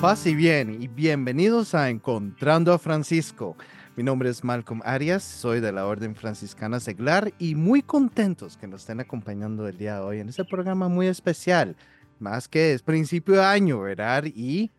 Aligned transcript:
Paz 0.00 0.24
y 0.24 0.34
bien 0.34 0.82
y 0.82 0.88
bienvenidos 0.88 1.74
a 1.74 1.90
Encontrando 1.90 2.72
a 2.72 2.78
Francisco. 2.78 3.54
Mi 3.96 4.02
nombre 4.02 4.30
es 4.30 4.42
Malcolm 4.42 4.80
Arias, 4.82 5.22
soy 5.22 5.60
de 5.60 5.72
la 5.72 5.86
Orden 5.86 6.16
Franciscana 6.16 6.80
Seglar 6.80 7.34
y 7.38 7.54
muy 7.54 7.82
contentos 7.82 8.56
que 8.56 8.66
nos 8.66 8.80
estén 8.80 9.00
acompañando 9.00 9.68
el 9.68 9.76
día 9.76 9.96
de 9.96 10.00
hoy 10.00 10.20
en 10.20 10.30
este 10.30 10.46
programa 10.46 10.88
muy 10.88 11.06
especial. 11.06 11.76
Más 12.18 12.48
que 12.48 12.72
es 12.72 12.80
principio 12.80 13.34
de 13.34 13.44
año, 13.44 13.80
¿verdad? 13.80 14.24
Y 14.24 14.70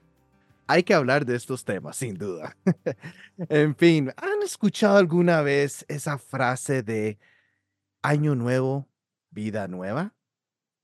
hay 0.65 0.81
que 0.81 0.95
hablar 0.95 1.23
de 1.23 1.35
estos 1.35 1.63
temas, 1.65 1.97
sin 1.97 2.15
duda. 2.17 2.57
en 3.47 3.75
fin, 3.75 4.11
¿han 4.17 4.41
escuchado 4.41 4.97
alguna 4.97 5.41
vez 5.41 5.85
esa 5.87 6.17
frase 6.17 6.81
de 6.81 7.19
año 8.01 8.33
nuevo, 8.33 8.87
vida 9.29 9.67
nueva? 9.67 10.15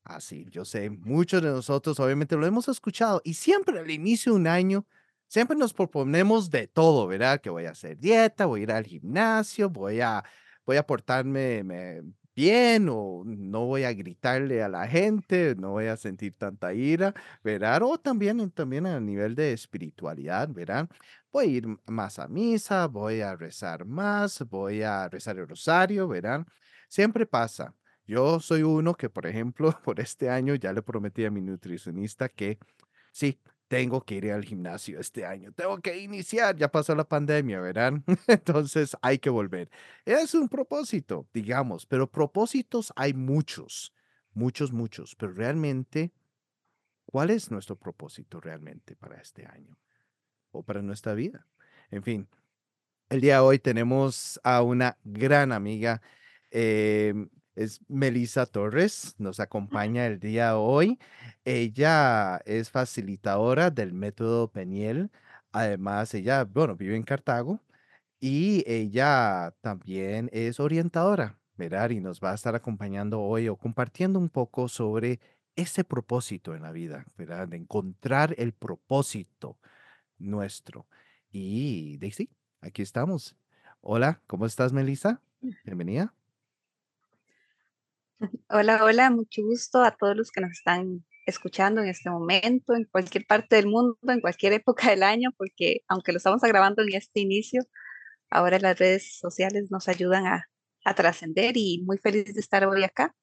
Así, 0.08 0.46
yo 0.50 0.64
sé, 0.64 0.90
muchos 0.90 1.42
de 1.42 1.50
nosotros 1.50 2.00
obviamente 2.00 2.38
lo 2.38 2.46
hemos 2.46 2.70
escuchado 2.70 3.22
y 3.26 3.34
siempre 3.34 3.78
al 3.78 3.92
inicio 3.92 4.32
de 4.34 4.40
un 4.40 4.48
año, 4.48 4.86
siempre 5.28 5.58
nos 5.58 5.74
proponemos 5.74 6.50
de 6.50 6.68
todo, 6.68 7.08
¿verdad? 7.08 7.42
Que 7.42 7.50
voy 7.50 7.66
a 7.66 7.72
hacer 7.72 7.98
dieta, 8.00 8.46
voy 8.46 8.62
a 8.62 8.64
ir 8.64 8.72
al 8.72 8.86
gimnasio, 8.86 9.70
voy 9.70 10.00
a, 10.00 10.24
voy 10.66 10.78
a 10.78 10.84
portarme 10.88 11.62
bien 12.34 12.88
o 12.90 13.24
no 13.26 13.66
voy 13.66 13.84
a 13.84 13.92
gritarle 13.94 14.64
a 14.64 14.70
la 14.70 14.88
gente, 14.88 15.56
no 15.58 15.72
voy 15.72 15.88
a 15.88 15.98
sentir 15.98 16.36
tanta 16.38 16.74
ira, 16.74 17.14
¿verdad? 17.44 17.82
O 17.84 17.98
también, 17.98 18.50
también 18.52 18.86
a 18.88 19.00
nivel 19.02 19.36
de 19.36 19.52
espiritualidad, 19.52 20.48
¿verdad? 20.50 20.88
Voy 21.34 21.46
a 21.46 21.50
ir 21.50 21.68
más 21.86 22.18
a 22.20 22.28
misa, 22.30 22.88
voy 22.88 23.20
a 23.22 23.36
rezar 23.36 23.84
más, 23.86 24.40
voy 24.50 24.84
a 24.84 25.10
rezar 25.10 25.38
el 25.38 25.48
rosario, 25.50 26.08
¿verdad? 26.08 26.46
Siempre 26.88 27.26
pasa. 27.26 27.74
Yo 28.08 28.40
soy 28.40 28.64
uno 28.64 28.96
que, 28.96 29.10
por 29.10 29.28
ejemplo, 29.28 29.72
por 29.84 30.00
este 30.00 30.30
año 30.30 30.56
ya 30.56 30.74
le 30.74 30.82
prometí 30.82 31.26
a 31.26 31.32
mi 31.32 31.42
nutricionista 31.42 32.30
que 32.30 32.58
sí, 33.12 33.40
tengo 33.68 34.02
que 34.02 34.16
ir 34.16 34.32
al 34.32 34.46
gimnasio 34.46 35.00
este 35.00 35.26
año, 35.26 35.52
tengo 35.52 35.78
que 35.80 35.98
iniciar, 35.98 36.56
ya 36.56 36.72
pasó 36.72 36.96
la 36.96 37.04
pandemia, 37.04 37.60
¿verdad? 37.60 37.94
Entonces 38.28 38.96
hay 39.02 39.20
que 39.20 39.30
volver. 39.30 39.70
Es 40.06 40.34
un 40.34 40.48
propósito, 40.48 41.28
digamos, 41.34 41.86
pero 41.86 42.10
propósitos 42.10 42.94
hay 42.96 43.14
muchos, 43.14 43.94
muchos, 44.34 44.72
muchos, 44.72 45.16
pero 45.16 45.34
realmente, 45.34 46.14
¿cuál 47.06 47.30
es 47.30 47.52
nuestro 47.52 47.76
propósito 47.76 48.40
realmente 48.40 48.96
para 48.96 49.20
este 49.20 49.46
año 49.46 49.78
o 50.52 50.64
para 50.64 50.82
nuestra 50.82 51.14
vida? 51.14 51.46
En 51.92 52.04
fin, 52.04 52.30
el 53.10 53.20
día 53.20 53.36
de 53.36 53.42
hoy 53.42 53.60
tenemos 53.60 54.40
a 54.44 54.62
una 54.62 54.98
gran 55.04 55.52
amiga. 55.52 56.02
Em, 56.52 57.30
es 57.58 57.82
Melissa 57.88 58.46
Torres, 58.46 59.16
nos 59.18 59.40
acompaña 59.40 60.06
el 60.06 60.20
día 60.20 60.50
de 60.50 60.54
hoy. 60.54 61.00
Ella 61.44 62.38
es 62.46 62.70
facilitadora 62.70 63.72
del 63.72 63.94
método 63.94 64.52
Peniel. 64.52 65.10
Además, 65.52 66.14
ella, 66.14 66.44
bueno, 66.46 66.76
vive 66.76 66.96
en 66.96 67.04
Cartago 67.04 67.60
y 68.20 68.64
ella 68.68 69.56
también 69.62 70.30
es 70.34 70.60
orientadora, 70.60 71.40
¿verdad? 71.56 71.90
Y 71.90 72.00
nos 72.00 72.22
va 72.22 72.32
a 72.32 72.36
estar 72.36 72.56
acompañando 72.56 73.22
hoy 73.22 73.48
o 73.50 73.58
compartiendo 73.58 74.20
un 74.20 74.30
poco 74.30 74.68
sobre 74.70 75.20
ese 75.56 75.84
propósito 75.84 76.54
en 76.56 76.62
la 76.62 76.72
vida, 76.72 77.06
¿verdad? 77.18 77.48
De 77.48 77.58
encontrar 77.58 78.36
el 78.38 78.54
propósito 78.54 79.58
nuestro. 80.20 80.86
Y 81.32 81.98
Daisy, 81.98 82.30
aquí 82.62 82.84
estamos. 82.84 83.36
Hola, 83.82 84.22
¿cómo 84.28 84.46
estás, 84.46 84.74
Melissa? 84.74 85.22
Bienvenida. 85.64 86.14
Hola, 88.50 88.84
hola, 88.84 89.12
mucho 89.12 89.44
gusto 89.44 89.84
a 89.84 89.92
todos 89.96 90.16
los 90.16 90.32
que 90.32 90.42
nos 90.42 90.52
están 90.52 91.06
escuchando 91.28 91.82
en 91.82 91.90
este 91.90 92.10
momento, 92.10 92.74
en 92.74 92.86
cualquier 92.86 93.26
parte 93.28 93.58
del 93.58 93.68
mundo, 93.68 93.98
en 94.08 94.22
cualquier 94.22 94.54
época 94.54 94.90
del 94.90 95.04
año, 95.04 95.32
porque 95.38 95.82
aunque 95.88 96.12
lo 96.12 96.18
estamos 96.18 96.42
grabando 96.42 96.82
en 96.82 96.94
este 96.96 97.20
inicio, 97.20 97.62
ahora 98.32 98.60
las 98.60 98.80
redes 98.80 99.18
sociales 99.20 99.70
nos 99.72 99.88
ayudan 99.88 100.26
a, 100.28 100.48
trascender 100.96 101.58
y 101.58 101.84
muy 101.86 101.98
feliz 101.98 102.34
de 102.34 102.40
estar 102.40 102.66
hoy 102.66 102.84
acá. 102.86 103.14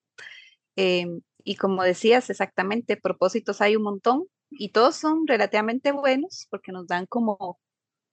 Em, 0.76 1.22
y 1.44 1.56
como 1.56 1.82
decías, 1.82 2.28
exactamente, 2.30 2.96
propósitos 2.98 3.62
hay 3.62 3.76
un 3.76 3.84
montón 3.84 4.24
y 4.50 4.70
todos 4.72 4.96
son 4.96 5.26
relativamente 5.26 5.92
buenos 5.92 6.46
porque 6.50 6.72
nos 6.72 6.86
dan 6.86 7.06
como, 7.06 7.58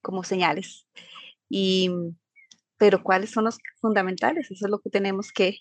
como 0.02 0.24
señales. 0.24 0.88
Y, 1.50 1.91
pero 2.78 3.03
¿cuáles 3.03 3.31
son 3.31 3.46
los 3.46 3.58
fundamentales? 3.81 4.50
Eso 4.52 4.66
es 4.66 4.72
lo 4.72 4.80
que 4.80 4.90
tenemos 4.90 5.31
que, 5.34 5.59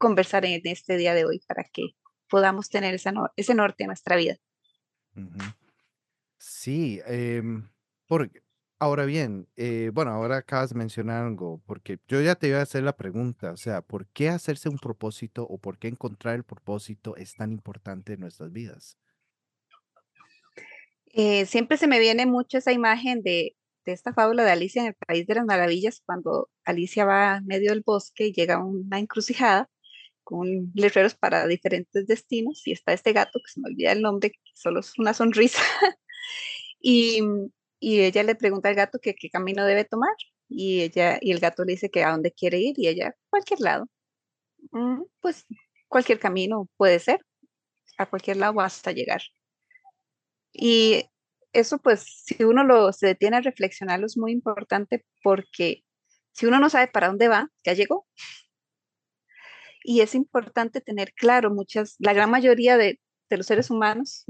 conversar 0.00 0.46
en 0.46 0.62
este 0.64 0.96
día 0.96 1.14
de 1.14 1.26
hoy 1.26 1.40
para 1.46 1.62
que 1.64 1.90
podamos 2.28 2.70
tener 2.70 2.94
esa 2.94 3.12
ese 3.36 3.54
norte 3.54 3.84
en 3.84 3.88
nuestra 3.88 4.16
vida. 4.16 4.36
Sí, 6.38 7.00
em, 7.06 7.68
porque, 8.06 8.40
ahora 8.78 9.04
bien, 9.04 9.46
eh, 9.56 9.90
bueno, 9.92 10.10
ahora 10.12 10.38
acabas 10.38 10.70
de 10.70 10.78
mencionar 10.78 11.26
algo, 11.26 11.60
porque 11.66 11.98
yo 12.08 12.22
ya 12.22 12.34
te 12.34 12.48
iba 12.48 12.60
a 12.60 12.62
hacer 12.62 12.82
la 12.82 12.96
pregunta, 12.96 13.52
o 13.52 13.58
sea, 13.58 13.82
¿por 13.82 14.06
qué 14.06 14.30
hacerse 14.30 14.70
un 14.70 14.78
propósito 14.78 15.46
o 15.46 15.58
por 15.58 15.76
qué 15.78 15.88
encontrar 15.88 16.36
el 16.36 16.44
propósito 16.44 17.14
es 17.16 17.34
tan 17.34 17.52
importante 17.52 18.14
en 18.14 18.20
nuestras 18.20 18.50
vidas? 18.52 18.96
Eh, 21.12 21.44
siempre 21.44 21.76
se 21.76 21.88
me 21.88 21.98
viene 21.98 22.24
mucho 22.24 22.56
esa 22.56 22.72
imagen 22.72 23.22
de, 23.22 23.54
de 23.84 23.92
esta 23.92 24.14
fábula 24.14 24.44
de 24.44 24.52
Alicia 24.52 24.80
en 24.80 24.88
el 24.88 24.94
País 24.94 25.26
de 25.26 25.34
las 25.34 25.44
Maravillas, 25.44 26.02
cuando 26.06 26.48
Alicia 26.64 27.04
va 27.04 27.34
a 27.34 27.40
medio 27.42 27.70
del 27.70 27.82
bosque 27.84 28.28
y 28.28 28.32
llega 28.32 28.54
a 28.54 28.64
una 28.64 28.98
encrucijada 28.98 29.68
con 30.30 30.70
letreros 30.74 31.16
para 31.16 31.48
diferentes 31.48 32.06
destinos 32.06 32.64
y 32.66 32.72
está 32.72 32.92
este 32.92 33.12
gato 33.12 33.40
que 33.40 33.50
se 33.50 33.60
me 33.60 33.68
olvida 33.68 33.90
el 33.90 34.00
nombre, 34.00 34.30
que 34.30 34.38
solo 34.54 34.78
es 34.78 34.96
una 34.96 35.12
sonrisa. 35.12 35.60
y, 36.80 37.20
y, 37.80 38.00
ella 38.00 38.22
le 38.22 38.36
pregunta 38.36 38.68
al 38.68 38.76
gato 38.76 39.00
que 39.00 39.16
qué 39.16 39.28
camino 39.28 39.66
debe 39.66 39.84
tomar 39.84 40.14
y 40.48 40.82
ella 40.82 41.18
y 41.20 41.32
el 41.32 41.40
gato 41.40 41.64
le 41.64 41.72
dice 41.72 41.90
que 41.90 42.04
a 42.04 42.12
dónde 42.12 42.32
quiere 42.32 42.58
ir 42.60 42.78
y 42.78 42.86
ella 42.86 43.16
cualquier 43.28 43.60
lado. 43.60 43.88
Mm, 44.70 45.02
pues 45.20 45.46
cualquier 45.88 46.20
camino 46.20 46.68
puede 46.76 47.00
ser, 47.00 47.20
a 47.98 48.06
cualquier 48.06 48.36
lado 48.36 48.60
hasta 48.60 48.92
llegar. 48.92 49.22
Y 50.52 51.04
eso 51.52 51.78
pues 51.78 52.04
si 52.24 52.44
uno 52.44 52.62
lo 52.62 52.92
se 52.92 53.08
detiene 53.08 53.38
a 53.38 53.40
reflexionarlo 53.40 54.06
es 54.06 54.16
muy 54.16 54.30
importante 54.30 55.04
porque 55.24 55.82
si 56.32 56.46
uno 56.46 56.60
no 56.60 56.70
sabe 56.70 56.86
para 56.86 57.08
dónde 57.08 57.28
va, 57.28 57.50
ya 57.64 57.72
llegó, 57.72 58.06
y 59.82 60.00
es 60.00 60.14
importante 60.14 60.80
tener 60.80 61.12
claro, 61.14 61.50
muchas, 61.50 61.96
la 61.98 62.12
gran 62.12 62.30
mayoría 62.30 62.76
de, 62.76 63.00
los 63.30 63.46
seres 63.46 63.70
humanos, 63.70 64.24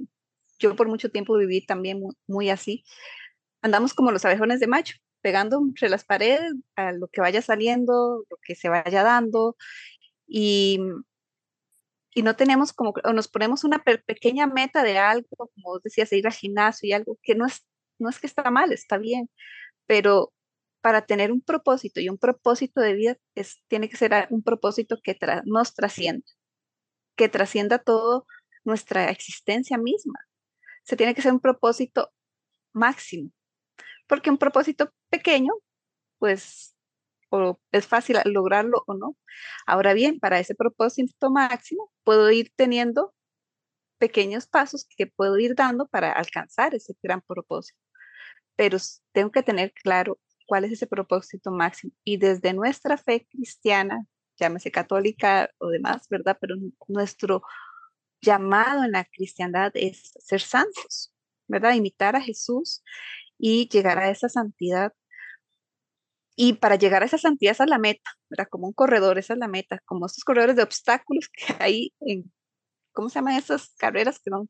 yo 0.58 0.76
por 0.76 0.88
mucho 0.88 1.10
tiempo 1.10 1.36
viví 1.38 1.64
también 1.64 2.02
muy, 2.26 2.50
así, 2.50 2.84
andamos 3.62 3.94
como 3.94 4.12
los 4.12 4.24
abejones 4.24 4.60
de 4.60 4.66
macho, 4.66 4.96
pegando 5.22 5.58
entre 5.58 5.88
las 5.88 6.04
paredes 6.04 6.52
a 6.76 6.92
lo 6.92 7.08
que 7.08 7.20
vaya 7.20 7.40
saliendo, 7.42 8.24
lo 8.28 8.36
que 8.42 8.54
se 8.54 8.68
vaya 8.68 9.02
dando, 9.02 9.56
y, 10.26 10.80
y 12.14 12.22
no 12.22 12.36
tenemos 12.36 12.72
como, 12.72 12.92
o 13.04 13.12
nos 13.12 13.28
ponemos 13.28 13.64
una 13.64 13.82
pequeña 13.82 14.46
meta 14.46 14.82
de 14.82 14.98
algo, 14.98 15.28
como 15.30 15.50
vos 15.64 15.82
decías, 15.82 16.12
ir 16.12 16.26
al 16.26 16.34
gimnasio 16.34 16.88
y 16.88 16.92
algo 16.92 17.18
que 17.22 17.34
no 17.34 17.46
es, 17.46 17.66
no 17.98 18.10
es 18.10 18.18
que 18.18 18.26
está 18.26 18.50
mal, 18.50 18.72
está 18.72 18.98
bien, 18.98 19.30
pero 19.86 20.32
para 20.80 21.02
tener 21.02 21.32
un 21.32 21.40
propósito 21.42 22.00
y 22.00 22.08
un 22.08 22.18
propósito 22.18 22.80
de 22.80 22.94
vida 22.94 23.16
tiene 23.68 23.88
que 23.88 23.96
ser 23.96 24.26
un 24.30 24.42
propósito 24.42 24.98
que 25.02 25.16
nos 25.44 25.74
trascienda, 25.74 26.26
que 27.16 27.28
trascienda 27.28 27.78
todo 27.78 28.26
nuestra 28.64 29.10
existencia 29.10 29.78
misma. 29.78 30.18
Se 30.82 30.96
tiene 30.96 31.14
que 31.14 31.22
ser 31.22 31.32
un 31.32 31.40
propósito 31.40 32.10
máximo, 32.72 33.30
porque 34.06 34.30
un 34.30 34.38
propósito 34.38 34.92
pequeño, 35.10 35.52
pues 36.18 36.74
es 37.70 37.86
fácil 37.86 38.18
lograrlo 38.24 38.82
o 38.86 38.94
no. 38.94 39.16
Ahora 39.66 39.94
bien, 39.94 40.18
para 40.18 40.40
ese 40.40 40.54
propósito 40.54 41.30
máximo, 41.30 41.92
puedo 42.02 42.30
ir 42.30 42.52
teniendo 42.56 43.14
pequeños 43.98 44.46
pasos 44.46 44.86
que 44.96 45.06
puedo 45.06 45.38
ir 45.38 45.54
dando 45.54 45.86
para 45.86 46.10
alcanzar 46.10 46.74
ese 46.74 46.94
gran 47.02 47.20
propósito. 47.20 47.78
Pero 48.56 48.78
tengo 49.12 49.30
que 49.30 49.42
tener 49.42 49.72
claro 49.72 50.18
cuál 50.50 50.64
es 50.64 50.72
ese 50.72 50.88
propósito 50.88 51.52
máximo. 51.52 51.92
Y 52.02 52.16
desde 52.16 52.52
nuestra 52.52 52.96
fe 52.98 53.24
cristiana, 53.30 54.04
llámese 54.36 54.72
católica 54.72 55.48
o 55.58 55.68
demás, 55.68 56.08
¿verdad? 56.10 56.36
Pero 56.40 56.56
nuestro 56.88 57.44
llamado 58.20 58.82
en 58.82 58.90
la 58.90 59.04
cristiandad 59.04 59.70
es 59.74 60.12
ser 60.18 60.40
santos, 60.40 61.14
¿verdad? 61.46 61.74
Imitar 61.74 62.16
a 62.16 62.20
Jesús 62.20 62.82
y 63.38 63.68
llegar 63.68 63.98
a 63.98 64.10
esa 64.10 64.28
santidad. 64.28 64.92
Y 66.34 66.54
para 66.54 66.74
llegar 66.74 67.04
a 67.04 67.06
esa 67.06 67.18
santidad, 67.18 67.52
esa 67.52 67.64
es 67.64 67.70
la 67.70 67.78
meta, 67.78 68.10
¿verdad? 68.28 68.48
Como 68.50 68.66
un 68.66 68.72
corredor, 68.72 69.20
esa 69.20 69.34
es 69.34 69.38
la 69.38 69.46
meta, 69.46 69.80
como 69.84 70.06
estos 70.06 70.24
corredores 70.24 70.56
de 70.56 70.64
obstáculos 70.64 71.28
que 71.32 71.54
hay 71.60 71.94
en, 72.00 72.32
¿cómo 72.92 73.08
se 73.08 73.18
llaman 73.18 73.36
esas 73.36 73.74
carreras 73.78 74.18
que 74.18 74.30
son 74.30 74.48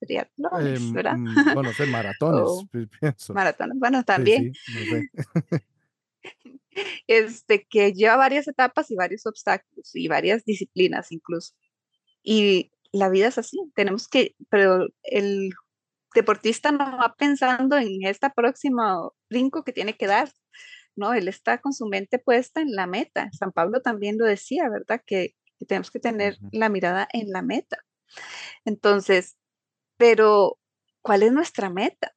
triatlones, 0.00 0.80
em, 0.80 0.92
verdad? 0.92 1.16
Mm, 1.16 1.54
bueno, 1.54 1.72
son 1.72 1.90
maratones, 1.90 2.88
pienso. 3.00 3.34
Maratones, 3.34 3.78
bueno, 3.78 4.04
también. 4.04 4.52
este, 7.06 7.66
que 7.68 7.92
lleva 7.92 8.16
varias 8.16 8.48
etapas 8.48 8.90
y 8.90 8.96
varios 8.96 9.26
obstáculos 9.26 9.94
y 9.94 10.08
varias 10.08 10.44
disciplinas 10.44 11.12
incluso. 11.12 11.54
Y 12.22 12.72
la 12.92 13.08
vida 13.08 13.28
es 13.28 13.38
así, 13.38 13.58
tenemos 13.74 14.08
que, 14.08 14.34
pero 14.48 14.88
el 15.02 15.50
deportista 16.14 16.70
no 16.72 16.78
va 16.78 17.14
pensando 17.18 17.76
en 17.76 18.04
esta 18.06 18.32
próxima 18.32 18.96
brinco 19.28 19.64
que 19.64 19.72
tiene 19.72 19.96
que 19.96 20.06
dar, 20.06 20.30
¿no? 20.96 21.12
Él 21.12 21.28
está 21.28 21.58
con 21.58 21.72
su 21.72 21.86
mente 21.86 22.18
puesta 22.18 22.60
en 22.60 22.72
la 22.72 22.86
meta. 22.86 23.30
San 23.32 23.52
Pablo 23.52 23.82
también 23.82 24.16
lo 24.16 24.24
decía, 24.24 24.68
¿verdad? 24.68 25.02
Que, 25.04 25.34
tenemos 25.64 25.90
que 25.90 26.00
tener 26.00 26.38
la 26.52 26.68
mirada 26.68 27.08
en 27.12 27.30
la 27.30 27.42
meta. 27.42 27.78
Entonces, 28.64 29.36
pero, 29.96 30.58
¿cuál 31.02 31.22
es 31.22 31.32
nuestra 31.32 31.70
meta? 31.70 32.14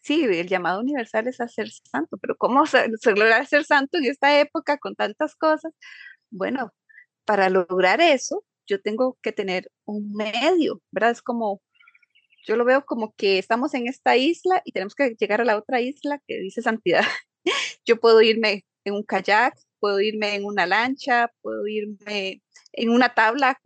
Sí, 0.00 0.24
el 0.24 0.48
llamado 0.48 0.80
universal 0.80 1.28
es 1.28 1.40
a 1.40 1.48
ser 1.48 1.70
santo, 1.70 2.18
pero 2.18 2.36
¿cómo 2.36 2.66
se, 2.66 2.88
logra 3.16 3.44
ser 3.46 3.64
santo 3.64 3.98
en 3.98 4.06
esta 4.06 4.40
época 4.40 4.78
con 4.78 4.96
tantas 4.96 5.36
cosas? 5.36 5.72
Bueno, 6.30 6.72
para 7.24 7.50
lograr 7.50 8.00
eso, 8.00 8.44
yo 8.66 8.80
tengo 8.82 9.18
que 9.22 9.32
tener 9.32 9.70
un 9.84 10.12
medio, 10.14 10.82
¿verdad? 10.92 11.12
Es 11.12 11.22
como, 11.22 11.62
yo 12.46 12.56
lo 12.56 12.64
veo 12.64 12.84
como 12.84 13.14
que 13.16 13.38
estamos 13.38 13.74
en 13.74 13.88
esta 13.88 14.16
isla 14.16 14.62
y 14.64 14.72
tenemos 14.72 14.94
que 14.94 15.14
llegar 15.18 15.40
a 15.40 15.44
la 15.44 15.58
otra 15.58 15.80
isla 15.80 16.20
que 16.26 16.38
dice 16.40 16.62
santidad. 16.62 17.04
Yo 17.84 18.00
puedo 18.00 18.22
irme 18.22 18.64
en 18.84 18.94
un 18.94 19.04
kayak, 19.04 19.54
puedo 19.82 20.00
irme 20.00 20.36
en 20.36 20.44
una 20.44 20.64
lancha, 20.64 21.32
puedo 21.42 21.66
irme 21.66 22.40
en 22.72 22.90
una 22.90 23.14
tabla 23.14 23.60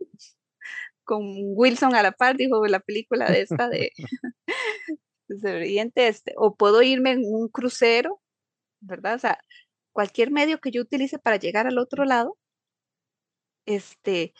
con 1.03 1.21
Wilson 1.23 1.93
a 1.95 2.01
la 2.01 2.11
par, 2.11 2.37
dijo 2.37 2.65
la 2.65 2.79
película 2.79 3.29
de 3.29 3.41
esta 3.41 3.69
de 3.69 3.91
Oriente 5.45 6.07
Este, 6.07 6.33
o 6.37 6.55
puedo 6.55 6.81
irme 6.81 7.11
en 7.11 7.21
un 7.23 7.49
crucero, 7.49 8.19
¿verdad? 8.79 9.15
O 9.15 9.19
sea, 9.19 9.39
cualquier 9.91 10.31
medio 10.31 10.59
que 10.59 10.71
yo 10.71 10.81
utilice 10.81 11.19
para 11.19 11.37
llegar 11.37 11.67
al 11.67 11.77
otro 11.77 12.03
lado, 12.03 12.37
este, 13.67 14.33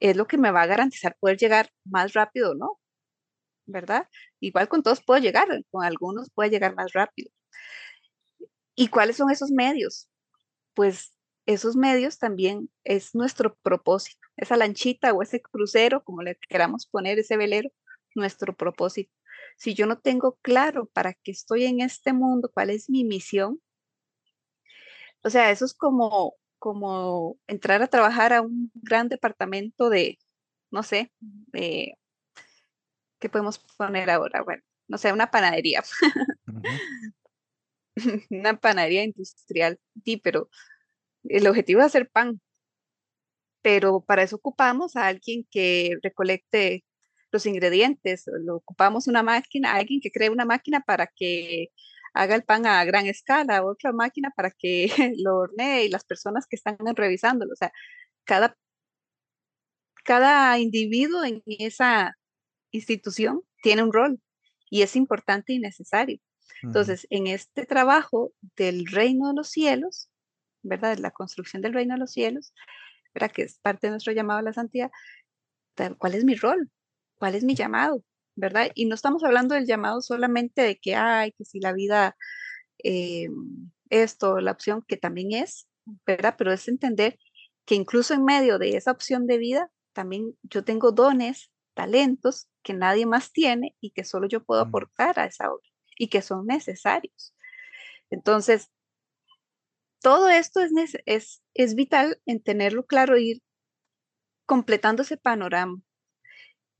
es 0.00 0.16
lo 0.16 0.26
que 0.26 0.38
me 0.38 0.52
va 0.52 0.62
a 0.62 0.66
garantizar 0.66 1.16
poder 1.18 1.38
llegar 1.38 1.70
más 1.84 2.12
rápido, 2.12 2.54
¿no? 2.54 2.78
¿Verdad? 3.66 4.08
Igual 4.40 4.68
con 4.68 4.82
todos 4.84 5.02
puedo 5.04 5.20
llegar, 5.20 5.48
con 5.70 5.84
algunos 5.84 6.30
puedo 6.30 6.50
llegar 6.50 6.76
más 6.76 6.92
rápido. 6.92 7.30
¿Y 8.76 8.88
cuáles 8.88 9.16
son 9.16 9.30
esos 9.30 9.50
medios? 9.50 10.09
Pues 10.80 11.12
esos 11.44 11.76
medios 11.76 12.18
también 12.18 12.70
es 12.84 13.14
nuestro 13.14 13.54
propósito, 13.56 14.26
esa 14.38 14.56
lanchita 14.56 15.12
o 15.12 15.20
ese 15.20 15.42
crucero, 15.42 16.02
como 16.02 16.22
le 16.22 16.38
queramos 16.48 16.86
poner, 16.86 17.18
ese 17.18 17.36
velero, 17.36 17.68
nuestro 18.14 18.56
propósito. 18.56 19.12
Si 19.58 19.74
yo 19.74 19.84
no 19.84 19.98
tengo 19.98 20.38
claro 20.40 20.86
para 20.86 21.12
qué 21.12 21.32
estoy 21.32 21.66
en 21.66 21.82
este 21.82 22.14
mundo, 22.14 22.50
cuál 22.54 22.70
es 22.70 22.88
mi 22.88 23.04
misión, 23.04 23.60
o 25.22 25.28
sea, 25.28 25.50
eso 25.50 25.66
es 25.66 25.74
como, 25.74 26.36
como 26.58 27.36
entrar 27.46 27.82
a 27.82 27.88
trabajar 27.88 28.32
a 28.32 28.40
un 28.40 28.72
gran 28.72 29.10
departamento 29.10 29.90
de, 29.90 30.18
no 30.70 30.82
sé, 30.82 31.12
¿qué 31.52 33.28
podemos 33.30 33.58
poner 33.76 34.08
ahora? 34.08 34.42
Bueno, 34.42 34.62
no 34.88 34.96
sé, 34.96 35.12
una 35.12 35.30
panadería. 35.30 35.82
una 38.30 38.58
panadería 38.58 39.04
industrial, 39.04 39.78
sí, 40.04 40.16
pero 40.18 40.48
el 41.24 41.46
objetivo 41.46 41.80
es 41.80 41.86
hacer 41.86 42.10
pan. 42.10 42.40
Pero 43.62 44.00
para 44.00 44.22
eso 44.22 44.36
ocupamos 44.36 44.96
a 44.96 45.06
alguien 45.06 45.46
que 45.50 45.96
recolecte 46.02 46.84
los 47.30 47.46
ingredientes, 47.46 48.24
ocupamos 48.50 49.06
una 49.06 49.22
máquina, 49.22 49.74
alguien 49.74 50.00
que 50.00 50.10
cree 50.10 50.30
una 50.30 50.44
máquina 50.44 50.80
para 50.80 51.06
que 51.06 51.68
haga 52.14 52.34
el 52.34 52.44
pan 52.44 52.66
a 52.66 52.84
gran 52.84 53.06
escala, 53.06 53.64
otra 53.64 53.92
máquina 53.92 54.30
para 54.36 54.50
que 54.50 54.88
lo 55.24 55.38
hornee 55.38 55.84
y 55.84 55.88
las 55.90 56.04
personas 56.04 56.46
que 56.46 56.56
están 56.56 56.76
revisándolo. 56.96 57.52
O 57.52 57.56
sea, 57.56 57.72
cada, 58.24 58.56
cada 60.04 60.58
individuo 60.58 61.24
en 61.24 61.42
esa 61.46 62.16
institución 62.72 63.42
tiene 63.62 63.82
un 63.82 63.92
rol 63.92 64.20
y 64.70 64.82
es 64.82 64.96
importante 64.96 65.52
y 65.52 65.58
necesario. 65.58 66.18
Entonces, 66.62 67.06
en 67.10 67.26
este 67.26 67.66
trabajo 67.66 68.32
del 68.56 68.86
reino 68.86 69.28
de 69.28 69.34
los 69.34 69.48
cielos, 69.48 70.10
¿verdad? 70.62 70.98
La 70.98 71.10
construcción 71.10 71.62
del 71.62 71.72
reino 71.72 71.94
de 71.94 72.00
los 72.00 72.12
cielos, 72.12 72.54
¿verdad? 73.14 73.32
Que 73.32 73.42
es 73.42 73.58
parte 73.58 73.86
de 73.86 73.92
nuestro 73.92 74.12
llamado 74.12 74.40
a 74.40 74.42
la 74.42 74.52
santidad. 74.52 74.90
¿Cuál 75.98 76.14
es 76.14 76.24
mi 76.24 76.34
rol? 76.34 76.70
¿Cuál 77.18 77.34
es 77.34 77.44
mi 77.44 77.54
llamado? 77.54 78.04
¿Verdad? 78.36 78.70
Y 78.74 78.86
no 78.86 78.94
estamos 78.94 79.24
hablando 79.24 79.54
del 79.54 79.66
llamado 79.66 80.02
solamente 80.02 80.62
de 80.62 80.76
que, 80.78 80.94
hay, 80.94 81.32
que 81.32 81.44
si 81.44 81.60
la 81.60 81.72
vida, 81.72 82.16
eh, 82.82 83.28
esto, 83.88 84.40
la 84.40 84.52
opción 84.52 84.84
que 84.86 84.96
también 84.96 85.32
es, 85.32 85.66
¿verdad? 86.06 86.34
Pero 86.36 86.52
es 86.52 86.68
entender 86.68 87.18
que 87.64 87.74
incluso 87.74 88.14
en 88.14 88.24
medio 88.24 88.58
de 88.58 88.76
esa 88.76 88.90
opción 88.90 89.26
de 89.26 89.38
vida, 89.38 89.70
también 89.92 90.36
yo 90.42 90.64
tengo 90.64 90.92
dones, 90.92 91.50
talentos 91.74 92.48
que 92.62 92.74
nadie 92.74 93.06
más 93.06 93.32
tiene 93.32 93.74
y 93.80 93.92
que 93.92 94.04
solo 94.04 94.28
yo 94.28 94.44
puedo 94.44 94.60
aportar 94.60 95.18
a 95.18 95.24
esa 95.24 95.50
obra 95.50 95.69
y 96.00 96.08
que 96.08 96.22
son 96.22 96.46
necesarios. 96.46 97.34
Entonces, 98.08 98.70
todo 100.00 100.30
esto 100.30 100.60
es, 100.62 100.72
es, 101.04 101.42
es 101.52 101.74
vital 101.74 102.18
en 102.24 102.42
tenerlo 102.42 102.86
claro, 102.86 103.18
ir 103.18 103.42
completando 104.46 105.02
ese 105.02 105.18
panorama. 105.18 105.78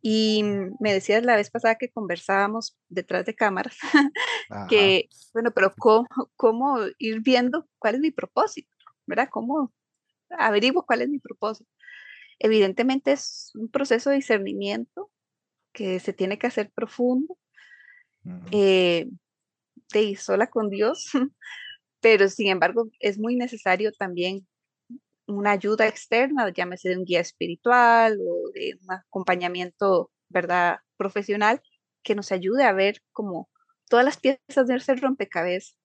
Y 0.01 0.43
me 0.81 0.95
decías 0.95 1.23
la 1.23 1.37
vez 1.37 1.51
pasada 1.51 1.75
que 1.75 1.91
conversábamos 1.91 2.79
detrás 2.89 3.27
de 3.27 3.35
cámaras, 3.35 3.77
que, 4.71 5.11
bueno, 5.35 5.51
pero 5.51 5.75
¿cómo, 5.79 6.09
¿cómo, 6.35 6.79
ir 6.97 7.21
viendo 7.21 7.69
cuál 7.79 7.97
es 7.97 8.01
mi 8.01 8.11
propósito? 8.11 8.75
¿Verdad? 9.05 9.29
¿Cómo 9.31 9.71
averiguo 10.31 10.87
cuál 10.87 11.03
es 11.03 11.11
mi 11.11 11.19
propósito? 11.19 11.71
Evidentemente 12.39 13.13
es 13.13 13.51
un 13.55 13.71
proceso 13.71 14.09
de 14.09 14.17
discernimiento 14.17 15.11
que 15.75 16.01
se 16.01 16.15
tiene 16.15 16.39
que 16.39 16.47
hacer 16.47 16.71
profundo, 16.71 17.37
eh, 18.51 19.07
de 19.93 20.17
sola 20.17 20.49
con 20.49 20.69
Dios, 20.71 21.11
pero 22.01 22.29
sin 22.29 22.49
embargo 22.49 22.89
es 23.01 23.19
muy 23.19 23.37
necesario 23.37 23.93
también 23.93 24.47
una 25.27 25.53
ayuda 25.53 25.87
externa, 25.87 26.51
llámese 26.53 26.91
de 26.91 26.99
un 26.99 27.05
guía 27.05 27.21
espiritual 27.21 28.19
o 28.21 28.51
de 28.53 28.79
un 28.83 28.93
acompañamiento, 28.93 30.11
¿verdad?, 30.29 30.79
profesional, 30.97 31.63
que 32.03 32.15
nos 32.15 32.33
ayude 32.33 32.65
a 32.65 32.73
ver 32.73 33.03
como 33.13 33.49
todas 33.89 34.05
las 34.05 34.19
piezas 34.19 34.67
de 34.67 34.77
ese 34.77 34.95
rompecabezas. 34.97 35.77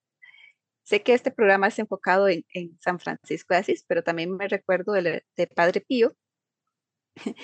Sé 0.84 1.02
que 1.02 1.14
este 1.14 1.32
programa 1.32 1.68
es 1.68 1.80
enfocado 1.80 2.28
en, 2.28 2.44
San 2.80 3.00
Francisco 3.00 3.54
de 3.54 3.62
Asís, 3.62 3.84
pero 3.88 4.04
también 4.04 4.36
me 4.36 4.48
recuerdo 4.48 4.94
del 4.94 5.24
de 5.36 5.48
Padre 5.48 5.82
Pío, 5.82 6.16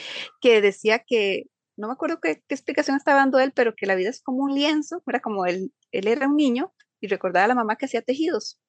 que 0.42 0.62
decía 0.62 1.00
que 1.00 1.46
no 1.78 1.88
me 1.88 1.94
acuerdo 1.94 2.20
qué, 2.20 2.44
explicación 2.50 2.98
estaba 2.98 3.20
dando 3.20 3.40
él, 3.40 3.52
pero 3.54 3.76
que 3.76 3.86
la 3.86 3.96
vida 3.96 4.10
es 4.10 4.22
como 4.22 4.44
un 4.44 4.54
lienzo, 4.54 5.04
era 5.08 5.20
como 5.20 5.46
él, 5.46 5.74
él 5.92 6.08
era 6.08 6.28
un 6.28 6.36
niño 6.36 6.74
y 7.00 7.08
recordaba 7.08 7.46
a 7.46 7.48
la 7.48 7.56
mamá 7.56 7.76
que 7.76 7.86
hacía 7.86 8.02
tejidos 8.02 8.60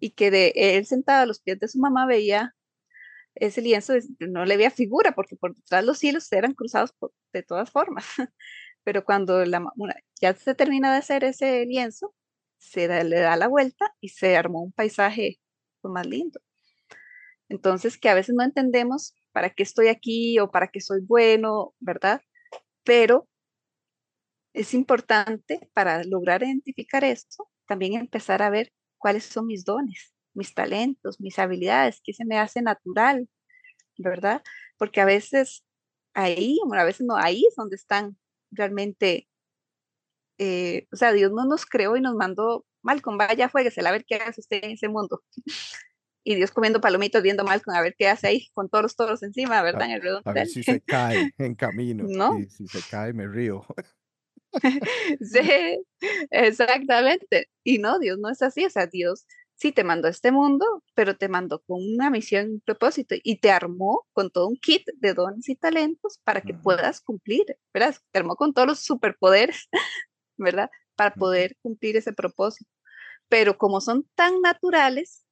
y 0.00 0.10
que 0.10 0.30
de 0.30 0.52
él 0.54 0.86
sentado 0.86 1.22
a 1.22 1.26
los 1.26 1.40
pies 1.40 1.58
de 1.58 1.68
su 1.68 1.78
mamá 1.78 2.06
veía 2.06 2.54
ese 3.34 3.62
lienzo, 3.62 3.94
no 4.20 4.44
le 4.44 4.56
veía 4.56 4.70
figura 4.70 5.12
porque 5.12 5.36
por 5.36 5.54
detrás 5.54 5.84
los 5.84 6.02
hilos 6.02 6.30
eran 6.32 6.54
cruzados 6.54 6.94
de 7.32 7.42
todas 7.42 7.70
formas, 7.70 8.04
pero 8.84 9.04
cuando 9.04 9.44
la, 9.44 9.64
ya 10.20 10.34
se 10.34 10.54
termina 10.54 10.92
de 10.92 10.98
hacer 10.98 11.24
ese 11.24 11.64
lienzo, 11.66 12.14
se 12.58 13.04
le 13.04 13.20
da 13.20 13.36
la 13.36 13.48
vuelta 13.48 13.94
y 14.00 14.10
se 14.10 14.36
armó 14.36 14.62
un 14.62 14.72
paisaje 14.72 15.38
pues, 15.80 15.92
más 15.92 16.06
lindo. 16.06 16.40
Entonces, 17.48 17.98
que 17.98 18.08
a 18.08 18.14
veces 18.14 18.34
no 18.34 18.44
entendemos 18.44 19.14
para 19.32 19.50
qué 19.50 19.62
estoy 19.62 19.88
aquí 19.88 20.38
o 20.38 20.50
para 20.50 20.68
qué 20.68 20.80
soy 20.80 21.00
bueno, 21.02 21.74
¿verdad? 21.80 22.22
Pero 22.84 23.28
es 24.54 24.74
importante 24.74 25.68
para 25.74 26.02
lograr 26.04 26.42
identificar 26.42 27.04
esto, 27.04 27.48
también 27.66 27.94
empezar 27.94 28.42
a 28.42 28.50
ver 28.50 28.72
cuáles 28.98 29.24
son 29.24 29.46
mis 29.46 29.64
dones, 29.64 30.14
mis 30.34 30.54
talentos, 30.54 31.20
mis 31.20 31.38
habilidades, 31.38 32.00
qué 32.02 32.14
se 32.14 32.24
me 32.24 32.38
hace 32.38 32.62
natural, 32.62 33.28
¿verdad? 33.98 34.42
Porque 34.78 35.00
a 35.00 35.04
veces 35.04 35.64
ahí, 36.14 36.58
bueno, 36.66 36.82
a 36.82 36.86
veces 36.86 37.06
no, 37.06 37.16
ahí 37.16 37.44
es 37.48 37.54
donde 37.56 37.76
están 37.76 38.16
realmente, 38.50 39.28
eh, 40.38 40.86
o 40.92 40.96
sea, 40.96 41.12
Dios 41.12 41.32
no 41.32 41.44
nos 41.46 41.66
creó 41.66 41.96
y 41.96 42.00
nos 42.00 42.14
mandó, 42.14 42.64
Malcolm, 42.82 43.18
vaya, 43.18 43.48
jueguese, 43.48 43.86
a 43.86 43.92
ver 43.92 44.04
qué 44.06 44.16
hace 44.16 44.40
usted 44.40 44.64
en 44.64 44.72
ese 44.72 44.88
mundo. 44.88 45.22
Y 46.26 46.34
Dios 46.34 46.50
comiendo 46.50 46.80
palomitos, 46.80 47.22
viendo 47.22 47.44
Malcolm, 47.44 47.76
a 47.76 47.82
ver 47.82 47.94
qué 47.96 48.08
hace 48.08 48.26
ahí 48.26 48.48
con 48.52 48.68
todos 48.68 48.82
los 48.82 48.96
toros 48.96 49.22
encima, 49.22 49.62
¿verdad? 49.62 49.82
A, 49.82 49.84
en 49.84 49.90
el 49.92 50.02
redondo. 50.02 50.28
A 50.28 50.32
ver 50.32 50.48
si 50.48 50.64
se 50.64 50.80
cae 50.84 51.32
en 51.38 51.54
camino. 51.54 52.04
¿No? 52.08 52.36
Y 52.36 52.46
si 52.46 52.66
se 52.66 52.80
cae, 52.90 53.12
me 53.12 53.28
río. 53.28 53.64
sí, 55.20 55.84
exactamente. 56.30 57.48
Y 57.62 57.78
no, 57.78 58.00
Dios 58.00 58.18
no 58.18 58.28
es 58.28 58.42
así. 58.42 58.64
O 58.64 58.70
sea, 58.70 58.88
Dios 58.88 59.24
sí 59.54 59.70
te 59.70 59.84
mandó 59.84 60.08
a 60.08 60.10
este 60.10 60.32
mundo, 60.32 60.82
pero 60.94 61.16
te 61.16 61.28
mandó 61.28 61.62
con 61.62 61.78
una 61.80 62.10
misión, 62.10 62.50
un 62.50 62.60
propósito 62.60 63.14
y 63.22 63.38
te 63.38 63.52
armó 63.52 64.04
con 64.12 64.30
todo 64.30 64.48
un 64.48 64.56
kit 64.56 64.82
de 64.96 65.14
dones 65.14 65.48
y 65.48 65.54
talentos 65.54 66.18
para 66.24 66.40
que 66.40 66.54
puedas 66.54 67.00
cumplir, 67.00 67.44
¿verdad? 67.72 67.94
Te 68.10 68.18
armó 68.18 68.34
con 68.34 68.52
todos 68.52 68.66
los 68.66 68.80
superpoderes, 68.80 69.68
¿verdad? 70.36 70.70
Para 70.96 71.14
poder 71.14 71.56
cumplir 71.62 71.96
ese 71.96 72.12
propósito. 72.12 72.68
Pero 73.28 73.58
como 73.58 73.80
son 73.80 74.08
tan 74.16 74.40
naturales, 74.40 75.25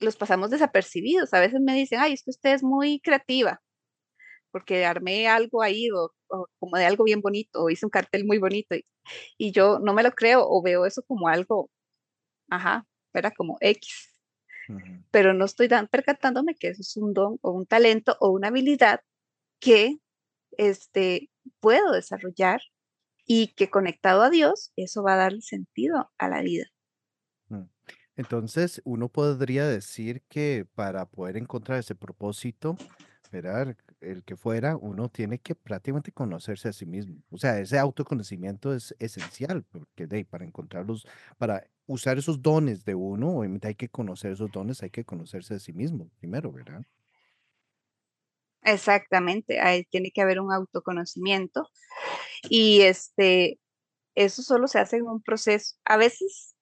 los 0.00 0.16
pasamos 0.16 0.50
desapercibidos. 0.50 1.32
A 1.34 1.40
veces 1.40 1.60
me 1.60 1.74
dicen, 1.74 2.00
ay, 2.00 2.14
es 2.14 2.22
que 2.24 2.30
usted 2.30 2.54
es 2.54 2.62
muy 2.62 3.00
creativa. 3.00 3.60
porque 4.52 4.84
armé 4.84 5.28
algo 5.28 5.62
ahí 5.62 5.88
o, 5.92 6.12
como 6.58 6.76
de 6.76 6.86
algo 6.86 7.04
bien 7.04 7.20
bonito, 7.20 7.62
o 7.62 7.70
hice 7.70 7.86
un 7.86 7.90
cartel 7.90 8.24
muy 8.26 8.38
bonito 8.38 8.74
y, 9.38 9.52
yo 9.52 9.78
no 9.80 9.94
me 9.94 10.02
lo 10.02 10.12
creo 10.12 10.46
o 10.48 10.62
veo 10.62 10.86
eso 10.86 11.02
como 11.02 11.28
algo, 11.28 11.70
ajá, 12.50 12.86
era 13.14 13.30
como 13.32 13.58
X. 13.60 14.14
Pero 15.10 15.34
no 15.34 15.44
estoy 15.44 15.68
dan, 15.68 15.88
percatándome 15.88 16.54
que 16.54 16.68
eso 16.68 16.82
es 16.82 16.96
un 16.96 17.12
don 17.12 17.38
o 17.42 17.50
un 17.52 17.66
talento 17.66 18.16
o 18.20 18.30
una 18.30 18.48
habilidad 18.48 19.00
que 19.60 19.98
este, 20.52 21.30
puedo 21.60 21.92
desarrollar 21.92 22.60
y 23.26 23.48
que 23.54 23.70
conectado 23.70 24.22
a 24.22 24.30
Dios, 24.30 24.72
eso 24.76 25.02
va 25.02 25.14
a 25.14 25.16
darle 25.16 25.42
sentido 25.42 26.10
a 26.18 26.28
la 26.28 26.42
vida. 26.42 26.66
Entonces, 28.20 28.82
uno 28.84 29.08
podría 29.08 29.66
decir 29.66 30.20
que 30.28 30.66
para 30.74 31.06
poder 31.06 31.38
encontrar 31.38 31.78
ese 31.78 31.94
propósito. 31.94 32.76
El 33.32 34.24
que 34.24 34.36
fuera, 34.36 34.76
uno 34.76 35.08
tiene 35.08 35.38
que 35.38 35.54
prácticamente 35.54 36.12
conocerse 36.12 36.68
a 36.68 36.72
sí 36.74 36.84
mismo. 36.84 37.16
O 37.30 37.38
sea, 37.38 37.58
ese 37.60 37.78
autoconocimiento 37.78 38.74
es 38.74 38.94
esencial, 38.98 39.62
porque 39.62 40.06
de, 40.06 40.26
para 40.26 40.44
encontrarlos, 40.44 41.06
para 41.38 41.64
usar 41.86 42.18
esos 42.18 42.42
dones 42.42 42.84
de 42.84 42.94
uno, 42.94 43.38
obviamente 43.38 43.68
hay 43.68 43.74
que 43.74 43.88
conocer 43.88 44.32
esos 44.32 44.50
dones, 44.50 44.82
hay 44.82 44.90
que 44.90 45.04
conocerse 45.04 45.54
a 45.54 45.58
sí 45.58 45.72
mismo 45.72 46.10
primero, 46.18 46.52
¿verdad? 46.52 46.84
Exactamente, 48.62 49.60
ahí 49.60 49.84
tiene 49.84 50.10
que 50.10 50.20
haber 50.20 50.40
un 50.40 50.52
autoconocimiento 50.52 51.70
y 52.50 52.82
este, 52.82 53.58
eso 54.14 54.42
solo 54.42 54.68
se 54.68 54.78
hace 54.78 54.98
en 54.98 55.06
un 55.06 55.22
proceso. 55.22 55.76
A 55.84 55.96
veces 55.96 56.54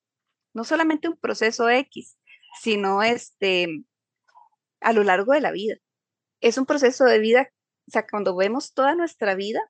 no 0.54 0.64
solamente 0.64 1.08
un 1.08 1.16
proceso 1.16 1.68
X, 1.68 2.18
sino 2.60 3.02
este, 3.02 3.84
a 4.80 4.92
lo 4.92 5.04
largo 5.04 5.32
de 5.32 5.40
la 5.40 5.52
vida. 5.52 5.76
Es 6.40 6.58
un 6.58 6.66
proceso 6.66 7.04
de 7.04 7.18
vida, 7.18 7.50
o 7.88 7.90
sea, 7.90 8.06
cuando 8.06 8.36
vemos 8.36 8.72
toda 8.74 8.94
nuestra 8.94 9.34
vida, 9.34 9.60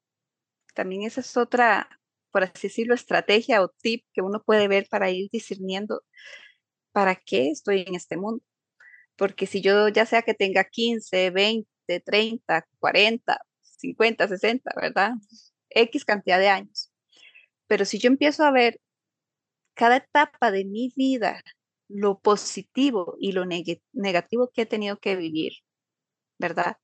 también 0.75 1.03
esa 1.03 1.21
es 1.21 1.37
otra, 1.37 1.89
por 2.31 2.45
así 2.45 2.69
decirlo, 2.69 2.95
estrategia 2.95 3.63
o 3.63 3.69
tip 3.69 4.05
que 4.13 4.23
uno 4.23 4.43
puede 4.45 4.69
ver 4.69 4.87
para 4.91 5.11
ir 5.11 5.29
discerniendo 5.33 6.03
para 6.93 7.17
qué 7.17 7.51
estoy 7.51 7.83
en 7.87 7.95
este 7.95 8.17
mundo. 8.17 8.45
Porque 9.17 9.47
si 9.47 9.61
yo 9.61 9.89
ya 9.89 10.07
sea 10.07 10.23
que 10.23 10.35
tenga 10.35 10.65
15, 10.65 11.31
20, 11.31 12.01
30, 12.01 12.67
40, 12.79 13.41
50, 13.63 14.29
60, 14.29 14.73
¿verdad? 14.81 15.13
X 15.71 16.05
cantidad 16.05 16.39
de 16.39 16.49
años. 16.49 16.93
Pero 17.67 17.85
si 17.85 17.99
yo 17.99 18.09
empiezo 18.09 18.45
a 18.45 18.51
ver 18.51 18.81
cada 19.79 19.99
etapa 19.99 20.51
de 20.51 20.65
mi 20.65 20.93
vida, 20.97 21.41
lo 21.89 22.19
positivo 22.19 23.17
y 23.21 23.31
lo 23.33 23.47
negativo 23.47 24.51
que 24.53 24.63
he 24.63 24.67
tenido 24.67 24.99
que 24.99 25.15
vivir, 25.15 25.53
¿verdad? 26.39 26.77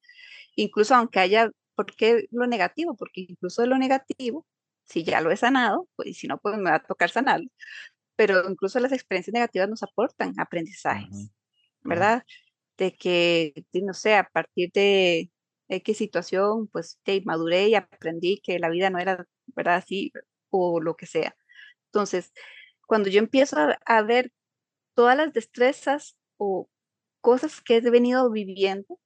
Incluso 0.54 0.94
aunque 0.94 1.18
haya, 1.18 1.50
¿por 1.74 1.86
qué 1.96 2.28
lo 2.30 2.46
negativo? 2.46 2.96
Porque 2.96 3.26
incluso 3.28 3.66
lo 3.66 3.76
negativo, 3.78 4.46
si 4.84 5.02
ya 5.02 5.20
lo 5.20 5.32
he 5.32 5.36
sanado, 5.36 5.88
pues 5.96 6.16
si 6.16 6.28
no, 6.28 6.38
pues 6.38 6.56
me 6.56 6.70
va 6.70 6.76
a 6.76 6.82
tocar 6.82 7.10
sanarlo. 7.10 7.48
Pero 8.16 8.48
incluso 8.48 8.78
las 8.78 8.92
experiencias 8.92 9.34
negativas 9.34 9.68
nos 9.68 9.82
aportan 9.82 10.32
aprendizajes, 10.38 11.32
¿verdad? 11.82 12.22
De 12.78 12.94
que, 12.94 13.64
no 13.72 13.92
sé, 13.92 14.14
a 14.14 14.28
partir 14.28 14.70
de 14.72 15.32
qué 15.68 15.94
situación, 15.94 16.68
pues 16.68 17.00
te 17.02 17.20
maduré 17.22 17.68
y 17.70 17.74
aprendí 17.74 18.40
que 18.40 18.60
la 18.60 18.68
vida 18.68 18.88
no 18.90 19.00
era, 19.00 19.26
¿verdad? 19.46 19.76
Así, 19.76 20.12
o 20.50 20.80
lo 20.80 20.94
que 20.94 21.06
sea. 21.06 21.34
Entonces, 21.86 22.32
cuando 22.86 23.08
yo 23.08 23.18
empiezo 23.18 23.56
a, 23.86 24.02
ver 24.02 24.32
todas 24.94 25.16
las 25.16 25.32
destrezas 25.32 26.16
o 26.36 26.68
cosas 27.20 27.60
que 27.62 27.76
he 27.76 27.90
venido 27.90 28.30
viviendo, 28.30 29.00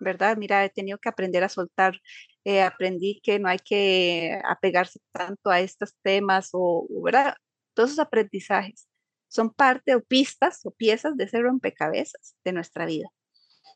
¿verdad? 0.00 0.36
Mira, 0.36 0.64
he 0.64 0.70
tenido 0.70 0.98
que 0.98 1.08
aprender 1.08 1.44
a 1.44 1.48
soltar, 1.48 2.00
eh, 2.44 2.62
aprendí 2.62 3.20
que 3.22 3.38
no 3.38 3.48
hay 3.48 3.58
que 3.58 4.40
apegarse 4.44 5.00
tanto 5.12 5.50
a 5.50 5.60
estos 5.60 5.94
temas 6.02 6.50
o, 6.52 6.86
¿verdad? 7.04 7.36
Todos 7.74 7.90
esos 7.90 8.04
aprendizajes 8.04 8.88
son 9.28 9.50
parte 9.52 9.94
o 9.94 10.02
pistas 10.02 10.60
o 10.66 10.72
piezas 10.72 11.16
de 11.16 11.24
ese 11.24 11.40
rompecabezas 11.40 12.36
de 12.44 12.52
nuestra 12.52 12.86
vida, 12.86 13.08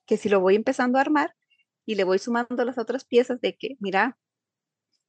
que 0.06 0.16
si 0.16 0.28
lo 0.28 0.40
voy 0.40 0.56
empezando 0.56 0.98
a 0.98 1.02
armar 1.02 1.34
y 1.86 1.94
le 1.94 2.04
voy 2.04 2.18
sumando 2.18 2.64
las 2.64 2.78
otras 2.78 3.04
piezas 3.04 3.40
de 3.40 3.56
que, 3.56 3.76
mira, 3.80 4.18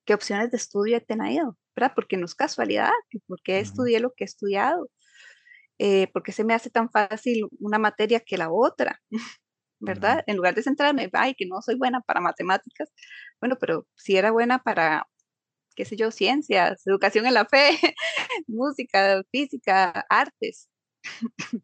qué 0.08 0.14
opciones 0.14 0.50
de 0.52 0.58
estudio 0.58 0.98
he 0.98 1.02
tenido, 1.02 1.58
¿verdad? 1.76 1.92
Porque 1.94 2.18
no 2.18 2.26
es 2.26 2.34
casualidad, 2.34 2.92
porque 3.28 3.60
estudié 3.60 4.00
lo 4.00 4.14
que 4.16 4.24
he 4.24 4.26
estudiado, 4.26 4.90
eh, 5.80 6.08
porque 6.14 6.32
se 6.32 6.46
me 6.46 6.54
hace 6.56 6.70
tan 6.72 6.90
fácil 6.90 7.48
una 7.60 7.78
materia 7.78 8.22
que 8.22 8.38
la 8.38 8.50
otra, 8.50 9.02
¿verdad? 9.80 10.24
En 10.26 10.38
lugar 10.38 10.56
de 10.56 10.64
centrarme, 10.64 11.10
ay, 11.14 11.36
que 11.36 11.46
no 11.46 11.62
soy 11.62 11.76
buena 11.76 12.02
para 12.02 12.22
matemáticas, 12.22 12.90
bueno, 13.42 13.58
pero 13.60 13.86
si 13.96 14.18
era 14.18 14.32
buena 14.32 14.60
para, 14.60 15.08
qué 15.76 15.86
sé 15.86 15.98
yo, 15.98 16.10
ciencias, 16.10 16.88
educación 16.88 17.28
en 17.28 17.34
la 17.36 17.46
fe, 17.46 17.72
música, 18.48 19.22
física, 19.32 20.06
artes. 20.10 20.70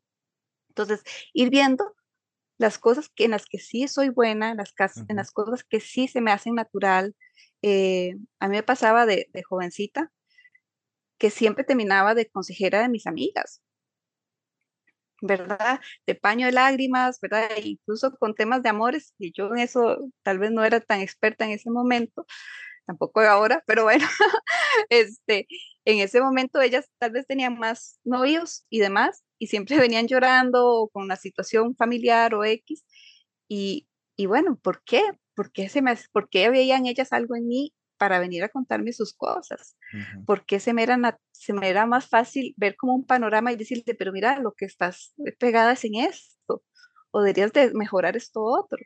Entonces, 0.69 1.03
ir 1.33 1.49
viendo 1.49 1.95
las 2.57 2.77
cosas 2.77 3.09
que, 3.09 3.25
en 3.25 3.31
las 3.31 3.45
que 3.45 3.59
sí 3.59 3.87
soy 3.87 4.09
buena, 4.09 4.53
las, 4.55 4.73
en 5.07 5.15
las 5.15 5.31
cosas 5.31 5.63
que 5.63 5.79
sí 5.79 6.07
se 6.07 6.21
me 6.21 6.31
hacen 6.31 6.55
natural, 6.55 7.15
eh, 7.63 8.17
a 8.39 8.49
mí 8.49 8.57
me 8.57 8.63
pasaba 8.63 9.05
de, 9.05 9.29
jovencita 9.49 10.11
que 11.17 11.29
siempre 11.29 11.63
terminaba 11.63 12.13
de 12.13 12.29
consejera 12.29 12.81
de 12.81 12.89
mis 12.89 13.07
amigas, 13.07 13.61
¿verdad? 15.21 15.79
De 16.05 16.15
paño 16.15 16.45
de 16.45 16.51
lágrimas, 16.51 17.19
¿verdad? 17.21 17.49
E 17.55 17.61
incluso 17.69 18.15
con 18.17 18.35
temas 18.35 18.61
de 18.63 18.69
amores, 18.69 19.13
y 19.17 19.31
yo 19.31 19.47
en 19.53 19.59
eso 19.59 20.11
tal 20.23 20.39
vez 20.39 20.51
no 20.51 20.65
era 20.65 20.81
tan 20.81 20.99
experta 20.99 21.45
en 21.45 21.51
ese 21.51 21.69
momento, 21.71 22.25
tampoco 22.85 23.21
ahora, 23.21 23.63
pero 23.65 23.83
bueno, 23.83 24.05
este, 24.89 25.47
en 25.85 25.99
ese 25.99 26.21
momento 26.21 26.61
ellas 26.61 26.89
tal 26.99 27.11
vez 27.11 27.25
tenían 27.27 27.57
más 27.57 27.99
novios 28.03 28.65
y 28.69 28.79
demás, 28.79 29.23
y 29.39 29.47
siempre 29.47 29.77
venían 29.89 30.07
llorando 30.07 30.89
con 30.93 31.03
una 31.03 31.15
situación 31.15 31.75
familiar 31.77 32.35
o 32.35 32.43
X, 32.43 32.83
y, 33.47 33.87
y 34.17 34.25
bueno, 34.25 34.57
¿por 34.61 34.83
qué? 34.83 35.03
¿Por 35.35 35.51
qué, 35.51 35.69
se 35.69 35.81
me, 35.81 35.95
¿por 36.11 36.29
qué 36.29 36.49
veían 36.49 36.85
ellas 36.85 37.13
algo 37.13 37.35
en 37.35 37.47
mí 37.47 37.73
para 37.97 38.19
venir 38.19 38.43
a 38.43 38.49
contarme 38.49 38.93
sus 38.93 39.13
cosas? 39.13 39.77
¿Por 40.25 40.45
qué 40.45 40.59
se 40.59 40.73
me, 40.73 40.83
era, 40.83 41.19
se 41.31 41.53
me 41.53 41.69
era 41.69 41.85
más 41.85 42.07
fácil 42.07 42.53
ver 42.57 42.75
como 42.75 42.95
un 42.95 43.05
panorama 43.05 43.51
y 43.51 43.55
decirte, 43.55 43.95
pero 43.95 44.11
mira, 44.11 44.39
lo 44.39 44.53
que 44.53 44.65
estás 44.65 45.13
pegada 45.39 45.73
es 45.73 45.85
en 45.85 45.95
esto, 45.95 46.63
o 47.11 47.21
deberías 47.21 47.53
de 47.53 47.73
mejorar 47.73 48.17
esto 48.17 48.43
otro, 48.43 48.79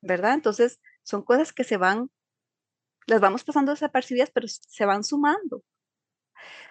¿verdad? 0.00 0.34
Entonces, 0.34 0.80
son 1.02 1.22
cosas 1.22 1.52
que 1.52 1.64
se 1.64 1.76
van, 1.76 2.10
las 3.06 3.20
vamos 3.20 3.44
pasando 3.44 3.72
desapercibidas, 3.72 4.30
pero 4.30 4.46
se 4.48 4.86
van 4.86 5.04
sumando 5.04 5.62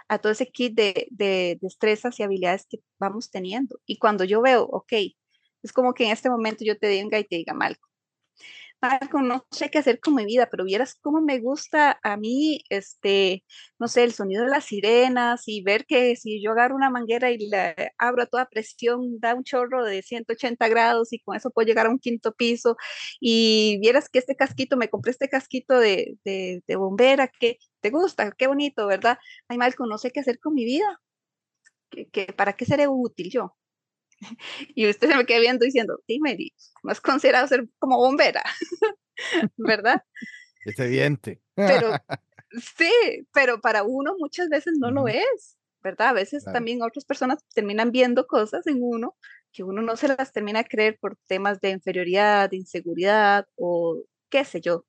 a 0.07 0.17
todo 0.19 0.31
ese 0.31 0.47
kit 0.47 0.75
de, 0.75 1.07
de 1.11 1.57
destrezas 1.61 2.19
y 2.19 2.23
habilidades 2.23 2.65
que 2.69 2.79
vamos 2.99 3.29
teniendo. 3.29 3.79
Y 3.85 3.97
cuando 3.97 4.23
yo 4.23 4.41
veo, 4.41 4.63
ok, 4.63 4.93
es 5.61 5.73
como 5.73 5.93
que 5.93 6.05
en 6.05 6.11
este 6.11 6.29
momento 6.29 6.63
yo 6.65 6.77
te 6.77 6.87
diga 6.87 7.19
y 7.19 7.23
te 7.23 7.37
diga, 7.37 7.53
Malco, 7.53 7.87
Marco, 8.83 9.21
no 9.21 9.45
sé 9.49 9.69
qué 9.69 9.77
hacer 9.77 10.01
con 10.01 10.13
mi 10.13 10.25
vida, 10.25 10.49
pero 10.51 10.65
vieras 10.65 10.95
cómo 11.01 11.21
me 11.21 11.39
gusta 11.39 12.01
a 12.03 12.17
mí, 12.17 12.63
este, 12.67 13.45
no 13.79 13.87
sé, 13.87 14.03
el 14.03 14.11
sonido 14.11 14.43
de 14.43 14.49
las 14.49 14.65
sirenas 14.65 15.43
y 15.47 15.63
ver 15.63 15.85
que 15.85 16.17
si 16.17 16.43
yo 16.43 16.51
agarro 16.51 16.75
una 16.75 16.89
manguera 16.89 17.31
y 17.31 17.47
la 17.47 17.73
abro 17.97 18.23
a 18.23 18.25
toda 18.25 18.49
presión, 18.49 19.19
da 19.21 19.35
un 19.35 19.45
chorro 19.45 19.85
de 19.85 20.01
180 20.01 20.67
grados 20.67 21.13
y 21.13 21.19
con 21.19 21.37
eso 21.37 21.49
puedo 21.51 21.65
llegar 21.65 21.85
a 21.85 21.91
un 21.91 21.99
quinto 21.99 22.33
piso. 22.33 22.75
Y 23.21 23.77
vieras 23.79 24.09
que 24.09 24.19
este 24.19 24.35
casquito, 24.35 24.75
me 24.75 24.89
compré 24.89 25.11
este 25.11 25.29
casquito 25.29 25.79
de, 25.79 26.17
de, 26.25 26.75
bombera, 26.75 27.29
que 27.29 27.59
te 27.79 27.89
gusta, 27.89 28.31
qué 28.37 28.47
bonito, 28.47 28.85
¿verdad? 28.87 29.17
Ay, 29.47 29.57
Marco, 29.57 29.85
no 29.85 29.97
sé 29.97 30.11
qué 30.11 30.19
hacer 30.19 30.39
con 30.39 30.53
mi 30.55 30.65
vida. 30.65 30.99
¿Qué, 31.89 32.33
para 32.35 32.53
qué 32.53 32.65
seré 32.65 32.87
útil 32.89 33.29
yo? 33.31 33.55
Y 34.75 34.89
usted 34.89 35.09
se 35.09 35.15
me 35.15 35.25
queda 35.25 35.39
viendo 35.39 35.65
diciendo, 35.65 35.99
sí, 36.07 36.19
Mary, 36.19 36.53
más 36.83 37.01
considerado 37.01 37.47
ser 37.47 37.67
como 37.79 37.97
bombera, 37.97 38.43
¿verdad? 39.57 40.03
Es 40.65 40.79
evidente. 40.79 41.41
Pero 41.55 41.91
sí, 42.77 43.27
pero 43.33 43.61
para 43.61 43.83
uno 43.83 44.15
muchas 44.17 44.49
veces 44.49 44.75
no 44.79 44.91
lo 44.91 45.07
es, 45.07 45.57
¿verdad? 45.81 46.09
A 46.09 46.13
veces 46.13 46.45
también 46.45 46.81
otras 46.81 47.05
personas 47.05 47.39
terminan 47.53 47.91
viendo 47.91 48.25
cosas 48.27 48.65
en 48.67 48.79
uno 48.81 49.15
que 49.51 49.63
uno 49.63 49.81
no 49.83 49.95
se 49.95 50.07
las 50.07 50.31
termina 50.33 50.61
a 50.61 50.63
creer 50.63 50.97
por 50.99 51.15
temas 51.27 51.61
de 51.61 51.69
inferioridad, 51.69 52.49
de 52.49 52.57
inseguridad 52.57 53.45
o 53.55 54.01
qué 54.29 54.43
sé 54.43 54.61
yo. 54.61 54.85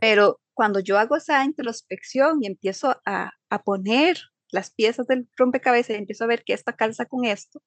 Pero 0.00 0.40
cuando 0.54 0.78
yo 0.80 0.96
hago 0.96 1.16
esa 1.16 1.44
introspección 1.44 2.38
y 2.40 2.46
empiezo 2.46 3.00
a, 3.04 3.32
a 3.50 3.62
poner 3.62 4.18
las 4.52 4.70
piezas 4.70 5.06
del 5.06 5.28
rompecabezas 5.36 5.96
y 5.96 5.98
empiezo 5.98 6.24
a 6.24 6.28
ver 6.28 6.44
que 6.44 6.52
esta 6.52 6.74
calza 6.74 7.06
con 7.06 7.24
esto, 7.24 7.60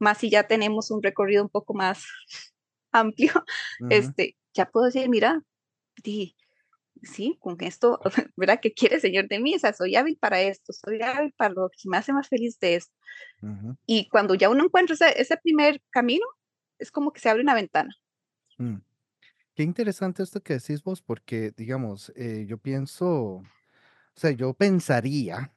más 0.00 0.18
si 0.18 0.30
ya 0.30 0.48
tenemos 0.48 0.90
un 0.90 1.02
recorrido 1.02 1.44
un 1.44 1.48
poco 1.48 1.74
más 1.74 2.04
amplio, 2.92 3.32
este, 3.88 4.36
ya 4.52 4.68
puedo 4.68 4.86
decir, 4.86 5.08
mira, 5.08 5.44
sí, 7.02 7.36
con 7.40 7.56
esto, 7.60 8.00
¿verdad? 8.36 8.58
¿Qué 8.60 8.72
quiere 8.72 9.00
Señor 9.00 9.28
de 9.28 9.38
mí? 9.40 9.54
O 9.54 9.58
sea, 9.58 9.72
soy 9.72 9.96
hábil 9.96 10.16
para 10.18 10.40
esto, 10.40 10.72
soy 10.72 11.00
hábil 11.02 11.32
para 11.36 11.54
lo 11.54 11.70
que 11.70 11.88
me 11.88 11.96
hace 11.96 12.12
más 12.12 12.28
feliz 12.28 12.58
de 12.58 12.76
esto. 12.76 12.92
Y 13.86 14.08
cuando 14.08 14.34
ya 14.34 14.48
uno 14.50 14.64
encuentra 14.64 14.94
ese, 14.94 15.20
ese, 15.20 15.36
primer 15.36 15.80
camino, 15.90 16.26
es 16.78 16.90
como 16.90 17.12
que 17.12 17.20
se 17.20 17.28
abre 17.28 17.42
una 17.42 17.54
ventana. 17.54 17.94
Mm. 18.58 18.76
qué 19.54 19.62
interesante 19.62 20.22
esto 20.22 20.42
que 20.42 20.54
decís 20.54 20.82
vos, 20.82 21.00
porque, 21.00 21.52
digamos, 21.56 22.12
eh, 22.14 22.44
yo 22.46 22.58
pienso, 22.58 23.08
o 23.08 23.44
sea, 24.14 24.32
yo 24.32 24.52
pensaría, 24.52 25.54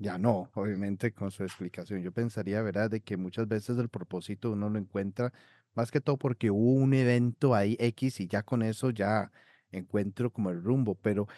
ya 0.00 0.18
no, 0.18 0.50
obviamente 0.56 1.14
con 1.14 1.30
su 1.32 1.44
explicación, 1.44 2.02
yo 2.02 2.12
pensaría, 2.12 2.62
¿verdad?, 2.62 2.90
de 2.90 3.02
que 3.02 3.18
muchas 3.18 3.48
veces 3.48 3.78
el 3.78 3.90
propósito 3.90 4.52
uno 4.52 4.70
lo 4.70 4.78
encuentra 4.80 5.32
más 5.74 5.92
que 5.92 6.00
todo 6.02 6.18
porque 6.18 6.50
hubo 6.52 6.74
un 6.74 6.94
evento 6.94 7.54
ahí 7.56 7.76
X 7.80 8.20
y 8.20 8.28
ya 8.28 8.42
con 8.44 8.62
eso 8.62 8.90
ya 8.90 9.32
encuentro 9.72 10.32
como 10.32 10.50
el 10.50 10.62
rumbo, 10.64 10.96
pero 10.96 11.28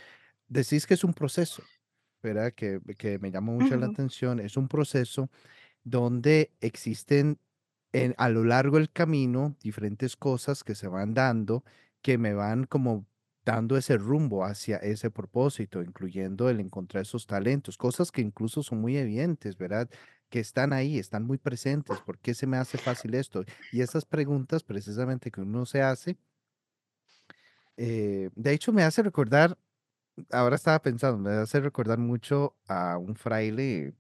decís 0.48 0.86
que 0.86 0.94
es 0.94 1.04
un 1.04 1.14
proceso, 1.14 1.70
¿verdad? 2.22 2.52
Que, 2.54 2.80
que 2.98 3.18
me 3.18 3.30
llama 3.32 3.52
mucho 3.52 3.76
la 3.76 3.86
Ujú. 3.86 3.88
atención, 3.88 4.40
es 4.40 4.56
un 4.56 4.68
proceso 4.68 5.30
donde 5.84 6.52
existen 6.60 7.40
en, 7.92 8.14
a 8.18 8.28
lo 8.30 8.44
largo 8.44 8.78
del 8.78 8.90
camino 8.92 9.56
diferentes 9.62 10.16
cosas 10.16 10.64
que 10.64 10.74
se 10.74 10.88
van 10.88 11.14
dando, 11.14 11.64
que 12.02 12.18
me 12.18 12.34
van 12.34 12.64
como 12.64 13.06
dando 13.44 13.76
ese 13.76 13.96
rumbo 13.98 14.44
hacia 14.44 14.76
ese 14.78 15.10
propósito, 15.10 15.82
incluyendo 15.82 16.48
el 16.50 16.60
encontrar 16.60 17.02
esos 17.02 17.26
talentos, 17.26 17.76
cosas 17.76 18.12
que 18.12 18.20
incluso 18.22 18.62
son 18.62 18.80
muy 18.80 18.96
evidentes, 18.96 19.56
¿verdad? 19.58 19.88
Que 20.30 20.40
están 20.40 20.72
ahí, 20.72 20.98
están 20.98 21.24
muy 21.24 21.38
presentes. 21.38 22.00
¿Por 22.00 22.18
qué 22.18 22.34
se 22.34 22.46
me 22.46 22.56
hace 22.58 22.78
fácil 22.78 23.14
esto? 23.14 23.44
Y 23.70 23.80
esas 23.82 24.04
preguntas 24.06 24.62
precisamente 24.64 25.30
que 25.30 25.40
uno 25.42 25.66
se 25.66 25.82
hace, 25.82 26.18
eh, 27.76 28.30
de 28.34 28.52
hecho 28.52 28.72
me 28.72 28.82
hace 28.84 29.02
recordar, 29.02 29.58
ahora 30.30 30.56
estaba 30.56 30.82
pensando, 30.82 31.18
me 31.18 31.30
hace 31.32 31.60
recordar 31.60 31.98
mucho 31.98 32.56
a 32.68 32.98
un 32.98 33.16
fraile 33.16 33.94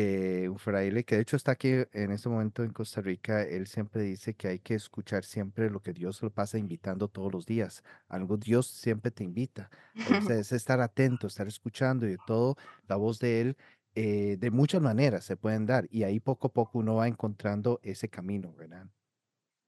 eh, 0.00 0.48
un 0.48 0.60
fraile 0.60 1.02
que 1.02 1.16
de 1.16 1.22
hecho 1.22 1.34
está 1.34 1.52
aquí 1.52 1.70
en 1.92 2.12
este 2.12 2.28
momento 2.28 2.62
en 2.62 2.72
Costa 2.72 3.00
Rica, 3.00 3.42
él 3.42 3.66
siempre 3.66 4.02
dice 4.02 4.34
que 4.34 4.46
hay 4.46 4.58
que 4.60 4.74
escuchar 4.74 5.24
siempre 5.24 5.70
lo 5.70 5.80
que 5.80 5.92
Dios 5.92 6.22
lo 6.22 6.30
pasa 6.30 6.56
invitando 6.56 7.08
todos 7.08 7.32
los 7.32 7.46
días. 7.46 7.82
Algo 8.06 8.36
Dios 8.36 8.68
siempre 8.68 9.10
te 9.10 9.24
invita. 9.24 9.70
Sea, 10.32 10.38
es 10.38 10.52
estar 10.52 10.80
atento, 10.80 11.26
estar 11.26 11.48
escuchando 11.48 12.06
y 12.06 12.10
de 12.10 12.18
todo, 12.28 12.56
la 12.86 12.94
voz 12.94 13.18
de 13.18 13.40
Él, 13.40 13.56
eh, 13.96 14.36
de 14.38 14.50
muchas 14.52 14.80
maneras 14.80 15.24
se 15.24 15.36
pueden 15.36 15.66
dar 15.66 15.88
y 15.90 16.04
ahí 16.04 16.20
poco 16.20 16.46
a 16.46 16.52
poco 16.52 16.78
uno 16.78 16.94
va 16.94 17.08
encontrando 17.08 17.80
ese 17.82 18.08
camino, 18.08 18.54
¿verdad? 18.54 18.86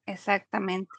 Exactamente. 0.06 0.90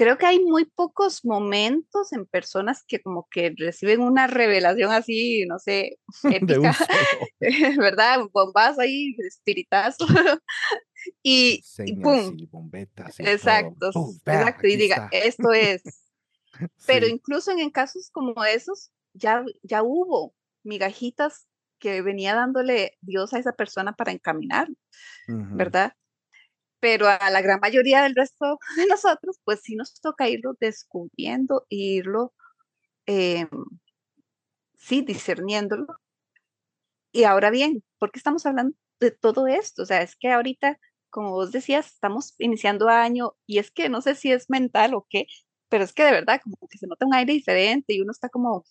Creo 0.00 0.16
que 0.16 0.24
hay 0.24 0.40
muy 0.40 0.64
pocos 0.64 1.26
momentos 1.26 2.14
en 2.14 2.24
personas 2.24 2.82
que 2.88 3.02
como 3.02 3.28
que 3.30 3.52
reciben 3.54 4.00
una 4.00 4.26
revelación 4.26 4.92
así, 4.92 5.44
no 5.44 5.58
sé, 5.58 5.98
épica. 6.70 6.74
¿verdad? 7.78 8.20
Bombazo 8.32 8.80
ahí, 8.80 9.14
espiritazo, 9.18 10.06
y, 11.22 11.62
y 11.84 11.96
pum, 11.96 12.34
y 12.34 12.46
bombetas 12.46 13.20
y 13.20 13.24
exacto, 13.26 13.90
exacto, 14.24 14.66
y 14.66 14.76
diga, 14.76 15.10
está. 15.12 15.18
esto 15.18 15.52
es. 15.52 15.82
Pero 16.86 17.06
Sí. 17.06 17.12
incluso 17.12 17.50
en, 17.50 17.58
en 17.58 17.68
casos 17.68 18.08
como 18.10 18.42
esos, 18.46 18.92
ya, 19.12 19.44
ya 19.62 19.82
hubo 19.82 20.34
migajitas 20.62 21.46
que 21.78 22.00
venía 22.00 22.34
dándole 22.34 22.96
Dios 23.02 23.34
a 23.34 23.38
esa 23.38 23.52
persona 23.52 23.92
para 23.92 24.12
encaminar, 24.12 24.66
Ujú, 25.28 25.58
¿verdad? 25.58 25.92
Pero 26.80 27.06
a 27.08 27.30
la 27.30 27.42
gran 27.42 27.60
mayoría 27.60 28.02
del 28.02 28.14
resto 28.14 28.58
de 28.76 28.86
nosotros, 28.86 29.38
pues 29.44 29.60
sí 29.62 29.76
nos 29.76 30.00
toca 30.00 30.28
irlo 30.28 30.54
descubriendo 30.60 31.66
e 31.70 31.76
irlo, 31.76 32.34
eh, 33.06 33.46
sí, 34.78 35.02
discerniéndolo. 35.02 35.86
Y 37.12 37.24
ahora 37.24 37.50
bien, 37.50 37.82
¿por 37.98 38.12
qué 38.12 38.18
estamos 38.18 38.46
hablando 38.46 38.76
de 39.00 39.10
todo 39.10 39.46
esto? 39.46 39.82
O 39.82 39.86
sea, 39.86 40.02
es 40.02 40.16
que 40.16 40.30
ahorita, 40.30 40.78
como 41.10 41.30
vos 41.32 41.52
decías, 41.52 41.86
estamos 41.92 42.34
iniciando 42.38 42.88
año 42.88 43.34
y 43.46 43.58
es 43.58 43.70
que 43.70 43.88
no 43.88 44.00
sé 44.00 44.14
si 44.14 44.32
es 44.32 44.48
mental 44.48 44.94
o 44.94 45.06
qué, 45.10 45.26
pero 45.68 45.84
es 45.84 45.92
que 45.92 46.04
de 46.04 46.12
verdad, 46.12 46.40
como 46.42 46.56
que 46.68 46.78
se 46.78 46.86
nota 46.86 47.06
un 47.06 47.14
aire 47.14 47.32
diferente 47.32 47.94
y 47.94 48.00
uno 48.00 48.12
está 48.12 48.28
como 48.28 48.56
un 48.58 48.62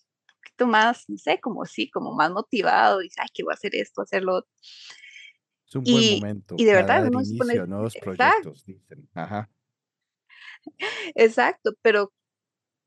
poquito 0.42 0.66
más, 0.66 1.04
no 1.08 1.18
sé, 1.18 1.40
como 1.40 1.64
sí, 1.66 1.90
como 1.90 2.14
más 2.14 2.30
motivado, 2.30 3.02
y 3.02 3.10
ay, 3.18 3.28
que 3.34 3.42
voy 3.44 3.52
a 3.52 3.54
hacer 3.54 3.74
esto, 3.74 4.02
hacerlo 4.02 4.36
otro. 4.36 4.50
Es 5.70 5.76
un 5.76 5.84
buen 5.84 6.02
Y, 6.02 6.20
momento 6.20 6.54
y 6.58 6.64
de 6.64 6.72
verdad, 6.74 7.02
dar 7.02 7.10
uno 7.10 7.20
se 7.20 7.30
inicio 7.30 7.38
pone, 7.38 7.58
a 7.60 7.66
nuevos 7.66 7.96
exacto, 7.96 8.52
dicen. 8.66 9.08
Ajá. 9.14 9.48
exacto, 11.14 11.72
pero 11.80 12.12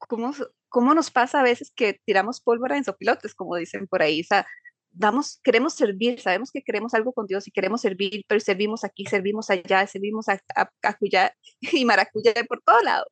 ¿Cómo, 0.08 0.34
cómo 0.70 0.94
nos 0.94 1.12
pasa 1.12 1.40
a 1.40 1.44
veces 1.44 1.72
que 1.76 2.00
tiramos 2.06 2.42
pólvora 2.42 2.78
en 2.78 2.84
sopilotes, 2.84 3.36
como 3.36 3.56
dicen 3.56 3.88
por 3.88 4.02
ahí? 4.02 4.22
O 4.22 4.24
sea, 4.24 4.46
damos, 4.92 5.40
queremos 5.44 5.74
servir, 5.74 6.20
sabemos 6.20 6.52
que 6.52 6.62
queremos 6.62 6.94
algo 6.94 7.14
con 7.14 7.26
Dios 7.26 7.48
y 7.48 7.52
queremos 7.52 7.82
servir, 7.82 8.24
pero 8.28 8.40
servimos 8.40 8.84
aquí, 8.84 9.06
servimos 9.06 9.50
allá, 9.50 9.88
servimos 9.88 10.30
a, 10.30 10.40
a, 10.56 10.70
acullá 10.84 11.34
y 11.62 11.86
maracuyá 11.86 12.34
por 12.48 12.62
todo 12.62 12.82
lado. 12.82 13.06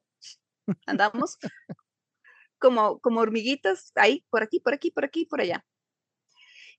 Andamos 0.85 1.37
como, 2.59 2.99
como 2.99 3.21
hormiguitas 3.21 3.91
ahí, 3.95 4.25
por 4.29 4.43
aquí, 4.43 4.59
por 4.59 4.73
aquí, 4.73 4.91
por 4.91 5.05
aquí, 5.05 5.25
por 5.25 5.41
allá, 5.41 5.65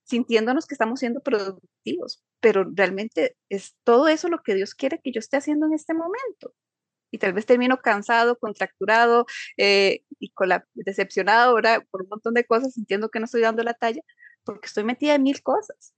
sintiéndonos 0.03 0.65
que 0.67 0.75
estamos 0.75 0.99
siendo 0.99 1.21
productivos, 1.21 2.23
pero 2.39 2.65
realmente 2.73 3.37
es 3.49 3.75
todo 3.83 4.07
eso 4.07 4.29
lo 4.29 4.41
que 4.43 4.55
Dios 4.55 4.75
quiere 4.75 4.99
que 5.03 5.11
yo 5.11 5.19
esté 5.19 5.37
haciendo 5.37 5.65
en 5.67 5.73
este 5.73 5.93
momento. 5.93 6.53
y 7.11 7.19
tal 7.19 7.33
vez 7.33 7.45
termino 7.45 7.79
cansado, 7.81 8.39
contracturado 8.39 9.27
eh, 9.57 10.03
y 10.19 10.31
con 10.31 10.49
la, 10.49 10.67
decepcionado 10.73 11.51
ahora 11.51 11.81
por 11.91 12.01
un 12.03 12.09
montón 12.09 12.33
de 12.33 12.45
cosas, 12.45 12.73
sintiendo 12.73 13.09
que 13.09 13.19
no 13.19 13.25
estoy 13.25 13.41
dando 13.41 13.63
la 13.63 13.75
talla, 13.75 14.01
porque 14.43 14.67
estoy 14.67 14.83
metida 14.83 15.15
en 15.15 15.23
mil 15.23 15.41
cosas. 15.43 15.93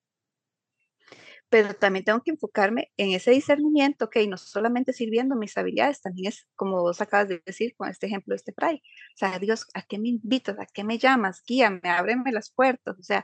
Pero 1.49 1.73
también 1.75 2.03
tengo 2.03 2.21
que 2.21 2.31
enfocarme 2.31 2.91
en 2.97 3.11
ese 3.11 3.31
discernimiento, 3.31 4.05
ok, 4.05 4.17
no 4.27 4.37
solamente 4.37 4.93
sirviendo 4.93 5.35
mis 5.35 5.57
habilidades, 5.57 6.01
también 6.01 6.29
es 6.29 6.47
como 6.55 6.81
vos 6.81 7.01
acabas 7.01 7.29
de 7.29 7.41
decir 7.45 7.75
con 7.77 7.89
este 7.89 8.07
ejemplo 8.07 8.33
de 8.33 8.37
este 8.37 8.51
fray. 8.53 8.77
O 8.77 9.17
sea, 9.17 9.39
Dios, 9.39 9.67
¿a 9.73 9.83
qué 9.83 9.99
me 9.99 10.09
invitas? 10.09 10.59
¿A 10.59 10.65
qué 10.65 10.83
me 10.83 10.97
llamas? 10.97 11.43
Guíame, 11.47 11.81
ábreme 11.83 12.31
las 12.31 12.51
puertas. 12.51 12.97
O 12.99 13.03
sea, 13.03 13.23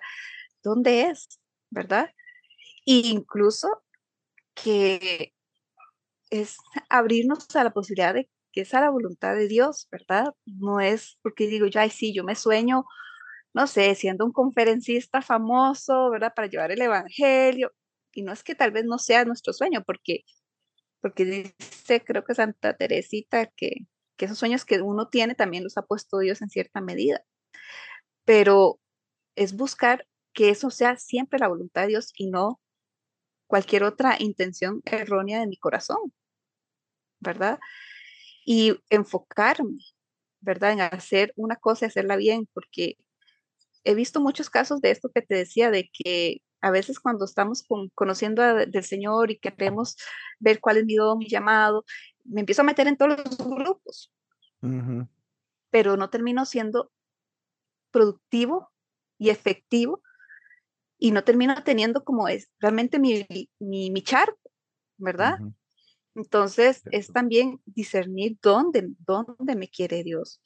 ¿dónde 0.64 1.10
es? 1.10 1.40
¿Verdad? 1.70 2.10
E 2.86 2.94
incluso 3.06 3.84
que 4.56 5.34
es 6.30 6.58
abrirnos 6.90 7.56
a 7.56 7.64
la 7.64 7.72
posibilidad 7.72 8.14
de 8.14 8.30
que 8.52 8.62
es 8.62 8.74
a 8.74 8.82
la 8.82 8.90
voluntad 8.90 9.36
de 9.36 9.48
Dios, 9.48 9.88
¿verdad? 9.92 10.34
No 10.46 10.80
es 10.80 11.18
porque 11.22 11.48
digo, 11.48 11.68
ya, 11.68 11.88
sí, 11.90 12.14
yo 12.14 12.24
me 12.24 12.36
sueño, 12.36 12.86
no 13.54 13.68
sé, 13.68 13.96
siendo 13.96 14.26
un 14.26 14.34
conferencista 14.34 15.22
famoso, 15.22 16.10
¿verdad? 16.10 16.34
Para 16.36 16.48
llevar 16.48 16.72
el 16.72 16.82
evangelio. 16.82 17.72
Y 18.14 18.24
no 18.24 18.34
es 18.34 18.44
que 18.44 18.56
tal 18.56 18.72
vez 18.72 18.86
no 18.86 18.98
sea 19.00 19.26
nuestro 19.26 19.54
sueño, 19.54 19.84
porque, 19.86 20.26
porque 21.02 21.26
dice, 21.26 22.04
creo 22.04 22.24
que 22.26 22.36
Santa 22.36 22.76
Teresita, 22.76 23.48
que, 23.48 23.88
que 24.18 24.26
esos 24.26 24.38
sueños 24.40 24.66
que 24.66 24.82
uno 24.82 25.08
tiene 25.08 25.36
también 25.36 25.64
los 25.64 25.78
ha 25.78 25.84
puesto 25.84 26.20
Dios 26.20 26.42
en 26.42 26.50
cierta 26.50 26.82
medida. 26.82 27.24
Pero 28.26 28.80
es 29.36 29.56
buscar 29.56 30.08
que 30.34 30.50
eso 30.50 30.70
sea 30.70 30.98
siempre 30.98 31.40
la 31.40 31.48
voluntad 31.48 31.84
de 31.84 31.90
Dios 31.90 32.14
y 32.16 32.30
no 32.30 32.60
cualquier 33.48 33.84
otra 33.84 34.16
intención 34.20 34.82
errónea 34.86 35.40
de 35.40 35.48
mi 35.48 35.58
corazón, 35.58 36.14
¿verdad? 37.20 37.60
y 38.46 38.76
enfocarme, 38.90 39.80
¿verdad? 40.40 40.74
En 40.74 40.82
hacer 40.82 41.34
una 41.36 41.56
cosa 41.56 41.86
y 41.86 41.88
hacerla 41.88 42.16
bien, 42.16 42.48
porque 42.54 42.98
he 43.84 43.96
visto 43.96 44.20
muchos 44.20 44.50
casos 44.50 44.82
de 44.82 44.92
esto 44.92 45.10
que 45.14 45.22
te 45.22 45.36
decía, 45.36 45.72
de 45.72 45.90
que 45.92 46.42
a 46.62 46.72
veces 46.72 47.00
cuando 47.00 47.26
estamos 47.26 47.64
con, 47.64 47.90
conociendo 47.90 48.44
a, 48.44 48.66
del 48.66 48.84
Señor 48.84 49.32
y 49.32 49.40
queremos 49.40 49.98
ver 50.40 50.60
cuál 50.60 50.78
es 50.78 50.86
mi 50.86 50.96
don, 50.96 51.18
mi 51.18 51.28
llamado, 51.28 51.86
me 52.24 52.42
empiezo 52.42 52.62
a 52.62 52.66
meter 52.66 52.88
en 52.88 52.98
todos 52.98 53.18
los 53.18 53.38
grupos, 53.38 54.12
Ujú, 54.62 55.08
pero 55.72 55.98
no 55.98 56.10
termino 56.10 56.46
siendo 56.46 56.92
productivo 57.92 58.72
y 59.18 59.30
efectivo 59.30 60.02
y 61.04 61.12
no 61.12 61.24
termino 61.24 61.56
teniendo 61.64 62.04
como 62.04 62.28
es 62.28 62.52
realmente 62.60 63.00
mi, 63.00 63.26
mi, 63.60 63.90
mi 63.90 64.04
charco, 64.04 64.52
¿verdad? 64.98 65.40
Entonces 66.14 66.84
es 66.92 67.12
también 67.12 67.60
discernir 67.66 68.38
dónde, 68.40 68.88
dónde 69.00 69.56
me 69.56 69.68
quiere 69.68 70.04
Dios 70.04 70.42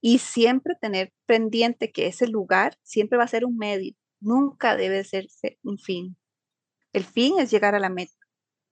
y 0.00 0.18
siempre 0.18 0.74
tener 0.80 1.12
pendiente 1.26 1.92
que 1.92 2.08
ese 2.08 2.26
lugar 2.26 2.76
siempre 2.82 3.18
va 3.18 3.24
a 3.24 3.28
ser 3.28 3.44
un 3.44 3.56
medio, 3.56 3.94
nunca 4.18 4.76
debe 4.76 5.04
ser 5.04 5.28
un 5.62 5.78
fin. 5.78 6.16
El 6.92 7.04
fin 7.04 7.38
es 7.38 7.52
llegar 7.52 7.76
a 7.76 7.80
la 7.80 7.88
meta, 7.88 8.14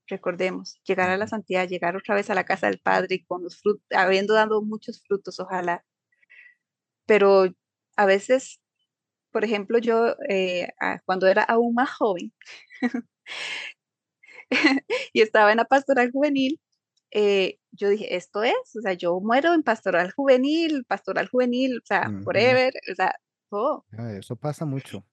recordemos, 0.09 0.81
llegar 0.85 1.09
a 1.09 1.17
la 1.17 1.29
santidad, 1.29 1.69
llegar 1.69 1.97
otra 1.97 2.17
vez 2.17 2.31
a 2.31 2.35
la 2.35 2.45
casa 2.45 2.67
del 2.67 2.81
Padre 2.81 3.25
con 3.29 3.45
los 3.45 3.61
frutos, 3.61 3.87
habiendo 3.93 4.35
dado 4.35 4.61
muchos 4.61 5.05
frutos, 5.07 5.39
ojalá. 5.39 5.85
Pero 7.07 7.45
a 7.97 8.07
veces, 8.07 8.61
por 9.33 9.45
ejemplo, 9.45 9.79
yo 9.79 10.15
eh, 10.29 10.69
cuando 11.05 11.27
era 11.27 11.43
aún 11.43 11.75
más 11.75 11.91
joven 11.91 12.33
y 15.13 15.21
estaba 15.23 15.51
en 15.51 15.59
la 15.59 15.65
pastoral 15.65 16.11
juvenil, 16.13 16.61
eh, 17.11 17.59
yo 17.73 17.89
dije, 17.89 18.17
esto 18.17 18.43
es, 18.43 18.55
o 18.77 18.81
sea, 18.81 18.93
yo 18.95 19.21
muero 19.21 19.55
en 19.55 19.63
pastoral 19.63 20.13
juvenil, 20.13 20.85
pastoral 20.85 21.29
juvenil, 21.29 21.79
o 21.79 21.87
sea, 21.87 22.11
forever, 22.25 22.73
o 22.91 22.95
sea, 22.95 23.15
todo. 23.51 23.87
Ah, 23.99 24.13
eso 24.13 24.37
pasa 24.37 24.65
mucho. 24.65 25.05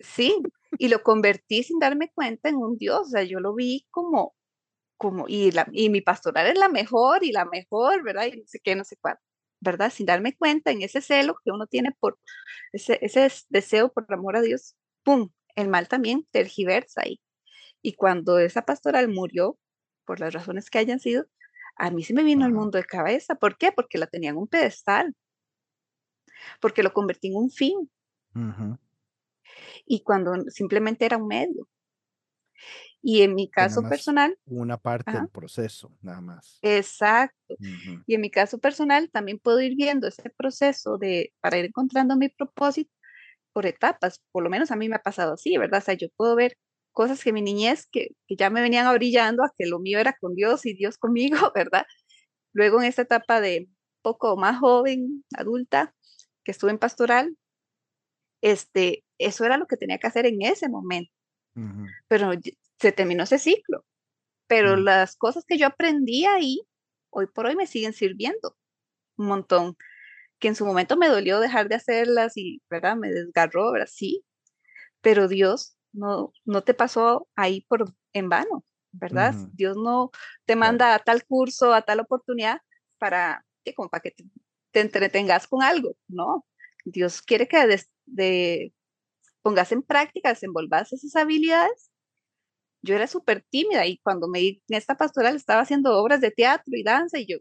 Sí, 0.00 0.42
y 0.78 0.88
lo 0.88 1.02
convertí 1.02 1.62
sin 1.62 1.78
darme 1.78 2.10
cuenta 2.14 2.48
en 2.48 2.56
un 2.56 2.76
Dios, 2.76 3.00
o 3.00 3.10
sea, 3.10 3.22
yo 3.22 3.40
lo 3.40 3.54
vi 3.54 3.86
como, 3.90 4.34
como, 4.98 5.26
y, 5.28 5.50
la, 5.50 5.66
y 5.72 5.88
mi 5.88 6.02
pastoral 6.02 6.46
es 6.46 6.58
la 6.58 6.68
mejor 6.68 7.24
y 7.24 7.32
la 7.32 7.46
mejor, 7.46 8.02
¿verdad? 8.02 8.26
Y 8.26 8.38
no 8.38 8.46
sé 8.46 8.60
qué, 8.62 8.76
no 8.76 8.84
sé 8.84 8.96
cuál. 9.00 9.18
¿Verdad? 9.66 9.92
Sin 9.92 10.06
darme 10.06 10.34
cuenta 10.34 10.70
en 10.70 10.82
ese 10.82 11.00
celo 11.00 11.36
que 11.44 11.50
uno 11.50 11.66
tiene 11.66 11.92
por 12.00 12.18
ese, 12.72 12.98
ese 13.02 13.30
deseo 13.50 13.92
por 13.92 14.06
amor 14.12 14.36
a 14.36 14.40
Dios, 14.40 14.76
¡pum! 15.02 15.30
El 15.54 15.68
mal 15.68 15.88
también 15.88 16.26
tergiversa 16.30 17.02
ahí. 17.04 17.20
Y 17.82 17.94
cuando 17.94 18.38
esa 18.38 18.62
pastoral 18.62 19.08
murió, 19.08 19.58
por 20.06 20.20
las 20.20 20.32
razones 20.32 20.70
que 20.70 20.78
hayan 20.78 21.00
sido, 21.00 21.26
a 21.76 21.90
mí 21.90 22.02
se 22.02 22.14
me 22.14 22.22
vino 22.22 22.46
el 22.46 22.52
mundo 22.52 22.78
de 22.78 22.84
cabeza. 22.84 23.34
¿Por 23.34 23.58
qué? 23.58 23.72
Porque 23.72 23.98
la 23.98 24.06
tenía 24.06 24.30
en 24.30 24.38
un 24.38 24.48
pedestal. 24.48 25.14
Porque 26.60 26.82
lo 26.82 26.92
convertí 26.92 27.28
en 27.28 27.36
un 27.36 27.50
fin. 27.50 27.90
Y 29.84 30.02
cuando 30.02 30.34
simplemente 30.48 31.04
era 31.04 31.18
un 31.18 31.26
medio. 31.26 31.68
Y 33.08 33.22
en 33.22 33.36
mi 33.36 33.48
caso 33.48 33.88
personal. 33.88 34.36
Una 34.46 34.78
parte 34.78 35.12
del 35.12 35.28
proceso, 35.28 35.96
nada 36.02 36.20
más. 36.20 36.58
Exacto. 36.60 37.54
Y 38.04 38.16
en 38.16 38.20
mi 38.20 38.32
caso 38.32 38.58
personal 38.58 39.08
también 39.12 39.38
puedo 39.38 39.60
ir 39.60 39.76
viendo 39.76 40.08
ese 40.08 40.28
proceso 40.36 40.98
de, 40.98 41.32
para 41.40 41.56
ir 41.56 41.66
encontrando 41.66 42.16
mi 42.16 42.30
propósito 42.30 42.90
por 43.52 43.64
etapas. 43.64 44.20
Por 44.32 44.42
lo 44.42 44.50
menos 44.50 44.72
a 44.72 44.76
mí 44.76 44.88
me 44.88 44.96
ha 44.96 45.02
pasado 45.04 45.34
así, 45.34 45.56
¿verdad? 45.56 45.78
O 45.78 45.84
sea, 45.84 45.94
yo 45.94 46.08
puedo 46.16 46.34
ver 46.34 46.58
cosas 46.90 47.22
que 47.22 47.32
mi 47.32 47.42
niñez, 47.42 47.86
que, 47.86 48.08
que 48.26 48.34
ya 48.34 48.50
me 48.50 48.60
venían 48.60 48.92
brillando 48.96 49.44
a 49.44 49.52
que 49.56 49.66
lo 49.66 49.78
mío 49.78 50.00
era 50.00 50.16
con 50.20 50.34
Dios 50.34 50.66
y 50.66 50.74
Dios 50.74 50.98
conmigo, 50.98 51.36
¿verdad? 51.54 51.86
Luego 52.54 52.80
en 52.80 52.88
esta 52.88 53.02
etapa 53.02 53.40
de 53.40 53.68
poco 54.02 54.36
más 54.36 54.58
joven, 54.58 55.24
adulta, 55.36 55.94
que 56.42 56.50
estuve 56.50 56.72
en 56.72 56.78
pastoral, 56.78 57.36
este, 58.42 59.04
eso 59.18 59.44
era 59.44 59.58
lo 59.58 59.68
que 59.68 59.76
tenía 59.76 59.98
que 59.98 60.08
hacer 60.08 60.26
en 60.26 60.42
ese 60.42 60.68
momento. 60.68 61.12
Pero 62.08 62.32
se 62.80 62.92
terminó 62.92 63.24
ese 63.24 63.38
ciclo. 63.38 63.84
Pero 64.46 64.76
mm. 64.76 64.80
las 64.80 65.16
cosas 65.16 65.44
que 65.46 65.58
yo 65.58 65.66
aprendí 65.66 66.24
ahí, 66.24 66.62
hoy 67.10 67.26
por 67.26 67.46
hoy 67.46 67.56
me 67.56 67.66
siguen 67.66 67.92
sirviendo 67.92 68.56
un 69.16 69.26
montón. 69.26 69.76
Que 70.38 70.48
en 70.48 70.54
su 70.54 70.66
momento 70.66 70.96
me 70.96 71.08
dolió 71.08 71.40
dejar 71.40 71.68
de 71.68 71.76
hacerlas 71.76 72.36
y, 72.36 72.62
¿verdad? 72.68 72.96
Me 72.96 73.10
desgarró, 73.10 73.72
¿verdad? 73.72 73.88
Sí. 73.90 74.24
Pero 75.00 75.28
Dios 75.28 75.76
no, 75.92 76.32
no 76.44 76.62
te 76.62 76.74
pasó 76.74 77.28
ahí 77.36 77.62
por 77.62 77.92
en 78.12 78.28
vano, 78.28 78.64
¿verdad? 78.92 79.34
Dios 79.52 79.76
no 79.76 80.10
te 80.44 80.56
manda 80.56 80.94
a 80.94 80.98
tal 80.98 81.24
curso, 81.24 81.72
a 81.72 81.82
tal 81.82 82.00
oportunidad 82.00 82.60
para 82.98 83.44
que 83.64 83.74
como 83.74 83.88
para 83.88 84.02
que 84.02 84.14
te, 84.70 84.80
entretengas 84.80 85.46
con 85.46 85.62
algo, 85.62 85.96
no. 86.06 86.46
Dios 86.84 87.22
quiere 87.22 87.48
que 87.48 87.80
de, 88.06 88.74
pongas 89.42 89.72
en 89.72 89.82
práctica, 89.82 90.28
desenvolvas 90.28 90.92
esas 90.92 91.16
habilidades. 91.16 91.90
Yo 92.86 92.94
era 92.94 93.06
súper 93.06 93.44
tímida 93.50 93.86
y 93.86 93.98
cuando 93.98 94.28
me 94.28 94.40
en 94.40 94.60
esta 94.68 94.96
pastoral 94.96 95.36
estaba 95.36 95.62
haciendo 95.62 95.98
obras 95.98 96.20
de 96.20 96.30
teatro 96.30 96.72
y 96.76 96.82
danza 96.82 97.18
y 97.18 97.26
yo, 97.26 97.38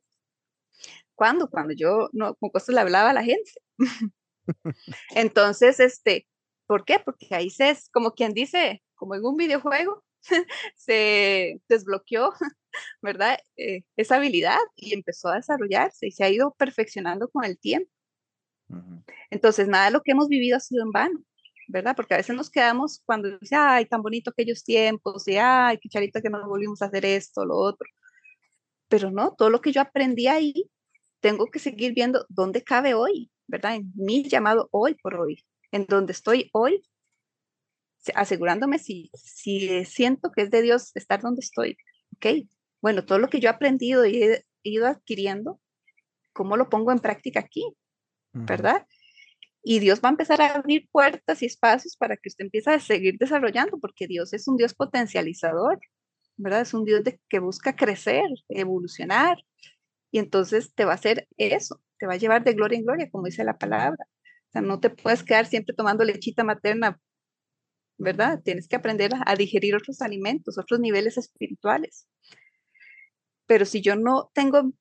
¿cuándo? 1.16 1.50
Cuando 1.50 1.74
yo 1.74 2.10
no, 2.14 2.36
con 2.36 2.50
cosas 2.50 2.76
le 2.76 2.82
hablaba 2.82 3.12
a 3.12 3.14
la 3.14 3.24
gente. 3.24 3.52
Entonces, 5.16 5.80
este, 5.80 6.28
¿Por 6.68 6.86
qué? 6.86 7.00
Porque 7.00 7.28
ahí 7.32 7.50
se, 7.50 7.78
como 7.92 8.14
quien 8.14 8.34
dice, 8.34 8.82
como 8.96 9.16
en 9.16 9.26
un 9.26 9.38
videojuego, 9.38 10.04
se 10.76 11.62
desbloqueó, 11.70 12.34
¿verdad? 13.02 13.38
Eh, 13.58 13.84
esa 13.96 14.16
habilidad 14.16 14.60
y 14.76 14.94
empezó 14.94 15.30
a 15.30 15.36
desarrollarse 15.36 16.08
y 16.08 16.12
se 16.12 16.24
ha 16.24 16.30
ido 16.30 16.54
perfeccionando 16.58 17.30
con 17.30 17.46
el 17.46 17.60
tiempo. 17.60 17.92
Entonces, 19.30 19.68
nada 19.68 19.86
de 19.86 19.92
lo 19.92 20.02
que 20.02 20.12
hemos 20.12 20.28
vivido 20.28 20.58
ha 20.58 20.60
sido 20.60 20.84
en 20.84 20.92
vano, 20.92 21.24
¿verdad? 21.68 21.96
Porque 21.96 22.14
a 22.14 22.18
veces 22.18 22.36
nos 22.36 22.50
quedamos 22.50 23.02
cuando 23.06 23.38
dice, 23.38 23.56
ay, 23.56 23.86
tan 23.86 24.02
bonito 24.02 24.30
aquellos 24.30 24.64
tiempos, 24.64 25.28
y 25.28 25.38
ay, 25.38 25.78
qué 25.80 25.90
charita 25.90 26.22
que 26.22 26.30
nos 26.30 26.46
volvimos 26.46 26.82
a 26.82 26.86
hacer 26.86 27.06
esto, 27.06 27.46
lo 27.46 27.58
otro. 27.58 27.88
Pero 28.88 29.12
no, 29.12 29.34
todo 29.36 29.50
lo 29.50 29.62
que 29.62 29.72
yo 29.72 29.82
aprendí 29.82 30.28
ahí, 30.28 30.70
tengo 31.20 31.48
que 31.48 31.60
seguir 31.60 31.94
viendo 31.94 32.26
dónde 32.30 32.64
cabe 32.64 32.94
hoy, 32.94 33.32
¿verdad? 33.48 33.76
En 33.76 33.92
mi 33.96 34.24
llamado 34.24 34.70
hoy 34.72 34.96
por 34.96 35.16
hoy, 35.16 35.44
en 35.72 35.86
donde 35.88 36.14
estoy 36.14 36.50
hoy, 36.54 36.84
asegurándome 38.14 38.78
si, 38.78 39.10
si 39.14 39.86
siento 39.86 40.32
que 40.32 40.44
es 40.44 40.52
de 40.52 40.62
Dios 40.62 40.92
estar 40.96 41.22
donde 41.22 41.40
estoy. 41.40 41.78
¿Ok? 42.16 42.48
Bueno, 42.82 43.04
todo 43.04 43.18
lo 43.18 43.30
que 43.30 43.40
yo 43.40 43.50
he 43.50 43.52
aprendido 43.52 44.06
y 44.06 44.22
he, 44.22 44.46
ido 44.62 44.88
adquiriendo, 44.88 45.60
¿cómo 46.34 46.58
lo 46.58 46.70
pongo 46.70 46.92
en 46.92 47.00
práctica 47.00 47.40
aquí? 47.40 47.76
¿Verdad? 48.34 48.86
Y 49.68 49.80
Dios 49.80 50.00
va 50.00 50.10
a 50.10 50.12
empezar 50.12 50.42
a 50.42 50.54
abrir 50.54 50.88
puertas 50.92 51.42
y 51.42 51.48
espacios 51.48 51.98
para 51.98 52.18
que 52.18 52.30
usted 52.30 52.46
empiece 52.46 52.70
a 52.70 52.80
seguir 52.80 53.18
desarrollando, 53.18 53.80
porque 53.80 54.06
Dios 54.08 54.32
es 54.34 54.48
un 54.48 54.58
Dios 54.58 54.76
potencializador, 54.76 55.80
¿verdad? 56.38 56.62
Es 56.62 56.74
un 56.76 56.86
Dios 56.86 57.02
que 57.28 57.40
busca 57.40 57.76
crecer, 57.76 58.26
evolucionar, 58.50 59.38
y 60.12 60.20
entonces 60.20 60.74
te 60.76 60.86
va 60.86 60.92
a 60.92 60.96
hacer 60.96 61.28
eso, 61.38 61.82
te 61.98 62.06
va 62.06 62.14
a 62.14 62.18
llevar 62.18 62.44
de 62.44 62.54
gloria 62.54 62.78
en 62.78 62.86
gloria, 62.86 63.10
como 63.10 63.26
dice 63.26 63.44
la 63.44 63.58
palabra 63.58 64.06
no 64.62 64.80
te 64.80 64.90
puedes 64.90 65.24
quedar 65.24 65.46
siempre 65.46 65.76
tomando 65.76 66.04
lechita 66.04 66.44
materna, 66.44 67.00
¿verdad? 67.98 68.42
Tienes 68.44 68.68
que 68.68 68.76
aprender 68.76 69.12
a, 69.26 69.36
digerir 69.36 69.76
otros 69.76 70.02
alimentos, 70.02 70.58
otros 70.58 70.80
niveles 70.80 71.18
espirituales. 71.18 72.08
Pero 73.46 73.66
si 73.66 73.82
yo 73.82 73.96
no 73.96 74.32
tengo 74.34 74.72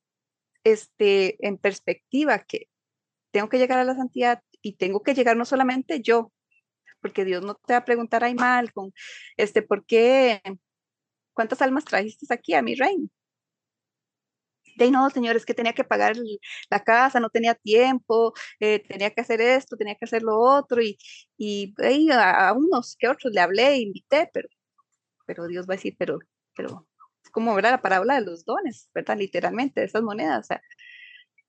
este, 0.65 1.37
en 1.47 1.59
perspectiva 1.59 2.41
que 2.41 2.69
tengo 3.31 3.49
que 3.49 3.59
llegar 3.59 3.79
a 3.79 3.85
la 3.85 3.95
santidad 3.95 4.41
y 4.65 4.75
tengo 4.77 5.03
que 5.03 5.15
llegar 5.15 5.37
no 5.37 5.45
solamente 5.45 6.01
yo, 6.03 6.33
porque 7.01 7.25
Dios 7.25 7.45
no 7.45 7.55
te 7.57 7.75
va 7.75 7.81
a 7.81 7.85
preguntar, 7.85 8.25
ay, 8.25 8.35
mal, 8.35 8.73
con, 8.73 8.93
este, 9.37 9.63
¿por 9.63 9.85
qué? 9.87 10.41
¿Cuántas 11.35 11.63
almas 11.63 11.85
trajiste 11.85 12.27
aquí 12.35 12.55
a 12.55 12.63
mi 12.63 12.75
reino? 12.75 13.09
de 14.77 14.91
no, 14.91 15.09
señores, 15.11 15.45
que 15.47 15.55
tenía 15.55 15.73
que 15.73 15.85
pagar 15.85 16.17
la 16.71 16.83
casa, 16.83 17.21
no 17.21 17.31
tenía 17.31 17.55
tiempo, 17.55 18.33
eh, 18.61 18.81
tenía 18.81 19.11
que 19.11 19.21
hacer 19.21 19.41
esto, 19.41 19.77
tenía 19.77 19.95
que 19.95 20.05
hacer 20.05 20.23
lo 20.23 20.39
otro, 20.39 20.83
y, 20.83 20.99
y 21.39 21.75
a, 22.13 22.53
unos 22.53 22.97
que 22.99 23.09
otros 23.09 23.33
le 23.33 23.41
hablé, 23.41 23.79
invité, 23.79 24.31
pero, 24.33 24.49
pero 25.27 25.47
Dios 25.47 25.67
va 25.69 25.75
a 25.75 25.77
decir, 25.77 25.95
pero, 25.99 26.19
pero, 26.57 26.89
es 27.23 27.31
como, 27.31 27.55
¿verdad? 27.55 27.73
La 27.73 27.83
parábola 27.83 28.15
de 28.17 28.27
los 28.27 28.45
dones, 28.45 28.91
¿verdad? 28.95 29.17
Literalmente, 29.19 29.81
de 29.81 29.87
esas 29.87 30.03
monedas, 30.03 30.41
o 30.41 30.47
sea, 30.49 30.63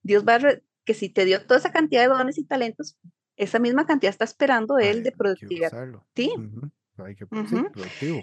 Dios 0.04 0.26
va 0.28 0.36
a, 0.36 0.40
que 0.86 0.94
si 0.94 1.10
te 1.10 1.26
dio 1.26 1.46
toda 1.46 1.60
esa 1.60 1.72
cantidad 1.72 2.04
de 2.04 2.08
dones 2.08 2.38
y 2.38 2.46
talentos, 2.46 2.98
esa 3.36 3.60
misma 3.60 3.86
cantidad 3.86 4.12
está 4.12 4.24
esperando 4.24 4.78
Él 4.78 5.04
de 5.04 5.12
productividad. 5.12 5.72
Sí. 6.16 6.32
Hay 6.98 7.16
que, 7.16 7.26
productivo. 7.28 8.22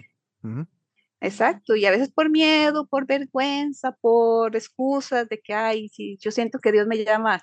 Exacto, 1.21 1.77
y 1.77 1.87
a 1.87 1.91
veces 1.91 2.11
por 2.11 2.31
miedo, 2.31 2.87
por 2.87 3.07
vergüenza, 3.07 3.93
por 4.01 4.57
excusas 4.57 5.29
de 5.29 5.41
que, 5.41 5.55
ay, 5.55 5.89
si 5.89 6.17
yo 6.17 6.33
siento 6.33 6.59
que 6.59 6.73
Dios 6.73 6.87
me 6.87 7.05
llama, 7.05 7.41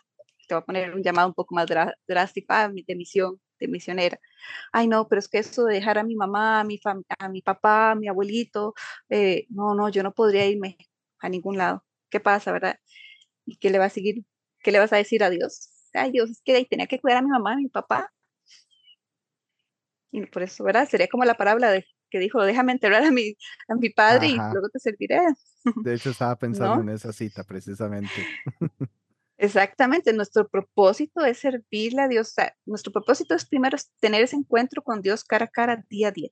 te 0.48 0.56
voy 0.56 0.62
a 0.62 0.66
poner 0.66 0.94
un 0.94 1.02
llamado 1.02 1.30
un 1.30 1.34
poco 1.34 1.56
más 1.56 1.68
drástico, 2.08 2.48
ah, 2.50 2.70
de 2.70 2.96
misión, 2.96 3.40
de 3.60 3.68
misionera. 3.68 4.20
Ay, 4.74 4.88
no, 4.88 5.08
pero 5.08 5.20
es 5.20 5.30
que 5.30 5.38
eso 5.38 5.64
de 5.66 5.76
dejar 5.76 5.98
a 5.98 6.04
mi 6.04 6.16
mamá, 6.16 6.60
a 6.60 6.64
mi, 6.66 6.80
a 7.20 7.30
mi 7.30 7.42
papá, 7.42 7.92
a 7.92 7.96
mi 7.96 8.08
abuelito, 8.08 8.74
eh, 9.10 9.46
no, 9.50 9.76
no, 9.76 9.90
yo 9.90 10.04
no 10.04 10.14
podría 10.14 10.46
irme 10.46 10.78
a 11.20 11.30
ningún 11.30 11.58
lado. 11.58 11.86
¿Qué 12.10 12.20
pasa, 12.20 12.52
verdad? 12.52 12.80
¿Y 13.46 13.58
qué 13.58 13.70
le 13.70 13.80
va 13.80 13.86
a 13.86 13.90
seguir? 13.90 14.26
¿Qué 14.62 14.72
le 14.72 14.80
vas 14.80 14.94
a 14.94 14.98
decir 14.98 15.24
a 15.24 15.30
Dios? 15.30 15.70
Ay, 15.94 16.12
Dios, 16.12 16.30
es 16.30 16.42
que 16.44 16.56
ahí 16.56 16.66
tenía 16.66 16.88
que 16.88 17.00
cuidar 17.00 17.20
a 17.20 17.22
mi 17.22 17.30
mamá, 17.30 17.54
a 17.54 17.58
mi 17.58 17.70
papá. 17.70 18.12
Y 20.12 20.26
por 20.26 20.44
eso, 20.44 20.64
¿verdad? 20.64 20.88
Sería 20.88 21.08
como 21.08 21.26
la 21.26 21.36
parábola 21.36 21.72
de 21.72 21.86
que 22.10 22.20
dijo, 22.20 22.44
déjame 22.44 22.72
enterrar 22.72 23.04
a 23.04 23.12
mi, 23.12 23.36
a 23.68 23.76
mi 23.76 23.90
padre 23.90 24.28
y 24.28 24.36
luego 24.36 24.70
te 24.70 24.80
serviré. 24.80 25.20
De 25.84 25.94
hecho, 25.94 26.10
estaba 26.10 26.36
pensando 26.38 26.82
en 26.82 26.90
esa 26.90 27.14
cita 27.14 27.44
precisamente. 27.44 28.12
Exactamente, 29.38 30.12
nuestro 30.12 30.50
propósito 30.50 31.24
es 31.24 31.38
servirle 31.38 32.02
a 32.02 32.08
Dios. 32.10 32.34
nuestro 32.66 32.92
propósito 32.92 33.36
es 33.36 33.46
primero 33.46 33.78
tener 34.02 34.22
ese 34.22 34.36
encuentro 34.36 34.82
con 34.82 35.02
Dios 35.02 35.24
cara 35.24 35.46
a 35.46 35.48
cara, 35.48 35.86
día 35.90 36.10
a 36.10 36.12
día. 36.12 36.30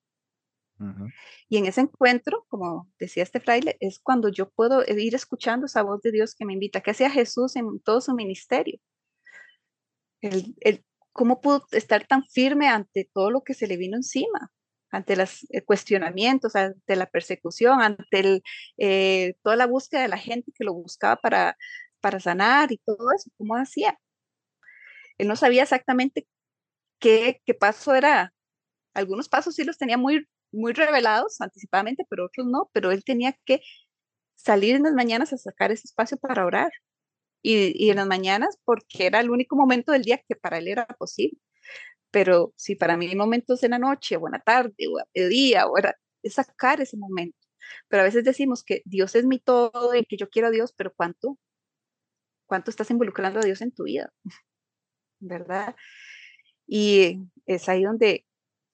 Y 1.50 1.58
en 1.58 1.66
ese 1.66 1.82
encuentro, 1.82 2.46
como 2.50 2.90
decía 3.00 3.24
este 3.24 3.40
fraile, 3.40 3.78
es 3.80 4.00
cuando 4.00 4.30
yo 4.30 4.50
puedo 4.50 4.84
ir 4.86 5.16
escuchando 5.16 5.66
esa 5.66 5.82
voz 5.82 6.02
de 6.02 6.12
Dios 6.12 6.36
que 6.36 6.46
me 6.46 6.54
invita, 6.54 6.82
que 6.82 6.92
hacía 6.92 7.10
Jesús 7.10 7.56
en 7.56 7.80
todo 7.80 8.02
su 8.02 8.14
ministerio. 8.14 8.80
El, 10.22 10.56
el, 10.62 10.86
¿Cómo 11.12 11.42
pudo 11.42 11.66
estar 11.72 12.06
tan 12.06 12.24
firme 12.26 12.68
ante 12.68 13.10
todo 13.12 13.32
lo 13.32 13.44
que 13.44 13.54
se 13.54 13.68
le 13.68 13.78
vino 13.78 13.98
encima? 13.98 14.52
ante 14.92 15.16
los 15.16 15.46
eh, 15.52 15.64
cuestionamientos, 15.64 16.56
ante 16.56 16.96
la 16.96 17.08
persecución, 17.08 17.82
ante 17.82 18.42
eh, 18.78 19.36
toda 19.44 19.56
la 19.56 19.68
búsqueda 19.68 20.02
de 20.02 20.08
la 20.08 20.18
gente 20.18 20.52
que 20.56 20.64
lo 20.64 20.74
buscaba 20.74 21.18
para, 21.18 21.58
para 22.02 22.20
sanar 22.20 22.72
y 22.72 22.78
todo 22.80 23.12
eso, 23.16 23.30
¿cómo 23.38 23.56
hacía? 23.56 24.00
Él 25.18 25.28
no 25.28 25.36
sabía 25.36 25.64
exactamente 25.64 26.28
qué, 27.00 27.42
qué 27.46 27.54
paso 27.54 27.96
era. 27.96 28.34
Algunos 28.94 29.30
pasos 29.30 29.56
sí 29.56 29.64
los 29.64 29.78
tenía 29.78 29.98
muy, 29.98 30.28
muy 30.52 30.74
revelados 30.74 31.42
anticipadamente, 31.42 32.06
pero 32.10 32.26
otros 32.26 32.48
no, 32.48 32.70
pero 32.74 32.92
él 32.92 33.04
tenía 33.04 33.34
que 33.46 33.62
salir 34.36 34.76
en 34.76 34.84
las 34.84 34.94
mañanas 34.94 35.34
a 35.34 35.38
sacar 35.38 35.72
ese 35.72 35.88
espacio 35.88 36.18
para 36.18 36.46
orar. 36.46 36.72
Y, 37.44 37.74
y 37.76 37.92
en 37.92 37.98
las 37.98 38.08
mañanas 38.08 38.58
porque 38.66 39.06
era 39.08 39.20
el 39.22 39.30
único 39.30 39.56
momento 39.56 39.92
del 39.92 40.04
día 40.04 40.22
que 40.28 40.36
para 40.36 40.58
él 40.58 40.68
era 40.68 40.86
posible 41.00 41.40
pero 42.12 42.54
si 42.56 42.76
para 42.76 42.98
mí 42.98 43.08
hay 43.08 43.16
momentos 43.16 43.64
en 43.64 43.72
la 43.72 43.80
noche, 43.80 44.18
o 44.18 44.28
en 44.28 44.32
la 44.34 44.40
tarde, 44.40 44.88
o 44.90 44.98
a 45.00 45.06
mediodía, 45.14 45.68
o 45.68 45.78
era, 45.78 45.96
es 46.24 46.36
sacar 46.36 46.82
ese 46.82 46.98
momento. 46.98 47.38
Pero 47.90 48.02
a 48.02 48.06
veces 48.06 48.24
decimos 48.24 48.64
que 48.64 48.82
Dios 48.86 49.16
es 49.16 49.26
mi 49.26 49.40
todo 49.40 49.94
y 49.96 50.06
que 50.06 50.18
yo 50.18 50.30
quiero 50.30 50.48
a 50.48 50.52
Dios, 50.52 50.74
pero 50.76 50.94
¿cuánto? 50.96 51.38
cuánto 52.48 52.72
estás 52.72 52.90
involucrando 52.92 53.40
a 53.40 53.44
Dios 53.44 53.62
en 53.62 53.72
tu 53.72 53.84
vida, 53.84 54.12
¿verdad? 55.20 55.76
Y 56.66 57.20
es 57.46 57.70
ahí 57.70 57.84
donde 57.84 58.26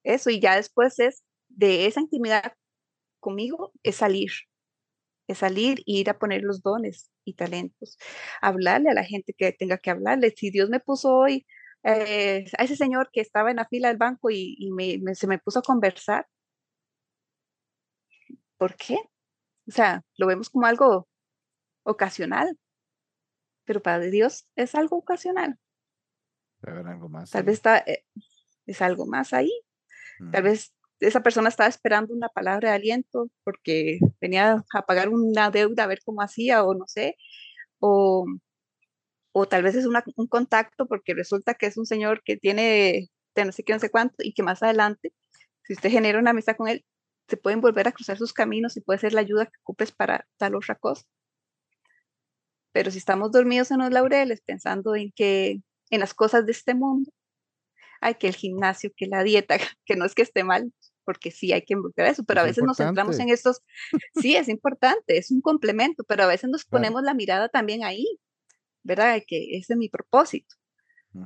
eso, 0.04 0.30
y 0.30 0.40
ya 0.40 0.56
después 0.56 1.00
es 1.00 1.24
de 1.56 1.88
esa 1.88 2.02
intimidad 2.02 2.54
conmigo, 3.20 3.72
es 3.84 3.98
salir, 3.98 4.32
es 5.28 5.40
salir 5.40 5.80
e 5.80 5.84
ir 5.86 6.10
a 6.10 6.20
poner 6.20 6.42
los 6.42 6.62
dones 6.62 7.12
y 7.24 7.36
talentos, 7.36 7.98
hablarle 8.42 8.90
a 8.90 8.94
la 8.94 9.04
gente 9.04 9.34
que 9.34 9.54
tenga 9.54 9.78
que 9.78 9.90
hablarle. 9.90 10.34
Si 10.36 10.50
Dios 10.52 10.70
me 10.70 10.80
puso 10.80 11.16
hoy 11.16 11.46
eh, 11.84 12.46
a 12.58 12.64
ese 12.64 12.76
señor 12.76 13.10
que 13.12 13.22
estaba 13.22 13.50
en 13.50 13.58
la 13.58 13.68
fila 13.68 13.90
del 13.90 13.98
banco 13.98 14.30
y, 14.30 14.70
se 15.14 15.28
me 15.28 15.40
puso 15.40 15.60
a 15.60 15.64
conversar, 15.64 16.28
¿por 18.58 18.76
qué? 18.76 18.98
O 19.68 19.72
sea, 19.72 20.04
lo 20.18 20.28
vemos 20.28 20.50
como 20.50 20.66
algo 20.66 21.08
ocasional, 21.84 22.58
pero 23.66 23.82
para 23.82 24.00
Dios 24.00 24.48
es 24.56 24.76
algo 24.76 24.98
ocasional. 24.98 25.58
algo 26.62 27.10
más. 27.10 27.32
Tal 27.32 27.44
vez 27.44 27.56
está, 27.56 27.80
eh, 27.80 28.06
es 28.66 28.82
algo 28.82 29.06
más 29.06 29.34
ahí. 29.34 29.52
Tal 30.32 30.44
vez 30.44 30.74
esa 31.08 31.24
persona 31.24 31.50
estaba 31.50 31.70
esperando 31.70 32.14
una 32.14 32.30
palabra 32.30 32.70
de 32.70 32.76
aliento 32.76 33.30
porque 33.44 34.00
venía 34.22 34.64
a 34.74 34.86
pagar 34.86 35.10
una 35.10 35.52
deuda 35.52 35.84
a 35.84 35.88
ver 35.88 36.00
cómo 36.06 36.22
hacía 36.22 36.64
o 36.64 36.74
no 36.74 36.86
sé, 36.88 37.18
o, 37.80 38.26
o 39.34 39.48
tal 39.48 39.64
vez 39.64 39.76
es 39.76 39.86
un 39.86 40.28
contacto 40.28 40.88
porque 40.88 41.14
resulta 41.14 41.54
que 41.56 41.68
es 41.68 41.78
un 41.78 41.86
señor 41.86 42.24
que 42.24 42.38
tiene 42.38 43.10
de 43.36 43.46
no 43.46 43.52
sé 43.52 43.64
qué, 43.64 43.74
no 43.74 43.80
sé 43.80 43.90
cuánto 43.90 44.16
y 44.20 44.34
que 44.34 44.44
más 44.44 44.64
adelante, 44.64 45.14
si 45.64 45.74
usted 45.74 45.90
genera 45.90 46.20
una 46.20 46.32
amistad 46.32 46.56
con 46.56 46.68
él, 46.68 46.86
se 47.28 47.38
pueden 47.38 47.62
volver 47.62 47.88
a 47.88 47.92
cruzar 47.92 48.18
sus 48.18 48.34
caminos 48.34 48.78
y 48.78 48.82
puede 48.82 49.00
ser 49.00 49.14
la 49.14 49.22
ayuda 49.22 49.46
que 49.46 49.60
ocupes 49.64 49.92
para 49.92 50.28
tal 50.38 50.56
otra 50.56 50.76
cosa. 50.76 51.04
Pero 52.72 52.92
si 52.92 52.98
estamos 52.98 53.32
dormidos 53.32 53.72
en 53.72 53.80
los 53.80 53.92
laureles 53.92 54.42
pensando 54.42 54.96
en 54.96 55.12
que 55.16 55.62
en 55.90 56.00
las 56.00 56.14
cosas 56.14 56.46
de 56.46 56.52
este 56.52 56.74
mundo, 56.76 57.12
hay 58.02 58.16
que 58.16 58.28
el 58.28 58.36
gimnasio, 58.36 58.92
que 58.96 59.08
la 59.08 59.24
dieta, 59.24 59.58
que 59.86 59.96
no 59.96 60.06
es 60.06 60.16
que 60.16 60.24
esté 60.24 60.44
mal, 60.44 60.74
porque 61.04 61.32
sí 61.32 61.52
hay 61.52 61.64
que 61.64 61.74
involucrar 61.74 62.08
eso, 62.08 62.24
pero 62.24 62.42
a 62.42 62.44
veces 62.44 62.64
nos 62.64 62.78
centramos 62.78 63.20
en 63.20 63.30
estos, 63.30 63.62
sí, 64.22 64.36
es 64.36 64.50
importante, 64.50 65.18
es 65.18 65.32
un 65.32 65.42
complemento, 65.42 66.04
pero 66.04 66.24
a 66.24 66.28
veces 66.28 66.50
nos 66.50 66.66
ponemos 66.66 67.04
la 67.04 67.14
mirada 67.14 67.50
también 67.50 67.84
ahí, 67.84 68.06
¿verdad? 68.84 69.22
Que 69.26 69.58
ese 69.58 69.74
es 69.74 69.78
mi 69.78 69.90
propósito, 69.90 70.56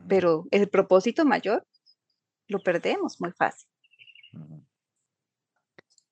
pero 0.07 0.47
el 0.51 0.69
propósito 0.69 1.25
mayor 1.25 1.65
lo 2.47 2.59
perdemos 2.59 3.19
muy 3.19 3.31
fácil. 3.31 3.69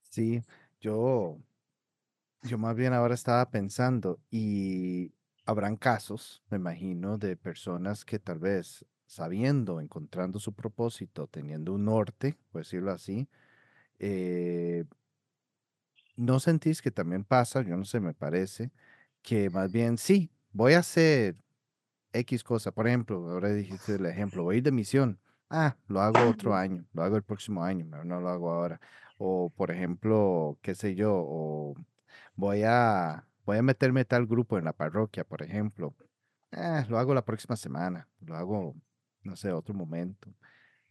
Sí, 0.09 0.41
yo, 0.79 1.37
yo 2.43 2.57
más 2.57 2.75
bien 2.75 2.93
ahora 2.93 3.15
estaba 3.15 3.49
pensando 3.49 4.19
y 4.31 5.11
habrán 5.45 5.75
casos, 5.77 6.43
me 6.49 6.57
imagino, 6.57 7.17
de 7.17 7.35
personas 7.35 8.05
que 8.05 8.19
tal 8.19 8.39
vez 8.39 8.85
sabiendo, 9.05 9.79
encontrando 9.79 10.39
su 10.39 10.53
propósito, 10.53 11.27
teniendo 11.27 11.73
un 11.73 11.85
norte, 11.85 12.37
por 12.51 12.61
decirlo 12.63 12.91
así, 12.91 13.27
eh, 13.99 14.85
¿no 16.15 16.39
sentís 16.39 16.81
que 16.81 16.91
también 16.91 17.23
pasa, 17.23 17.61
yo 17.61 17.75
no 17.77 17.85
sé, 17.85 17.99
me 17.99 18.13
parece, 18.13 18.71
que 19.21 19.49
más 19.49 19.71
bien 19.71 19.97
sí, 19.97 20.31
voy 20.51 20.73
a 20.73 20.79
hacer 20.79 21.35
X 22.13 22.43
cosa, 22.43 22.71
por 22.71 22.87
ejemplo, 22.87 23.29
ahora 23.29 23.49
dijiste 23.49 23.95
el 23.95 24.05
ejemplo, 24.05 24.43
voy 24.43 24.55
a 24.55 24.57
ir 24.59 24.63
de 24.63 24.71
misión, 24.71 25.19
ah, 25.49 25.75
lo 25.87 26.01
hago 26.01 26.29
otro 26.29 26.55
año, 26.55 26.85
lo 26.93 27.03
hago 27.03 27.17
el 27.17 27.23
próximo 27.23 27.63
año, 27.63 27.85
no 27.85 28.21
lo 28.21 28.29
hago 28.29 28.51
ahora, 28.51 28.79
o 29.17 29.49
por 29.49 29.71
ejemplo, 29.71 30.57
qué 30.61 30.75
sé 30.75 30.95
yo, 30.95 31.13
o 31.13 31.75
voy 32.35 32.63
a, 32.63 33.27
voy 33.45 33.57
a 33.57 33.61
meterme 33.61 34.05
tal 34.05 34.25
grupo 34.25 34.57
en 34.57 34.65
la 34.65 34.73
parroquia, 34.73 35.23
por 35.25 35.41
ejemplo, 35.41 35.93
ah, 36.51 36.85
lo 36.89 36.97
hago 36.97 37.13
la 37.13 37.25
próxima 37.25 37.55
semana, 37.55 38.07
lo 38.21 38.35
hago, 38.35 38.75
no 39.23 39.35
sé, 39.35 39.51
otro 39.51 39.73
momento, 39.73 40.33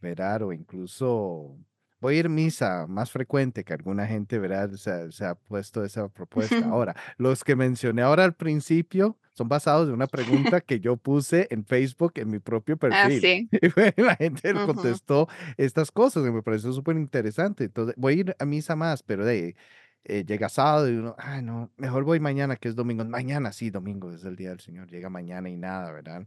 verá, 0.01 0.37
o 0.45 0.53
incluso 0.53 1.57
voy 2.05 2.17
a 2.17 2.19
ir 2.19 2.29
misa 2.29 2.87
más 2.87 3.11
frecuente 3.11 3.65
que 3.65 3.73
alguna 3.73 4.07
gente, 4.07 4.39
¿verdad? 4.39 4.71
Se, 4.73 5.25
ha 5.25 5.35
puesto 5.37 5.83
esa 5.85 6.07
propuesta. 6.09 6.55
Ahora, 6.71 6.95
los 7.17 7.43
que 7.43 7.57
mencioné 7.57 8.03
ahora 8.03 8.25
al 8.25 8.35
principio 8.35 9.17
son 9.33 9.49
basados 9.49 9.89
en 9.89 9.95
una 9.95 10.07
pregunta 10.07 10.61
que 10.61 10.81
yo 10.81 10.99
puse 10.99 11.49
en 11.51 11.65
Facebook 11.65 12.13
en 12.17 12.31
mi 12.31 12.41
propio 12.41 12.75
ah, 12.75 12.79
perfil. 12.79 13.49
Y 13.97 14.03
la 14.03 14.17
gente 14.17 14.53
contestó 14.53 15.29
estas 15.57 15.91
cosas 15.91 16.27
y 16.27 16.31
me 16.31 16.43
pareció 16.43 16.75
súper 16.75 16.97
interesante. 16.97 17.65
Entonces, 17.65 17.95
voy 17.97 18.13
a 18.13 18.17
ir 18.19 18.37
a 18.39 18.45
misa 18.45 18.77
más, 18.77 19.03
pero 19.03 19.25
de, 19.25 19.57
eh, 20.05 20.25
llega 20.27 20.51
sábado 20.51 20.91
y 20.91 20.97
uno, 20.97 21.17
ay, 21.17 21.41
no, 21.41 21.71
mejor 21.79 22.05
voy 22.05 22.21
mañana 22.21 22.57
que 22.57 22.69
es 22.69 22.75
domingo. 22.75 23.03
Mañana 23.07 23.51
sí, 23.51 23.71
domingo 23.71 24.13
es 24.13 24.25
el 24.25 24.37
día 24.37 24.51
del 24.51 24.61
Señor. 24.61 24.91
Llega 24.91 25.09
mañana 25.09 25.49
y 25.49 25.57
nada, 25.57 25.91
¿verdad? 25.91 26.27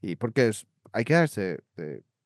Y 0.00 0.16
porque 0.16 0.48
es, 0.48 0.66
hay 0.90 1.04
que 1.04 1.12
darse 1.12 1.60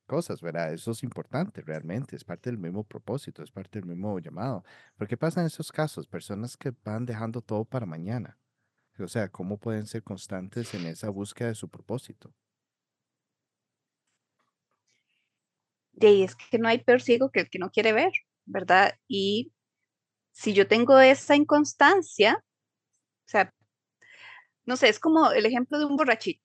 cosas, 0.06 0.40
¿verdad? 0.40 0.72
Eso 0.72 0.90
es 0.90 1.02
importante 1.02 1.62
realmente, 1.62 2.16
es 2.16 2.24
parte 2.24 2.50
del 2.50 2.58
mismo 2.58 2.84
propósito, 2.84 3.42
es 3.42 3.50
parte 3.50 3.78
del 3.78 3.88
mismo 3.88 4.18
llamado. 4.18 4.64
Pero 4.96 5.08
¿qué 5.08 5.16
pasa 5.16 5.40
en 5.40 5.46
esos 5.46 5.72
casos? 5.72 6.06
Personas 6.06 6.56
que 6.56 6.72
van 6.84 7.06
dejando 7.06 7.40
todo 7.40 7.64
para 7.64 7.86
mañana. 7.86 8.38
O 8.98 9.08
sea, 9.08 9.28
¿cómo 9.28 9.58
pueden 9.58 9.86
ser 9.86 10.02
constantes 10.02 10.74
en 10.74 10.86
esa 10.86 11.08
búsqueda 11.08 11.48
de 11.48 11.54
su 11.54 11.68
propósito? 11.68 12.32
Y 15.94 16.22
es 16.22 16.34
que 16.36 16.58
no 16.58 16.68
hay 16.68 16.78
peor 16.78 17.00
ciego 17.00 17.30
que 17.30 17.40
el 17.40 17.50
que 17.50 17.58
no 17.58 17.70
quiere 17.70 17.92
ver, 17.92 18.12
¿verdad? 18.44 18.94
Y 19.08 19.52
si 20.32 20.52
yo 20.52 20.66
tengo 20.66 20.98
esa 20.98 21.36
inconstancia, 21.36 22.42
o 23.26 23.28
sea, 23.28 23.52
no 24.64 24.76
sé, 24.76 24.88
es 24.88 24.98
como 24.98 25.32
el 25.32 25.46
ejemplo 25.46 25.78
de 25.78 25.84
un 25.84 25.96
borrachito 25.96 26.42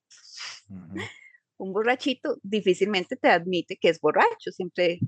un 1.58 1.74
borrachito 1.74 2.38
difícilmente 2.44 3.16
te 3.16 3.30
admite 3.30 3.78
que 3.78 3.90
es 3.90 4.00
borracho, 4.00 4.52
siempre, 4.52 5.00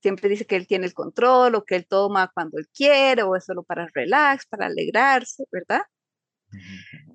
siempre 0.00 0.28
dice 0.28 0.46
que 0.46 0.56
él 0.56 0.66
tiene 0.66 0.86
el 0.86 0.94
control 0.94 1.54
o 1.54 1.64
que 1.64 1.76
él 1.76 1.86
toma 1.86 2.30
cuando 2.32 2.58
él 2.58 2.68
quiere 2.74 3.22
o 3.22 3.36
es 3.36 3.44
solo 3.44 3.62
para 3.62 3.88
relax, 3.94 4.46
para 4.46 4.66
alegrarse, 4.66 5.44
¿verdad? 5.50 5.82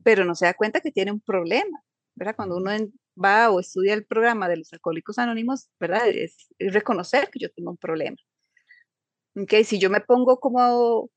Pero 0.03 0.25
no 0.25 0.35
se 0.35 0.45
da 0.45 0.53
cuenta 0.53 0.81
que 0.81 0.91
tiene 0.91 1.11
un 1.11 1.21
problema, 1.21 1.83
¿verdad? 2.15 2.35
Cuando 2.35 2.57
uno 2.57 2.71
va 3.23 3.51
o 3.51 3.59
estudia 3.59 3.93
el 3.93 4.05
programa 4.05 4.49
de 4.49 4.57
los 4.57 4.73
alcohólicos 4.73 5.19
anónimos, 5.19 5.69
¿verdad? 5.79 6.07
Es, 6.09 6.47
reconocer 6.59 7.29
que 7.31 7.39
yo 7.39 7.51
tengo 7.51 7.71
un 7.71 7.77
problema. 7.77 8.17
Ok, 9.35 9.53
si 9.63 9.79
yo 9.79 9.89
me 9.89 10.01
pongo 10.01 10.39
como 10.39 11.09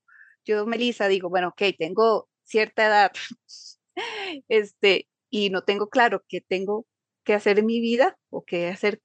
yo, 0.45 0.67
Melissa, 0.67 1.09
digo, 1.09 1.29
bueno, 1.31 1.49
ok, 1.49 1.63
tengo 1.79 2.29
cierta 2.45 2.87
edad, 2.87 3.13
este, 4.49 5.09
y 5.31 5.51
no 5.51 5.63
tengo 5.63 5.89
claro 5.89 6.25
que 6.29 6.41
tengo 6.41 6.87
que 7.25 7.35
hacer 7.35 7.59
en 7.59 7.67
mi 7.67 7.81
vida 7.81 8.19
o 8.31 8.45
qué 8.45 8.69
hacer, 8.69 9.01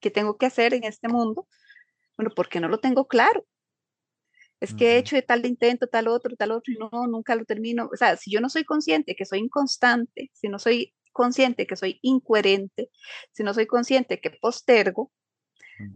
qué 0.00 0.10
tengo 0.10 0.36
que 0.36 0.46
hacer 0.46 0.74
en 0.74 0.84
este 0.84 1.08
mundo, 1.08 1.48
bueno, 2.16 2.32
porque 2.34 2.60
no 2.60 2.68
lo 2.68 2.78
tengo 2.78 3.06
claro. 3.06 3.46
Es 4.60 4.74
que 4.74 4.92
he 4.92 4.98
hecho 4.98 5.16
de 5.16 5.22
tal 5.22 5.44
intento, 5.44 5.88
tal 5.88 6.06
otro, 6.06 6.36
tal 6.36 6.52
otro, 6.52 6.72
y 6.72 6.78
no, 6.78 7.08
nunca 7.08 7.34
lo 7.34 7.44
termino. 7.44 7.90
O 7.92 7.96
sea, 7.96 8.16
si 8.16 8.30
yo 8.30 8.40
no 8.40 8.48
soy 8.48 8.62
consciente 8.62 9.16
que 9.16 9.24
soy 9.24 9.40
inconstante, 9.40 10.30
si 10.32 10.48
no 10.48 10.60
soy 10.60 10.94
consciente 11.12 11.66
que 11.66 11.74
soy 11.74 11.98
incoherente, 12.02 12.88
si 13.32 13.42
no 13.42 13.54
soy 13.54 13.66
consciente 13.66 14.20
que 14.20 14.30
postergo, 14.30 15.10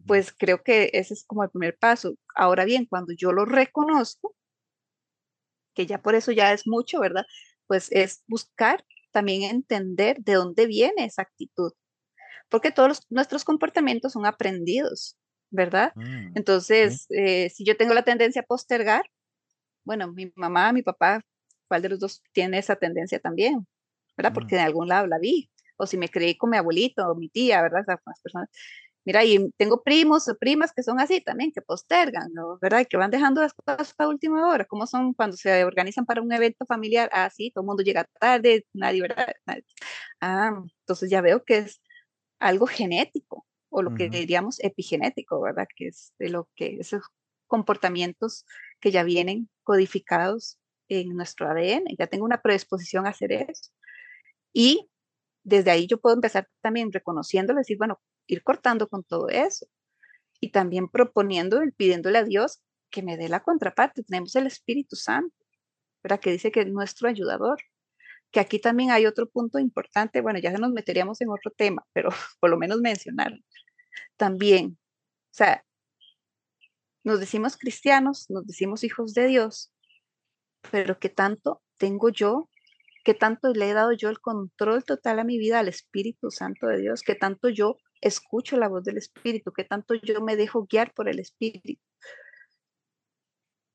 pues 0.05 0.33
creo 0.33 0.65
que 0.65 0.91
ese 0.95 1.15
es 1.15 1.25
como 1.25 1.45
el 1.45 1.51
primer 1.51 1.79
paso. 1.79 2.17
Ahora 2.35 2.65
bien, 2.65 2.87
cuando 2.87 3.12
yo 3.17 3.31
lo 3.31 3.45
reconozco, 3.45 4.35
que 5.75 5.87
ya 5.87 6.03
por 6.03 6.17
eso 6.17 6.33
ya 6.33 6.53
es 6.53 6.67
mucho, 6.67 6.99
¿verdad? 6.99 7.25
Pues 7.69 7.89
es 7.93 8.25
buscar 8.27 8.85
también 9.11 9.42
entender 9.42 10.19
de 10.21 10.35
dónde 10.35 10.66
viene 10.66 11.05
esa 11.05 11.23
actitud, 11.23 11.73
porque 12.49 12.71
todos 12.71 13.07
nuestros 13.11 13.45
comportamientos 13.45 14.12
son 14.12 14.27
aprendidos, 14.27 15.16
¿verdad? 15.51 15.92
Mm, 15.95 16.33
Entonces, 16.35 17.07
eh, 17.11 17.51
si 17.51 17.64
yo 17.64 17.77
tengo 17.77 17.95
la 17.95 18.03
tendencia 18.03 18.42
a 18.42 18.47
postergar, 18.47 19.05
bueno, 19.85 20.12
mi 20.12 20.33
mamá, 20.35 20.73
mi 20.73 20.83
papá, 20.83 21.23
¿cuál 21.69 21.83
de 21.83 21.88
los 21.90 22.01
dos 22.01 22.23
tiene 22.33 22.59
esa 22.59 22.77
tendencia 22.77 23.21
también? 23.21 23.66
¿Verdad? 24.16 24.33
Porque 24.35 24.57
mm. 24.57 24.59
de 24.59 24.64
algún 24.64 24.88
lado 24.88 25.07
la 25.07 25.19
vi. 25.19 25.51
O 25.79 25.87
si 25.87 25.99
me 25.99 26.09
creí 26.09 26.37
con 26.37 26.51
mi 26.51 26.57
abuelito 26.57 27.07
o 27.07 27.14
mi 27.14 27.29
tía, 27.29 27.61
¿verdad? 27.61 27.83
O 27.83 27.85
sea, 27.85 27.97
personas 28.23 28.49
Mira, 29.07 29.25
y 29.25 29.51
tengo 29.57 29.85
primos 29.85 30.29
o 30.29 30.37
primas 30.37 30.73
que 30.73 30.83
son 30.83 30.99
así 30.99 31.21
también, 31.21 31.53
que 31.53 31.62
postergan, 31.62 32.33
¿no? 32.33 32.59
¿verdad? 32.61 32.81
Y 32.81 32.87
que 32.87 32.97
van 32.97 33.12
dejando 33.12 33.40
las 33.40 33.55
cosas 33.55 33.95
a 33.99 34.09
última 34.09 34.49
hora. 34.49 34.64
¿Cómo 34.64 34.87
son 34.88 35.14
cuando 35.14 35.37
se 35.37 35.64
organizan 35.64 36.05
para 36.07 36.21
un 36.21 36.33
evento 36.33 36.66
familiar? 36.66 37.09
Ah, 37.12 37.31
sí, 37.31 37.53
todo 37.53 37.62
el 37.62 37.66
mundo 37.69 37.85
llega 37.85 38.05
tarde, 38.19 38.66
nadie, 38.73 39.03
¿verdad? 39.03 39.29
Ah, 40.21 40.61
entonces 40.81 41.09
ya 41.09 41.21
veo 41.21 41.45
que 41.45 41.59
es 41.59 41.81
algo 42.40 42.66
genético, 42.66 43.47
o 43.71 43.81
lo 43.81 43.95
que 43.95 44.09
diríamos 44.09 44.59
epigenético, 44.59 45.40
¿verdad? 45.40 45.69
Que 45.77 45.87
es 45.87 46.12
de 46.19 46.29
lo 46.31 46.49
que 46.57 46.79
esos 46.81 47.05
comportamientos 47.47 48.45
que 48.81 48.90
ya 48.90 49.05
vienen 49.05 49.49
codificados 49.62 50.59
en 50.88 51.14
nuestro 51.14 51.49
ADN. 51.49 51.95
Ya 51.97 52.09
tengo 52.09 52.25
una 52.25 52.42
predisposición 52.42 53.07
a 53.07 53.11
hacer 53.11 53.31
eso. 53.31 53.71
Y 54.53 54.90
desde 55.45 55.71
ahí 55.71 55.87
yo 55.87 56.01
puedo 56.01 56.16
empezar 56.16 56.49
también 56.61 56.90
reconociéndolo, 56.92 57.59
decir, 57.61 57.79
bueno, 57.79 58.01
ir 58.27 58.43
cortando 58.43 58.89
con 58.89 59.05
todo 59.05 59.29
eso. 59.29 59.67
Y 60.41 60.51
también 60.51 60.89
proponiendo 60.89 61.61
pidiéndole 61.77 62.19
a 62.19 62.25
Dios 62.25 62.61
que 62.91 63.03
me 63.03 63.17
dé 63.17 63.29
la 63.29 63.43
contraparte. 63.43 64.03
Tenemos 64.03 64.35
el 64.37 64.47
Espíritu 64.47 64.97
Santo, 64.97 65.35
¿verdad? 66.03 66.21
Que 66.21 66.33
dice 66.33 66.51
que 66.51 66.61
es 66.61 66.69
nuestro 66.69 67.09
ayudador. 67.09 67.59
que 68.33 68.41
aquí 68.41 68.59
también 68.59 68.91
hay 68.91 69.07
otro 69.07 69.29
punto 69.31 69.59
importante, 69.59 70.21
bueno, 70.21 70.39
ya 70.41 70.51
nos 70.53 70.73
meteríamos 70.73 71.21
en 71.21 71.31
otro 71.31 71.53
tema, 71.57 71.87
pero 71.93 72.11
por 72.41 72.51
lo 72.51 72.59
menos 72.59 72.81
mencionar 72.81 73.33
también. 74.17 74.79
O 75.31 75.35
sea, 75.35 75.65
nos 77.05 77.21
decimos 77.21 77.57
cristianos, 77.57 78.27
nos 78.31 78.47
decimos 78.47 78.85
hijos 78.85 79.15
de 79.15 79.29
Dios, 79.29 79.73
pero 80.71 80.99
¿qué 80.99 81.09
tanto 81.09 81.62
tengo 81.79 82.09
yo? 82.11 82.51
¿Qué 83.05 83.15
tanto 83.15 83.53
le 83.53 83.71
he 83.71 83.75
dado 83.75 83.93
yo 83.93 84.09
el 84.11 84.21
control 84.21 84.85
total 84.85 85.21
a 85.21 85.25
mi 85.25 85.39
vida 85.39 85.61
al 85.61 85.69
Espíritu 85.69 86.31
Santo 86.31 86.67
de 86.67 86.79
Dios? 86.81 87.03
¿Qué 87.03 87.15
tanto 87.15 87.49
yo 87.49 87.77
escucho 88.01 88.57
la 88.57 88.69
voz 88.69 88.85
del 88.85 88.99
Espíritu? 88.99 89.53
¿Qué 89.53 89.65
tanto 89.65 89.95
yo 89.95 90.21
me 90.23 90.37
dejo 90.37 90.67
guiar 90.71 90.93
por 90.95 91.09
el 91.09 91.19
Espíritu? 91.21 91.81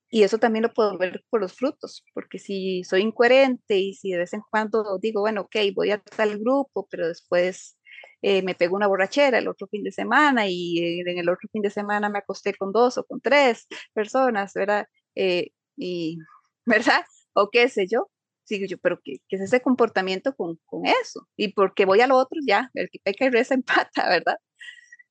Y 0.10 0.24
eso 0.24 0.38
también 0.40 0.64
lo 0.64 0.74
puedo 0.74 0.98
ver 0.98 1.24
por 1.30 1.40
los 1.40 1.54
frutos, 1.54 2.04
porque 2.14 2.38
si 2.38 2.84
soy 2.84 3.02
incoherente 3.02 3.78
y 3.78 3.94
si 3.94 4.12
de 4.12 4.18
vez 4.20 4.34
en 4.34 4.42
cuando 4.52 4.98
digo, 5.02 5.22
bueno, 5.22 5.42
ok, 5.42 5.56
voy 5.74 5.92
a 5.92 6.00
tal 6.00 6.38
grupo, 6.38 6.86
pero 6.92 7.08
después 7.08 7.78
eh, 8.22 8.42
me 8.44 8.54
pego 8.56 8.76
una 8.76 8.88
borrachera 8.88 9.38
el 9.40 9.48
otro 9.48 9.68
fin 9.68 9.84
de 9.84 9.92
semana 9.94 10.48
y 10.48 11.00
en 11.00 11.18
el 11.18 11.30
otro 11.30 11.48
fin 11.52 11.62
de 11.62 11.70
semana 11.70 12.10
me 12.10 12.20
acosté 12.20 12.54
con 12.54 12.74
dos 12.74 12.98
o 12.98 13.06
con 13.06 13.22
tres 13.22 13.68
personas, 13.94 14.54
¿verdad? 14.54 14.88
Eh, 15.16 15.52
y, 15.78 16.18
¿verdad? 16.66 17.04
O 17.34 17.50
qué 17.50 17.70
sé 17.70 17.88
yo. 17.88 18.10
Sigo 18.52 18.66
yo, 18.66 18.78
pero 18.80 19.00
¿qué, 19.02 19.22
es 19.30 19.40
ese 19.40 19.62
comportamiento 19.62 20.36
con, 20.36 20.60
con, 20.66 20.86
eso? 20.86 21.26
Y 21.38 21.54
porque 21.54 21.86
voy 21.86 22.02
al 22.02 22.12
otro, 22.12 22.38
ya, 22.46 22.70
el 22.74 22.90
que 22.90 23.00
peca 23.00 23.24
y 23.24 23.30
reza 23.30 23.54
empata, 23.94 24.10
¿verdad? 24.10 24.36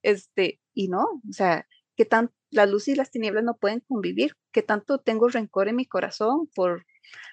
Este, 0.03 0.61
y 0.74 0.88
no, 0.88 1.05
o 1.05 1.33
sea, 1.33 1.66
¿qué 1.96 2.05
tan 2.05 2.31
la 2.50 2.66
luz 2.66 2.88
y 2.88 2.94
las 2.94 3.11
tinieblas 3.11 3.42
no 3.42 3.57
pueden 3.57 3.81
convivir? 3.81 4.37
¿Qué 4.53 4.61
tanto 4.61 4.98
tengo 4.98 5.26
rencor 5.29 5.68
en 5.68 5.76
mi 5.76 5.87
corazón 5.87 6.50
por 6.55 6.85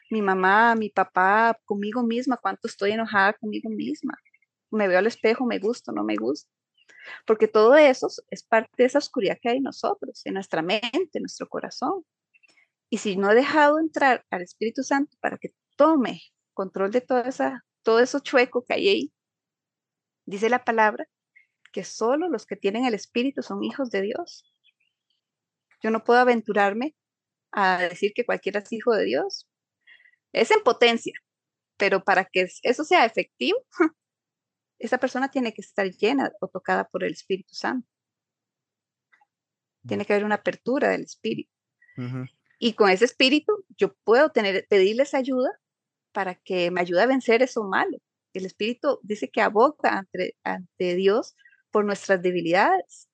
mi 0.09 0.21
mamá, 0.21 0.75
mi 0.75 0.89
papá, 0.89 1.59
conmigo 1.65 2.03
misma? 2.03 2.37
¿Cuánto 2.37 2.69
estoy 2.69 2.91
enojada 2.91 3.33
conmigo 3.33 3.69
misma? 3.69 4.17
Me 4.71 4.87
veo 4.87 4.99
al 4.99 5.07
espejo, 5.07 5.45
me 5.45 5.59
gusta, 5.59 5.91
no 5.91 6.05
me 6.05 6.15
gusta. 6.15 6.49
Porque 7.25 7.49
todo 7.49 7.75
eso 7.75 8.07
es 8.29 8.43
parte 8.43 8.71
de 8.77 8.85
esa 8.85 8.99
oscuridad 8.99 9.37
que 9.41 9.49
hay 9.49 9.57
en 9.57 9.63
nosotros, 9.63 10.21
en 10.25 10.35
nuestra 10.35 10.61
mente, 10.61 11.09
en 11.15 11.23
nuestro 11.23 11.49
corazón. 11.49 12.05
Y 12.89 12.99
si 12.99 13.17
no 13.17 13.29
he 13.29 13.35
dejado 13.35 13.79
entrar 13.79 14.25
al 14.29 14.41
Espíritu 14.41 14.83
Santo 14.83 15.17
para 15.19 15.37
que 15.37 15.53
tome 15.77 16.21
control 16.53 16.91
de 16.91 17.01
toda 17.01 17.21
esa, 17.21 17.65
todo 17.83 18.01
eso 18.01 18.19
chueco 18.19 18.65
que 18.65 18.73
hay 18.73 18.89
ahí, 18.89 19.13
dice 20.25 20.49
la 20.49 20.65
palabra 20.65 21.07
que 21.71 21.83
solo 21.83 22.27
los 22.27 22.45
que 22.45 22.55
tienen 22.55 22.85
el 22.85 22.93
Espíritu 22.93 23.41
son 23.43 23.63
hijos 23.63 23.89
de 23.89 24.01
Dios. 24.01 24.43
Yo 25.81 25.91
no 25.91 26.03
puedo 26.03 26.19
aventurarme 26.19 26.95
a 27.51 27.77
decir 27.77 28.13
que 28.15 28.25
cualquiera 28.25 28.59
es 28.59 28.73
hijo 28.73 28.93
de 28.93 29.05
Dios. 29.05 29.47
Es 30.33 30.51
en 30.51 30.61
potencia, 30.63 31.13
pero 31.77 32.03
para 32.03 32.25
que 32.25 32.47
eso 32.63 32.83
sea 32.83 33.05
efectivo, 33.05 33.59
esa 34.79 34.97
persona 34.97 35.29
tiene 35.29 35.53
que 35.53 35.61
estar 35.61 35.87
llena 35.89 36.31
o 36.41 36.47
tocada 36.47 36.87
por 36.87 37.03
el 37.03 37.13
Espíritu 37.13 37.53
Santo. 37.53 37.87
Tiene 39.87 40.05
que 40.05 40.13
haber 40.13 40.25
una 40.25 40.35
apertura 40.35 40.89
del 40.89 41.03
Espíritu. 41.03 41.51
Y 42.59 42.73
con 42.73 42.89
ese 42.89 43.05
Espíritu 43.05 43.65
yo 43.77 43.93
puedo 44.03 44.31
tener, 44.31 44.67
pedirles 44.67 45.13
ayuda 45.13 45.59
para 46.11 46.35
que 46.35 46.71
me 46.71 46.81
ayude 46.81 47.01
a 47.01 47.07
vencer 47.07 47.41
eso 47.41 47.63
malo. 47.63 47.97
El 48.33 48.45
Espíritu 48.45 48.99
dice 49.03 49.29
que 49.29 49.41
aboga 49.41 49.97
ante, 49.97 50.35
ante 50.43 50.95
Dios 50.95 51.35
por 51.71 51.85
nuestras 51.85 52.21
debilidades. 52.21 53.09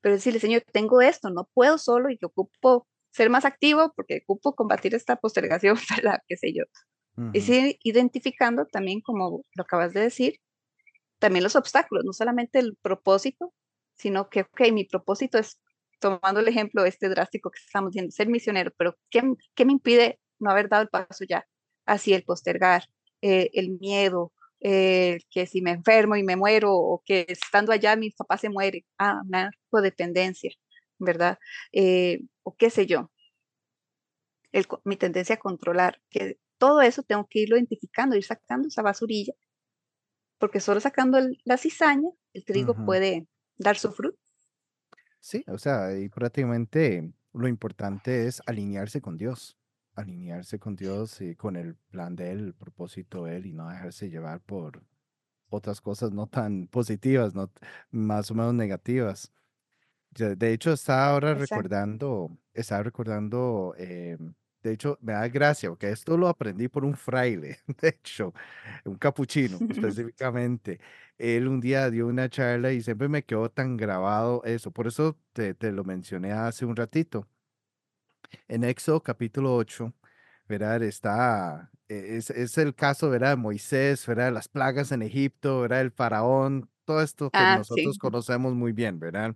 Pero 0.00 0.16
decirle, 0.16 0.40
Señor, 0.40 0.62
tengo 0.72 1.00
esto, 1.00 1.30
no 1.30 1.48
puedo 1.54 1.78
solo 1.78 2.10
y 2.10 2.18
que 2.18 2.26
ocupo 2.26 2.86
ser 3.12 3.30
más 3.30 3.44
activo 3.44 3.92
porque 3.94 4.22
ocupo 4.24 4.54
combatir 4.54 4.94
esta 4.94 5.16
postergación, 5.16 5.76
¿verdad? 5.96 6.20
¿Qué 6.26 6.36
sé 6.36 6.52
yo? 6.52 6.64
Es 7.34 7.46
ir 7.50 7.78
identificando 7.84 8.64
también, 8.64 9.02
como 9.02 9.44
lo 9.54 9.62
acabas 9.62 9.92
de 9.92 10.00
decir, 10.00 10.40
también 11.18 11.44
los 11.44 11.56
obstáculos, 11.56 12.04
no 12.04 12.14
solamente 12.14 12.58
el 12.58 12.76
propósito, 12.80 13.52
sino 13.96 14.30
que, 14.30 14.40
ok, 14.40 14.72
mi 14.72 14.84
propósito 14.84 15.38
es, 15.38 15.60
tomando 15.98 16.40
el 16.40 16.48
ejemplo 16.48 16.86
este 16.86 17.10
drástico 17.10 17.50
que 17.50 17.60
estamos 17.64 17.92
viendo, 17.92 18.10
ser 18.10 18.28
misionero, 18.28 18.72
pero 18.78 18.96
¿qué, 19.10 19.22
qué 19.54 19.66
me 19.66 19.72
impide 19.72 20.18
no 20.42 20.50
haber 20.50 20.68
dado 20.68 20.82
el 20.82 20.88
paso 20.88 21.24
ya? 21.24 21.46
Así 21.86 22.12
el 22.14 22.24
postergar, 22.24 22.84
eh, 23.22 23.50
el 23.54 23.70
miedo, 23.80 24.32
eh, 24.60 25.20
que 25.30 25.46
si 25.46 25.62
me 25.62 25.72
enfermo 25.72 26.16
y 26.16 26.22
me 26.22 26.36
muero 26.36 26.74
o 26.74 27.02
que 27.04 27.26
estando 27.28 27.72
allá 27.72 27.96
mi 27.96 28.10
papá 28.10 28.38
se 28.38 28.48
muere, 28.48 28.84
ah, 28.98 29.20
una 29.26 29.50
codependencia, 29.70 30.52
¿verdad? 30.98 31.38
Eh, 31.72 32.20
o 32.42 32.54
qué 32.56 32.70
sé 32.70 32.86
yo, 32.86 33.10
mi 34.84 34.96
tendencia 34.96 35.36
a 35.36 35.38
controlar, 35.38 36.00
que 36.10 36.38
todo 36.58 36.80
eso 36.80 37.02
tengo 37.02 37.26
que 37.28 37.40
irlo 37.40 37.56
identificando, 37.56 38.16
ir 38.16 38.24
sacando 38.24 38.68
esa 38.68 38.82
basurilla, 38.82 39.34
porque 40.38 40.60
solo 40.60 40.80
sacando 40.80 41.18
la 41.44 41.56
cizaña, 41.56 42.10
el 42.32 42.44
trigo 42.44 42.74
puede 42.84 43.26
dar 43.56 43.76
su 43.76 43.92
fruto. 43.92 44.18
Sí, 45.20 45.44
o 45.46 45.58
sea, 45.58 45.96
y 45.96 46.08
prácticamente 46.08 47.12
lo 47.32 47.48
importante 47.48 48.26
es 48.26 48.42
alinearse 48.46 49.00
con 49.00 49.16
Dios 49.16 49.56
alinearse 49.94 50.58
con 50.58 50.76
Dios 50.76 51.20
y 51.20 51.34
con 51.36 51.56
el 51.56 51.76
plan 51.90 52.16
de 52.16 52.30
Él, 52.32 52.38
el 52.40 52.54
propósito 52.54 53.24
de 53.24 53.36
Él 53.36 53.46
y 53.46 53.52
no 53.52 53.68
dejarse 53.68 54.10
llevar 54.10 54.40
por 54.40 54.82
otras 55.50 55.80
cosas 55.80 56.12
no 56.12 56.26
tan 56.26 56.66
positivas, 56.68 57.34
no 57.34 57.50
más 57.90 58.30
o 58.30 58.34
menos 58.34 58.54
negativas. 58.54 59.32
De 60.10 60.52
hecho, 60.52 60.72
estaba 60.72 61.06
ahora 61.06 61.34
recordando, 61.34 62.38
estaba 62.52 62.82
recordando, 62.82 63.74
eh, 63.78 64.18
de 64.62 64.72
hecho, 64.72 64.98
me 65.00 65.14
da 65.14 65.26
gracia, 65.28 65.70
porque 65.70 65.90
esto 65.90 66.18
lo 66.18 66.28
aprendí 66.28 66.68
por 66.68 66.84
un 66.84 66.94
fraile, 66.96 67.58
de 67.80 67.88
hecho, 67.88 68.34
un 68.84 68.96
capuchino 68.96 69.58
específicamente. 69.70 70.80
Él 71.18 71.48
un 71.48 71.60
día 71.60 71.88
dio 71.90 72.06
una 72.08 72.28
charla 72.28 72.72
y 72.72 72.82
siempre 72.82 73.08
me 73.08 73.24
quedó 73.24 73.50
tan 73.50 73.76
grabado 73.76 74.42
eso, 74.44 74.70
por 74.70 74.86
eso 74.86 75.18
te, 75.32 75.54
te 75.54 75.72
lo 75.72 75.84
mencioné 75.84 76.32
hace 76.32 76.66
un 76.66 76.76
ratito 76.76 77.28
en 78.48 78.64
Éxodo 78.64 79.02
capítulo 79.02 79.54
8, 79.56 79.92
¿verdad? 80.48 80.82
Está, 80.82 81.70
e, 81.88 82.16
es, 82.16 82.30
es, 82.30 82.58
el 82.58 82.74
caso, 82.74 83.10
¿verdad? 83.10 83.30
De 83.30 83.36
Moisés, 83.36 84.06
¿verdad? 84.06 84.32
Las 84.32 84.48
plagas 84.48 84.92
en 84.92 85.02
Egipto, 85.02 85.62
¿verdad? 85.62 85.80
El 85.82 85.90
faraón, 85.90 86.70
todo 86.84 87.02
esto 87.02 87.30
que 87.30 87.38
ah, 87.38 87.58
nosotros 87.58 87.98
conocemos 87.98 88.54
muy 88.54 88.72
bien, 88.72 88.98
¿verdad? 88.98 89.34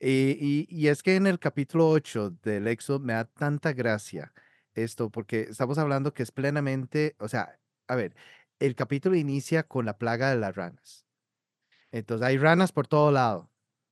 Y, 0.00 0.36
y, 0.40 0.66
y, 0.70 0.88
es 0.88 1.02
que 1.02 1.16
en 1.16 1.26
el 1.26 1.38
capítulo 1.38 1.88
8 1.90 2.30
del 2.42 2.68
Éxodo 2.68 3.00
me 3.00 3.14
da 3.14 3.24
tanta 3.24 3.72
gracia 3.72 4.32
esto, 4.74 5.10
porque 5.10 5.42
estamos 5.42 5.78
hablando 5.78 6.14
que 6.14 6.22
es 6.22 6.32
plenamente, 6.32 7.16
o 7.18 7.28
sea, 7.28 7.58
a 7.88 7.96
ver, 7.96 8.14
el 8.58 8.74
capítulo 8.74 9.16
inicia 9.16 9.62
con 9.64 9.86
la 9.86 9.98
plaga 9.98 10.30
de 10.30 10.36
las 10.36 10.54
ranas. 10.54 11.06
Entonces 11.90 12.26
hay 12.26 12.38
ranas 12.38 12.72
por 12.72 12.86
todo 12.86 13.10
lado, 13.10 13.47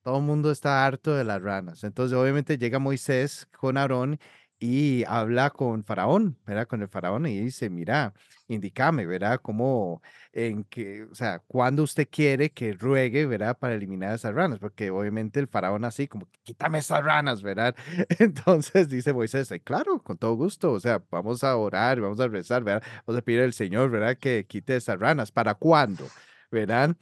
todo 0.07 0.19
el 0.19 0.23
mundo 0.23 0.51
está 0.51 0.85
harto 0.85 1.13
de 1.15 1.25
las 1.25 1.41
ranas. 1.41 1.83
Entonces, 1.83 2.17
obviamente 2.17 2.57
llega 2.57 2.79
Moisés 2.79 3.45
con 3.51 3.75
Aarón 3.77 4.17
y 4.57 5.03
habla 5.05 5.49
con 5.49 5.83
Faraón, 5.83 6.37
¿verdad? 6.45 6.65
Con 6.65 6.81
el 6.81 6.87
Faraón 6.87 7.25
y 7.25 7.41
dice, 7.41 7.69
mira, 7.69 8.13
indícame, 8.47 9.05
¿verdad? 9.05 9.41
Cómo, 9.41 10.01
en 10.31 10.63
que, 10.63 11.03
o 11.03 11.13
sea, 11.13 11.39
cuando 11.39 11.83
usted 11.83 12.07
quiere 12.09 12.51
que 12.51 12.71
ruegue, 12.71 13.25
¿verdad? 13.25 13.57
Para 13.59 13.75
eliminar 13.75 14.15
esas 14.15 14.33
ranas, 14.33 14.59
porque 14.59 14.91
obviamente 14.91 15.41
el 15.41 15.49
Faraón 15.49 15.83
así, 15.83 16.07
como, 16.07 16.29
quítame 16.43 16.77
esas 16.79 17.03
ranas, 17.03 17.41
¿verdad? 17.41 17.75
Entonces 18.19 18.87
dice 18.87 19.11
Moisés, 19.11 19.51
claro, 19.61 20.01
con 20.01 20.17
todo 20.17 20.35
gusto, 20.35 20.71
o 20.71 20.79
sea, 20.79 21.03
vamos 21.11 21.43
a 21.43 21.57
orar, 21.57 21.99
vamos 21.99 22.21
a 22.21 22.29
rezar, 22.29 22.63
¿verdad? 22.63 22.81
Vamos 23.05 23.19
a 23.19 23.25
pedir 23.25 23.41
al 23.41 23.51
Señor, 23.51 23.89
¿verdad? 23.89 24.17
Que 24.17 24.45
quite 24.47 24.77
esas 24.77 24.97
ranas. 24.97 25.33
¿Para 25.33 25.55
cuándo? 25.55 26.07
¿Verdad? 26.49 26.95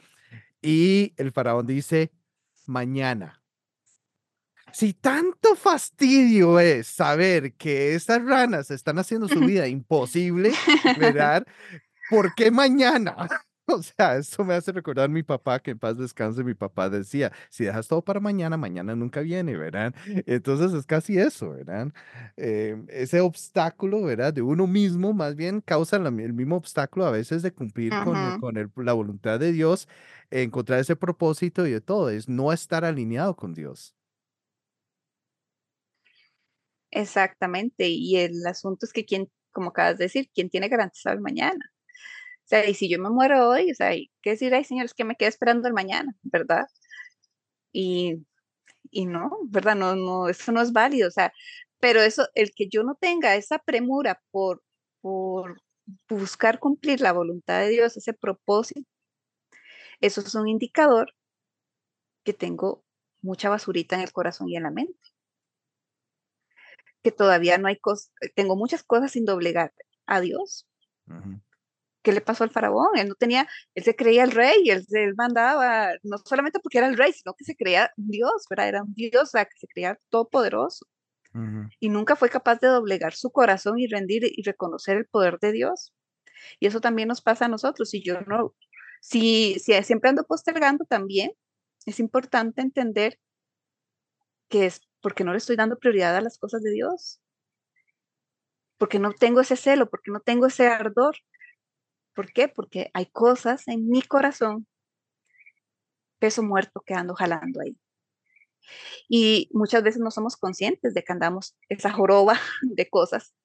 Y 0.59 1.13
el 1.17 1.31
Faraón 1.31 1.67
dice, 1.67 2.11
mañana. 2.67 3.41
Si 4.71 4.93
tanto 4.93 5.55
fastidio 5.55 6.59
es 6.59 6.87
saber 6.87 7.53
que 7.53 7.95
estas 7.95 8.23
ranas 8.23 8.71
están 8.71 8.99
haciendo 8.99 9.27
su 9.27 9.39
vida 9.39 9.67
imposible, 9.67 10.51
¿verdad? 10.99 11.45
¿Por 12.09 12.35
qué 12.35 12.51
mañana? 12.51 13.15
O 13.79 13.81
sea, 13.81 14.17
eso 14.17 14.43
me 14.43 14.53
hace 14.53 14.71
recordar 14.71 15.05
a 15.05 15.07
mi 15.07 15.23
papá, 15.23 15.59
que 15.59 15.71
en 15.71 15.79
paz 15.79 15.97
descanse, 15.97 16.43
mi 16.43 16.53
papá 16.53 16.89
decía, 16.89 17.31
si 17.49 17.65
dejas 17.65 17.87
todo 17.87 18.03
para 18.03 18.19
mañana, 18.19 18.57
mañana 18.57 18.95
nunca 18.95 19.21
viene, 19.21 19.57
¿verdad? 19.57 19.93
Entonces 20.25 20.73
es 20.73 20.85
casi 20.85 21.17
eso, 21.17 21.51
¿verdad? 21.51 21.91
Em, 22.37 22.85
ese 22.89 23.21
obstáculo, 23.21 24.03
¿verdad? 24.03 24.33
De 24.33 24.41
uno 24.41 24.67
mismo, 24.67 25.13
más 25.13 25.35
bien 25.35 25.61
causa 25.61 25.95
el 25.97 26.33
mismo 26.33 26.55
obstáculo 26.57 27.05
a 27.05 27.11
veces 27.11 27.41
de 27.41 27.51
cumplir 27.53 27.97
con, 27.97 28.33
con 28.33 28.71
la 28.75 28.93
voluntad 28.93 29.39
de 29.39 29.51
Dios, 29.51 29.87
encontrar 30.29 30.79
ese 30.79 30.95
propósito 30.95 31.65
y 31.67 31.71
de 31.71 31.81
todo, 31.81 32.09
es 32.09 32.29
no 32.29 32.51
estar 32.53 32.85
alineado 32.85 33.35
con 33.35 33.53
Dios. 33.53 33.95
Exactamente, 36.91 37.87
y 37.89 38.17
el 38.17 38.45
asunto 38.47 38.85
es 38.87 38.93
que 38.93 39.05
quien, 39.05 39.29
como 39.51 39.69
acabas 39.69 39.97
de 39.99 40.05
decir, 40.05 40.29
¿quién 40.33 40.49
tiene 40.49 40.67
garantizado 40.69 41.15
el 41.15 41.21
mañana? 41.21 41.71
O 42.45 42.47
sea, 42.47 42.69
y 42.69 42.75
si 42.75 42.87
yo 42.89 42.99
me 42.99 43.09
muero 43.09 43.49
hoy, 43.49 43.71
o 43.71 43.75
sea, 43.75 43.91
¿qué 44.21 44.29
decir? 44.31 44.53
Ay, 44.53 44.63
señores, 44.63 44.93
que 44.93 45.03
me 45.03 45.15
quede 45.15 45.29
esperando 45.29 45.67
el 45.67 45.73
mañana, 45.73 46.15
¿verdad? 46.21 46.67
Y, 47.71 48.23
y 48.91 49.07
no, 49.07 49.31
¿verdad? 49.49 49.75
No, 49.75 49.95
no, 49.95 50.29
eso 50.29 50.51
no 50.51 50.61
es 50.61 50.71
válido, 50.71 51.07
o 51.07 51.11
sea, 51.11 51.33
pero 51.79 52.01
eso, 52.01 52.27
el 52.35 52.51
que 52.53 52.67
yo 52.69 52.83
no 52.83 52.95
tenga 52.95 53.35
esa 53.35 53.57
premura 53.59 54.21
por, 54.31 54.63
por 55.01 55.61
buscar 56.07 56.59
cumplir 56.59 57.01
la 57.01 57.13
voluntad 57.13 57.61
de 57.61 57.69
Dios, 57.69 57.97
ese 57.97 58.13
propósito, 58.13 58.87
eso 59.99 60.21
es 60.21 60.35
un 60.35 60.47
indicador 60.47 61.15
que 62.23 62.33
tengo 62.33 62.83
mucha 63.21 63.49
basurita 63.49 63.95
en 63.95 64.03
el 64.03 64.11
corazón 64.11 64.49
y 64.49 64.55
en 64.55 64.63
la 64.63 64.71
mente. 64.71 64.99
Que 67.01 67.11
todavía 67.11 67.57
no 67.57 67.67
hay 67.67 67.79
cosas, 67.79 68.11
tengo 68.35 68.55
muchas 68.55 68.83
cosas 68.83 69.11
sin 69.11 69.25
doblegar 69.25 69.73
a 70.05 70.21
Dios. 70.21 70.67
¿Qué 72.05 72.11
le 72.11 72.21
pasó 72.21 72.43
al 72.43 72.51
faraón? 72.51 72.89
Él 72.97 73.09
no 73.09 73.15
tenía, 73.15 73.47
él 73.73 73.83
se 73.83 73.95
creía 73.95 74.23
el 74.23 74.29
rey, 74.29 74.69
él, 74.69 74.85
él 74.91 75.15
mandaba, 75.17 75.89
no 76.03 76.19
solamente 76.19 76.59
porque 76.59 76.77
era 76.77 76.87
el 76.87 76.97
rey, 76.97 77.11
sino 77.13 77.33
que 77.33 77.43
se 77.43 77.55
creía 77.55 77.91
Dios, 77.97 78.45
¿verdad? 78.47 78.67
Era 78.67 78.83
un 78.83 78.93
Dios, 78.93 79.31
que 79.31 79.57
se 79.57 79.67
creía 79.67 79.97
todopoderoso. 80.09 80.85
Y 81.79 81.89
nunca 81.89 82.15
fue 82.15 82.29
capaz 82.29 82.59
de 82.61 82.67
doblegar 82.67 83.13
su 83.13 83.31
corazón 83.31 83.79
y 83.79 83.87
rendir 83.87 84.21
y 84.23 84.43
reconocer 84.43 84.97
el 84.97 85.05
poder 85.05 85.39
de 85.39 85.51
Dios. 85.51 85.93
Y 86.59 86.67
eso 86.67 86.79
también 86.79 87.09
nos 87.09 87.21
pasa 87.21 87.45
a 87.45 87.47
nosotros. 87.49 87.89
Si 87.89 88.01
yo 88.01 88.21
no, 88.21 88.53
si, 89.01 89.57
si 89.59 89.73
siempre 89.83 90.11
ando 90.11 90.23
postergando 90.25 90.85
también, 90.85 91.31
es 91.87 91.99
importante 91.99 92.61
entender 92.61 93.19
que 94.47 94.67
es 94.67 94.79
porque 95.01 95.23
no 95.23 95.31
le 95.31 95.39
estoy 95.39 95.55
dando 95.55 95.77
prioridad 95.77 96.15
a 96.15 96.21
las 96.21 96.37
cosas 96.37 96.61
de 96.61 96.71
Dios. 96.71 97.19
Porque 98.77 98.99
no 98.99 99.11
tengo 99.11 99.41
ese 99.41 99.57
celo, 99.57 99.89
porque 99.89 100.11
no 100.11 100.19
tengo 100.19 100.45
ese 100.45 100.67
ardor. 100.67 101.17
¿Por 102.15 102.31
qué? 102.31 102.47
Porque 102.47 102.89
hay 102.93 103.07
cosas 103.07 103.67
en 103.67 103.89
mi 103.89 104.01
corazón, 104.01 104.65
peso 106.17 106.41
muerto 106.41 106.81
que 106.85 106.93
ando 106.93 107.13
jalando 107.13 107.61
ahí. 107.61 107.77
Y 109.07 109.49
muchas 109.53 109.83
veces 109.83 110.01
no 110.01 110.09
somos 110.09 110.37
conscientes 110.37 110.93
de 110.93 111.03
que 111.03 111.13
andamos 111.13 111.55
esa 111.69 111.91
joroba 111.91 112.39
de 112.61 112.89
cosas. 112.89 113.35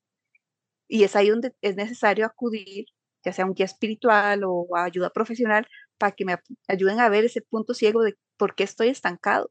Y 0.89 1.05
es 1.05 1.17
ahí 1.17 1.29
donde 1.29 1.55
es 1.61 1.77
necesario 1.77 2.25
acudir, 2.25 2.87
ya 3.25 3.33
sea 3.33 3.45
un 3.45 3.55
guía 3.55 3.67
espiritual 3.67 4.43
o 4.45 4.67
ayuda 4.77 5.11
profesional, 5.11 5.67
para 5.99 6.13
que 6.13 6.25
me 6.25 6.39
ayuden 6.69 7.01
a 7.01 7.09
ver 7.09 7.25
ese 7.25 7.43
punto 7.43 7.75
ciego 7.75 8.03
de 8.03 8.17
por 8.39 8.55
qué 8.55 8.65
estoy 8.65 8.89
estancado, 8.89 9.51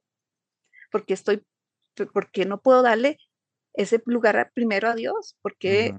por 0.91 1.05
qué, 1.05 1.13
estoy, 1.13 1.45
por 2.11 2.29
no 2.47 2.61
puedo 2.61 2.81
darle 2.81 3.19
ese 3.73 4.01
lugar 4.05 4.51
primero 4.55 4.89
a 4.89 4.95
Dios, 4.95 5.37
por 5.41 5.57
qué 5.57 5.93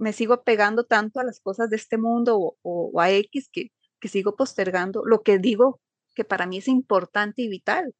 me 0.00 0.14
sigo 0.14 0.42
pegando 0.42 0.84
tanto 0.84 1.20
a 1.20 1.24
las 1.24 1.40
cosas 1.40 1.68
de 1.68 1.76
este 1.76 1.98
mundo 1.98 2.56
o, 2.62 3.00
a 3.00 3.10
X 3.10 3.50
que, 3.52 3.70
que, 4.00 4.08
sigo 4.08 4.34
postergando 4.34 5.02
lo 5.04 5.22
que 5.22 5.38
digo 5.38 5.80
que 6.14 6.24
para 6.24 6.46
mí 6.46 6.58
es 6.58 6.68
importante 6.68 7.42
y 7.42 7.48
vital. 7.48 7.94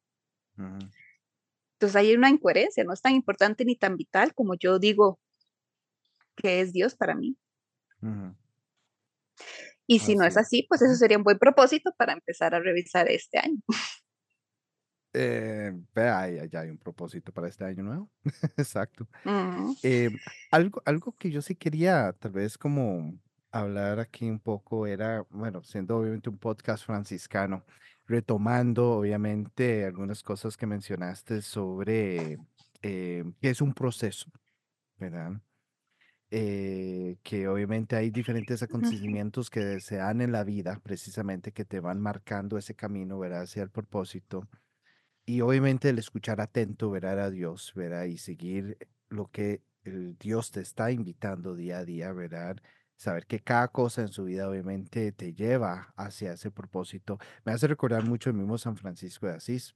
Entonces 0.57 1.95
hay 1.95 2.15
una 2.15 2.29
incoherencia, 2.29 2.83
no 2.83 2.93
es 2.93 3.01
tan 3.01 3.13
importante 3.13 3.65
ni 3.65 3.75
tan 3.75 3.97
vital 3.97 4.33
como 4.33 4.55
yo 4.55 4.79
digo 4.79 5.19
que 6.35 6.61
es 6.61 6.73
Dios 6.73 6.95
para 6.95 7.13
mí. 7.13 7.37
Y 9.85 9.99
si 9.99 10.15
no 10.15 10.25
es 10.25 10.37
así, 10.37 10.65
pues 10.67 10.81
eso 10.81 10.95
sería 10.95 11.17
un 11.17 11.23
buen 11.23 11.37
propósito 11.37 11.93
para 11.97 12.13
empezar 12.13 12.55
a 12.55 12.59
revisar 12.59 13.09
este 13.09 13.37
año. 13.37 13.61
Eh, 15.13 15.73
vea, 15.93 16.45
ya 16.45 16.61
hay 16.61 16.69
un 16.69 16.77
propósito 16.77 17.33
para 17.33 17.47
este 17.47 17.65
año 17.65 17.83
nuevo. 17.83 18.09
Exacto. 18.57 19.07
Eh, 19.83 20.09
algo, 20.51 20.81
algo 20.85 21.15
que 21.17 21.31
yo 21.31 21.41
sí 21.41 21.55
quería 21.55 22.13
tal 22.13 22.31
vez 22.31 22.57
como 22.57 23.19
hablar 23.51 23.99
aquí 23.99 24.29
un 24.29 24.39
poco 24.39 24.87
era, 24.87 25.25
bueno, 25.29 25.63
siendo 25.63 25.97
obviamente 25.97 26.29
un 26.29 26.37
podcast 26.37 26.85
franciscano, 26.85 27.65
retomando 28.05 28.91
obviamente 28.91 29.85
algunas 29.85 30.23
cosas 30.23 30.55
que 30.55 30.65
mencionaste 30.65 31.41
sobre 31.41 32.37
eh, 32.81 33.23
que 33.41 33.49
es 33.49 33.61
un 33.61 33.73
proceso, 33.73 34.31
¿verdad? 34.97 35.41
Eh, 36.33 37.17
que 37.23 37.49
obviamente 37.49 37.97
hay 37.97 38.09
diferentes 38.09 38.63
acontecimientos 38.63 39.49
que 39.49 39.81
se 39.81 39.97
dan 39.97 40.21
en 40.21 40.31
la 40.31 40.45
vida, 40.45 40.79
precisamente, 40.81 41.51
que 41.51 41.65
te 41.65 41.81
van 41.81 41.99
marcando 41.99 42.57
ese 42.57 42.73
camino, 42.73 43.19
¿verdad? 43.19 43.41
Hacia 43.41 43.63
el 43.63 43.69
propósito. 43.69 44.47
Y 45.31 45.39
obviamente 45.39 45.87
el 45.87 45.97
escuchar 45.97 46.41
atento, 46.41 46.91
¿verdad? 46.91 47.17
A 47.21 47.29
Dios, 47.29 47.71
¿verdad? 47.73 48.03
Y 48.03 48.17
seguir 48.17 48.77
lo 49.07 49.31
que 49.31 49.61
el 49.85 50.17
Dios 50.17 50.51
te 50.51 50.59
está 50.59 50.91
invitando 50.91 51.55
día 51.55 51.77
a 51.77 51.85
día, 51.85 52.11
¿verdad? 52.11 52.57
Saber 52.97 53.25
que 53.25 53.39
cada 53.39 53.69
cosa 53.69 54.01
en 54.01 54.09
su 54.09 54.25
vida 54.25 54.49
obviamente 54.49 55.13
te 55.13 55.33
lleva 55.33 55.93
hacia 55.95 56.33
ese 56.33 56.51
propósito. 56.51 57.17
Me 57.45 57.53
hace 57.53 57.67
recordar 57.67 58.03
mucho 58.03 58.29
el 58.29 58.35
mismo 58.35 58.57
San 58.57 58.75
Francisco 58.75 59.25
de 59.25 59.35
Asís. 59.35 59.73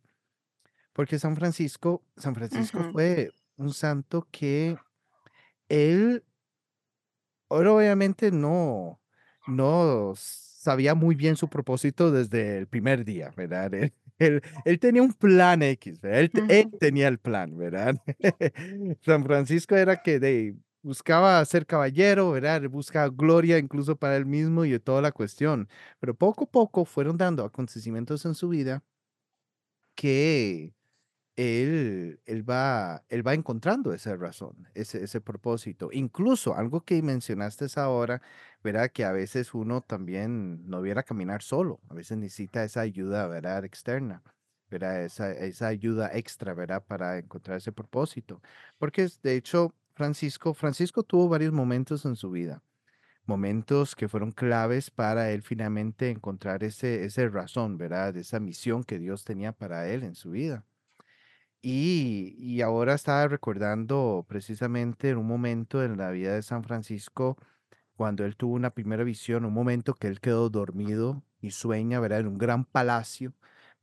Porque 0.91 1.19
San 1.19 1.37
Francisco, 1.37 2.03
San 2.17 2.35
Francisco 2.35 2.91
fue 2.91 3.31
un 3.55 3.73
santo 3.73 4.27
que 4.31 4.77
él 5.69 6.21
Ahora 7.47 7.71
obviamente 7.71 8.29
no, 8.29 8.99
no 9.47 10.15
sabía 10.17 10.95
muy 10.95 11.15
bien 11.15 11.37
su 11.37 11.47
propósito 11.47 12.11
desde 12.11 12.57
el 12.57 12.67
primer 12.67 13.05
día, 13.05 13.31
¿verdad? 13.37 13.73
Él, 13.73 13.93
él, 14.19 14.79
tenía 14.79 15.01
un 15.01 15.13
plan 15.13 15.61
X, 15.61 15.99
Él, 16.03 16.31
tenía 16.79 17.07
el 17.07 17.19
plan, 17.19 17.57
¿verdad? 17.57 17.95
San 19.01 19.23
Francisco 19.23 19.75
era 19.75 20.01
que 20.01 20.19
de, 20.19 20.55
buscaba 20.81 21.43
ser 21.45 21.65
caballero, 21.65 22.31
¿verdad? 22.31 22.61
Buscaba 22.69 23.09
gloria 23.09 23.57
incluso 23.57 23.95
para 23.95 24.15
él 24.17 24.25
mismo 24.25 24.65
y 24.65 24.79
toda 24.79 25.01
la 25.01 25.11
cuestión. 25.11 25.67
Pero 25.99 26.13
poco 26.15 26.45
a 26.45 26.47
poco 26.51 26.85
fueron 26.85 27.17
dando 27.17 27.43
acontecimientos 27.43 28.25
en 28.25 28.35
su 28.35 28.49
vida 28.49 28.83
que 29.95 30.74
él, 31.35 32.21
él, 32.25 32.49
va, 32.49 33.03
él 33.09 33.25
va 33.27 33.33
encontrando 33.33 33.93
esa 33.93 34.15
razón, 34.15 34.67
ese, 34.73 35.03
ese 35.03 35.21
propósito. 35.21 35.89
Incluso 35.91 36.55
algo 36.55 36.81
que 36.85 37.01
mencionaste 37.01 37.65
ahora, 37.75 38.21
¿verdad? 38.63 38.91
Que 38.91 39.05
a 39.05 39.11
veces 39.11 39.53
uno 39.53 39.81
también 39.81 40.67
no 40.69 40.81
viera 40.81 41.03
caminar 41.03 41.41
solo, 41.41 41.81
a 41.89 41.93
veces 41.93 42.17
necesita 42.17 42.63
esa 42.63 42.81
ayuda, 42.81 43.27
¿verdad? 43.27 43.65
Externa, 43.65 44.23
¿verdad? 44.69 45.03
Esa, 45.03 45.31
esa 45.31 45.67
ayuda 45.67 46.11
extra, 46.13 46.53
¿verdad? 46.53 46.83
Para 46.85 47.17
encontrar 47.17 47.57
ese 47.57 47.71
propósito. 47.71 48.41
Porque 48.77 49.07
de 49.23 49.35
hecho, 49.35 49.73
Francisco, 49.93 50.53
Francisco 50.53 51.03
tuvo 51.03 51.29
varios 51.29 51.53
momentos 51.53 52.05
en 52.05 52.15
su 52.15 52.31
vida 52.31 52.61
momentos 53.25 53.95
que 53.95 54.07
fueron 54.07 54.31
claves 54.31 54.91
para 54.91 55.31
él 55.31 55.41
finalmente 55.41 56.09
encontrar 56.09 56.63
ese, 56.63 57.05
ese 57.05 57.29
razón, 57.29 57.77
¿verdad? 57.77 58.15
Esa 58.17 58.39
misión 58.39 58.83
que 58.83 58.99
Dios 58.99 59.23
tenía 59.23 59.51
para 59.51 59.87
él 59.89 60.03
en 60.03 60.15
su 60.15 60.31
vida. 60.31 60.63
Y, 61.67 62.61
ahora 62.61 62.93
estaba 62.93 63.27
recordando 63.27 64.23
precisamente 64.29 65.09
en 65.09 65.17
un 65.17 65.25
momento 65.27 65.83
en 65.83 65.97
la 65.97 66.11
vida 66.11 66.35
de 66.35 66.43
San 66.43 66.63
Francisco, 66.63 67.37
cuando 67.95 68.25
él 68.25 68.35
tuvo 68.37 68.55
una 68.55 68.71
primera 68.71 69.03
visión, 69.03 69.45
un 69.45 69.53
momento 69.53 69.95
que 69.95 70.07
él 70.07 70.21
quedó 70.21 70.49
dormido 70.51 71.23
y 71.41 71.51
sueña, 71.51 71.99
¿verdad? 71.99 72.21
En 72.21 72.27
un 72.27 72.37
gran 72.37 72.65
palacio, 72.65 73.33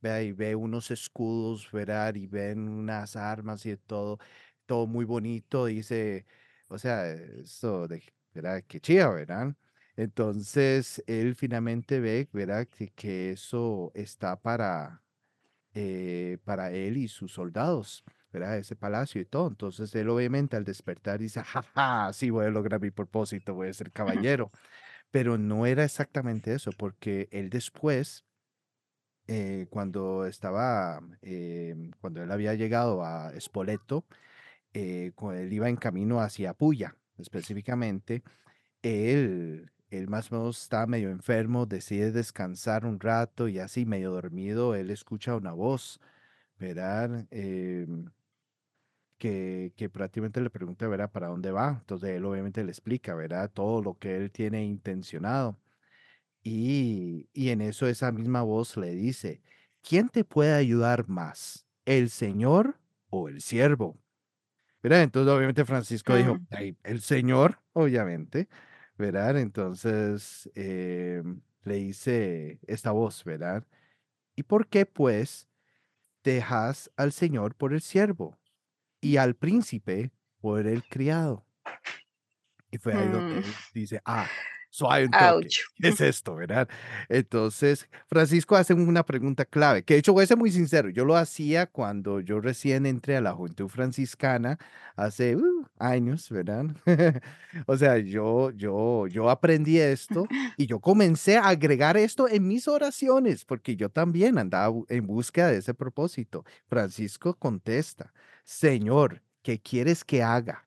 ¿verdad? 0.01 0.21
Y 0.21 0.31
ve 0.33 0.55
unos 0.55 0.91
escudos, 0.91 1.69
¿verdad? 1.73 2.15
Y 2.15 2.27
ven 2.27 2.69
unas 2.69 3.17
armas 3.17 3.65
y 3.65 3.75
todo, 3.77 4.19
todo 4.65 4.87
muy 4.87 5.05
bonito, 5.05 5.65
dice, 5.65 6.25
o 6.69 6.77
sea, 6.77 7.09
eso 7.11 7.87
de, 7.89 8.03
¿verdad? 8.33 8.63
Qué 8.67 8.79
chida, 8.81 9.09
¿verdad? 9.09 9.55
Entonces, 9.97 11.03
él 11.07 11.35
finalmente 11.35 11.99
ve, 11.99 12.29
¿verdad? 12.33 12.67
Que, 12.67 12.89
que 12.91 13.31
eso 13.31 13.91
está 13.95 14.37
para, 14.41 15.02
eh, 15.73 16.37
para 16.45 16.71
él 16.71 16.97
y 16.97 17.07
sus 17.07 17.33
soldados, 17.33 18.03
¿verdad? 18.31 18.57
Ese 18.57 18.75
palacio 18.75 19.21
y 19.21 19.25
todo. 19.25 19.47
Entonces 19.47 19.93
él 19.95 20.09
obviamente 20.09 20.55
al 20.55 20.65
despertar 20.65 21.19
dice, 21.19 21.41
jaja, 21.43 22.13
sí 22.13 22.29
voy 22.29 22.45
a 22.45 22.49
lograr 22.49 22.79
mi 22.81 22.91
propósito, 22.91 23.55
voy 23.55 23.69
a 23.69 23.73
ser 23.73 23.91
caballero. 23.91 24.51
Pero 25.11 25.37
no 25.37 25.65
era 25.65 25.83
exactamente 25.83 26.53
eso, 26.53 26.71
porque 26.77 27.27
él 27.31 27.49
después, 27.49 28.25
eh, 29.27 29.67
cuando 29.69 30.25
estaba, 30.25 30.99
em, 31.21 31.91
cuando 32.01 32.23
él 32.23 32.31
había 32.31 32.55
llegado 32.55 33.03
a 33.03 33.31
Spoleto, 33.39 34.05
eh, 34.73 35.11
él 35.35 35.53
iba 35.53 35.69
en 35.69 35.75
camino 35.77 36.19
hacia 36.21 36.53
Puya, 36.53 36.95
específicamente, 37.17 38.23
él 38.81 39.71
él 39.97 40.07
más 40.07 40.31
o 40.31 40.35
menos 40.37 40.61
está 40.61 40.87
medio 40.87 41.09
enfermo, 41.09 41.65
decide 41.65 42.11
descansar 42.11 42.85
un 42.85 42.99
rato 42.99 43.47
y 43.47 43.59
así 43.59 43.85
medio 43.85 44.11
dormido, 44.11 44.75
él 44.75 44.89
escucha 44.89 45.35
una 45.35 45.51
voz, 45.53 45.99
¿verdad? 46.59 47.27
Em, 47.31 48.09
que, 49.17 49.73
que, 49.77 49.89
prácticamente 49.89 50.41
le 50.41 50.49
pregunta, 50.49 50.87
¿verdad? 50.87 51.11
¿Para 51.11 51.27
dónde 51.27 51.51
va? 51.51 51.77
Entonces 51.79 52.09
él 52.11 52.25
obviamente 52.25 52.63
le 52.63 52.71
explica, 52.71 53.15
¿verdad? 53.15 53.51
Todo 53.51 53.81
lo 53.81 53.97
que 53.97 54.17
él 54.17 54.31
tiene 54.31 54.65
intencionado. 54.65 55.57
Y, 56.43 57.29
y 57.33 57.49
en 57.49 57.61
eso 57.61 57.87
esa 57.87 58.11
misma 58.11 58.41
voz 58.43 58.75
le 58.77 58.91
dice, 58.95 59.41
¿quién 59.81 60.09
te 60.09 60.25
puede 60.25 60.53
ayudar 60.53 61.07
más? 61.07 61.65
¿El 61.85 62.09
Señor 62.09 62.77
o 63.09 63.29
el 63.29 63.41
siervo? 63.41 63.97
¿Verdad? 64.81 65.03
Entonces 65.03 65.33
obviamente 65.33 65.63
Francisco 65.65 66.15
dijo, 66.15 66.37
el 66.83 67.01
Señor, 67.01 67.59
obviamente. 67.71 68.49
¿Verdad? 68.97 69.37
Entonces 69.37 70.49
em, 70.55 71.41
le 71.63 71.79
hice 71.79 72.59
esta 72.67 72.91
voz, 72.91 73.23
¿verdad? 73.23 73.65
¿Y 74.35 74.43
por 74.43 74.67
qué 74.67 74.85
pues 74.85 75.47
dejas 76.23 76.91
al 76.95 77.11
Señor 77.11 77.55
por 77.55 77.73
el 77.73 77.81
siervo 77.81 78.37
y 79.01 79.17
al 79.17 79.35
príncipe 79.35 80.11
por 80.39 80.65
el 80.67 80.83
criado? 80.83 81.45
Y 82.71 82.77
fue 82.77 82.93
ahí 82.93 83.07
donde 83.07 83.41
mm. 83.41 83.53
dice, 83.73 84.01
ah, 84.05 84.27
suave 84.73 85.05
un 85.05 85.11
toque. 85.11 85.49
¿Qué 85.75 85.87
es 85.89 86.01
esto, 86.01 86.35
verdad? 86.35 86.67
Entonces, 87.07 87.87
Francisco 88.07 88.55
hace 88.55 88.73
una 88.73 89.05
pregunta 89.05 89.45
clave, 89.45 89.83
que 89.83 89.93
de 89.93 89.99
hecho 89.99 90.13
voy 90.13 90.23
a 90.23 90.27
ser 90.27 90.37
muy 90.37 90.51
sincero, 90.51 90.89
yo 90.89 91.05
lo 91.05 91.15
hacía 91.15 91.67
cuando 91.67 92.19
yo 92.19 92.41
recién 92.41 92.87
entré 92.87 93.15
a 93.15 93.21
la 93.21 93.33
Juventud 93.33 93.67
Franciscana 93.67 94.57
hace 94.95 95.35
uh, 95.35 95.67
años, 95.77 96.27
¿verdad? 96.29 96.65
o 97.67 97.77
sea, 97.77 97.99
yo, 97.99 98.49
yo, 98.51 99.05
yo 99.07 99.29
aprendí 99.29 99.77
esto 99.79 100.25
y 100.57 100.65
yo 100.65 100.79
comencé 100.79 101.37
a 101.37 101.49
agregar 101.49 101.95
esto 101.95 102.27
en 102.27 102.47
mis 102.47 102.67
oraciones, 102.67 103.45
porque 103.45 103.75
yo 103.75 103.89
también 103.89 104.39
andaba 104.39 104.73
en 104.89 105.05
búsqueda 105.05 105.51
de 105.51 105.57
ese 105.57 105.75
propósito. 105.75 106.45
Francisco 106.67 107.35
contesta, 107.35 108.11
Señor, 108.43 109.21
¿qué 109.43 109.59
quieres 109.59 110.03
que 110.03 110.23
haga? 110.23 110.65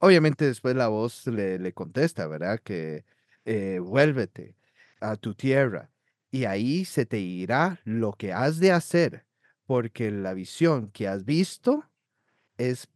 Obviamente 0.00 0.46
después 0.46 0.74
la 0.74 0.88
voz 0.88 1.26
le, 1.26 1.58
le 1.58 1.72
contesta, 1.72 2.26
¿verdad? 2.26 2.60
Que 2.60 3.04
eh, 3.44 3.78
vuélvete 3.80 4.54
a 5.00 5.16
tu 5.16 5.34
tierra 5.34 5.90
y 6.30 6.44
ahí 6.44 6.84
se 6.84 7.06
te 7.06 7.18
irá 7.18 7.80
lo 7.84 8.12
que 8.12 8.32
has 8.32 8.58
de 8.60 8.72
hacer, 8.72 9.26
porque 9.66 10.10
la 10.10 10.34
visión 10.34 10.90
que 10.90 11.08
has 11.08 11.24
visto 11.24 11.84
es, 12.56 12.88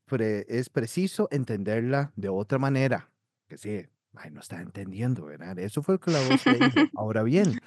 es 0.48 0.68
preciso 0.68 1.28
entenderla 1.30 2.12
de 2.16 2.28
otra 2.28 2.58
manera. 2.58 3.10
Que 3.48 3.58
sí, 3.58 3.86
ay, 4.14 4.30
no 4.30 4.40
está 4.40 4.60
entendiendo, 4.60 5.24
¿verdad? 5.24 5.58
Eso 5.58 5.82
fue 5.82 5.94
lo 5.96 6.00
que 6.00 6.10
la 6.10 6.20
voz 6.28 6.46
le 6.46 6.58
dijo. 6.58 6.90
Ahora 6.96 7.22
bien, 7.22 7.60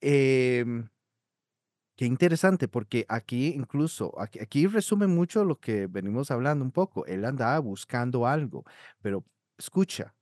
eh, 0.00 0.64
Qué 1.96 2.06
interesante, 2.06 2.66
porque 2.66 3.06
aquí 3.08 3.48
incluso, 3.48 4.20
aquí, 4.20 4.40
aquí, 4.40 4.66
resume 4.66 5.06
mucho 5.06 5.44
lo 5.44 5.60
que 5.60 5.86
venimos 5.86 6.30
hablando 6.30 6.64
un 6.64 6.72
poco. 6.72 7.06
Él 7.06 7.24
andaba 7.24 7.58
buscando 7.60 8.26
algo, 8.26 8.64
pero 9.00 9.24
escucha, 9.56 10.14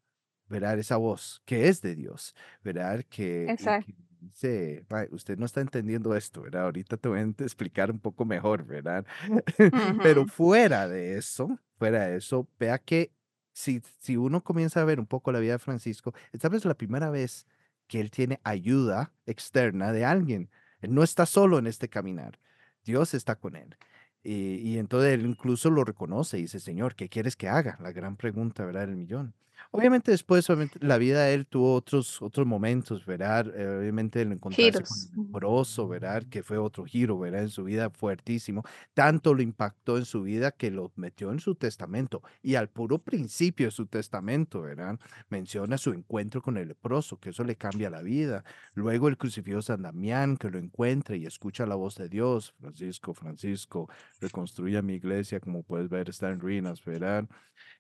¿verdad? 0.49 0.79
Esa 0.79 0.99
voz 0.99 1.41
que 1.47 1.69
es 1.69 1.81
de 1.81 1.95
Dios, 1.95 2.35
¿verdad? 2.63 3.03
Que, 3.09 3.57
que 3.57 3.95
dice, 4.21 4.85
usted 5.11 5.39
no 5.39 5.47
está 5.47 5.63
entendiendo 5.63 6.15
esto, 6.15 6.43
¿verdad? 6.43 6.65
Ahorita 6.65 6.97
te 6.99 7.09
voy 7.09 7.21
a 7.21 7.23
explicar 7.23 7.91
un 7.91 7.99
poco 7.99 8.25
mejor, 8.27 8.65
¿verdad? 8.65 9.07
pero 10.03 10.27
fuera 10.27 10.89
de 10.89 11.17
eso, 11.17 11.59
fuera 11.79 12.07
de 12.07 12.17
eso, 12.19 12.47
vea 12.59 12.79
que 12.79 13.13
si, 13.53 13.83
si 13.99 14.17
uno 14.17 14.43
comienza 14.43 14.81
a 14.81 14.85
ver 14.85 15.01
un 15.01 15.07
poco 15.07 15.33
la 15.33 15.41
vida 15.41 15.53
de 15.53 15.59
Francisco, 15.59 16.15
esta 16.33 16.49
vez 16.49 16.65
la 16.65 16.75
primera 16.75 17.11
vez 17.11 17.47
que 17.87 18.01
él 18.01 18.11
tiene 18.11 18.41
ayuda 18.45 19.13
externa 19.27 19.93
de 19.93 20.05
alguien 20.05 20.51
no 20.89 21.03
está 21.03 21.27
solo 21.27 21.59
en 21.59 21.67
este 21.67 21.89
caminar. 21.89 22.39
Dios 22.85 23.15
está 23.15 23.37
con 23.37 23.57
él. 23.57 23.77
Y, 24.25 24.79
entonces 24.79 25.15
él 25.15 25.27
incluso 25.27 25.69
lo 25.69 25.85
reconoce 25.85 26.39
y 26.39 26.43
dice, 26.43 26.61
Señor, 26.61 26.95
¿qué 26.95 27.09
quieres 27.09 27.35
que 27.35 27.49
haga? 27.49 27.77
La 27.81 27.91
gran 27.93 28.17
pregunta, 28.17 28.65
¿verdad? 28.65 28.85
El 28.85 28.97
millón. 28.97 29.35
Obviamente 29.75 30.11
después, 30.11 30.49
obviamente, 30.51 30.79
la 30.83 30.99
vida 30.99 31.25
de 31.25 31.33
él 31.33 31.47
tuvo 31.47 31.75
otros, 31.75 32.21
otros 32.21 32.47
momentos, 32.47 33.07
¿verdad? 33.07 33.47
Eh, 33.57 33.79
obviamente 33.79 34.21
el 34.21 34.33
encontrarse 34.33 34.83
con 34.83 35.21
el 35.21 35.25
leproso, 35.25 35.89
¿verdad? 35.89 36.23
Que 36.29 36.43
fue 36.43 36.59
otro 36.59 36.85
giro, 36.85 37.19
¿verdad? 37.19 37.41
En 37.45 37.49
su 37.49 37.65
vida 37.65 37.89
fuertísimo. 37.89 38.65
Tanto 38.93 39.33
lo 39.33 39.41
impactó 39.41 39.97
en 39.97 40.05
su 40.05 40.23
vida 40.23 40.51
que 40.51 40.71
lo 40.71 40.93
metió 40.97 41.33
en 41.33 41.41
su 41.41 41.55
testamento. 41.55 42.23
Y 42.43 42.57
al 42.57 42.69
puro 42.69 42.99
principio 42.99 43.69
de 43.69 43.71
su 43.71 43.87
testamento, 43.87 44.61
¿verdad? 44.61 45.01
Menciona 45.31 45.79
su 45.79 45.93
encuentro 45.93 46.43
con 46.43 46.59
el 46.59 46.69
leproso, 46.69 47.19
que 47.19 47.31
eso 47.31 47.43
le 47.43 47.57
cambia 47.57 47.89
la 47.89 48.03
vida. 48.03 48.45
Luego 48.75 49.09
el 49.09 49.17
crucifijo 49.17 49.63
San 49.63 49.81
Damián, 49.81 50.37
que 50.37 50.51
lo 50.51 50.59
encuentra 50.59 51.17
y 51.17 51.25
escucha 51.25 51.65
la 51.65 51.77
voz 51.77 51.97
de 51.97 52.11
Dios. 52.11 52.55
Francisco, 52.61 53.15
Francisco, 53.15 53.89
reconstruye 54.21 54.83
mi 54.83 54.97
iglesia, 54.97 55.41
como 55.41 55.63
puedes 55.63 55.89
ver, 55.89 56.11
está 56.11 56.29
en 56.29 56.41
ruinas, 56.41 56.85
¿verdad? 56.85 57.27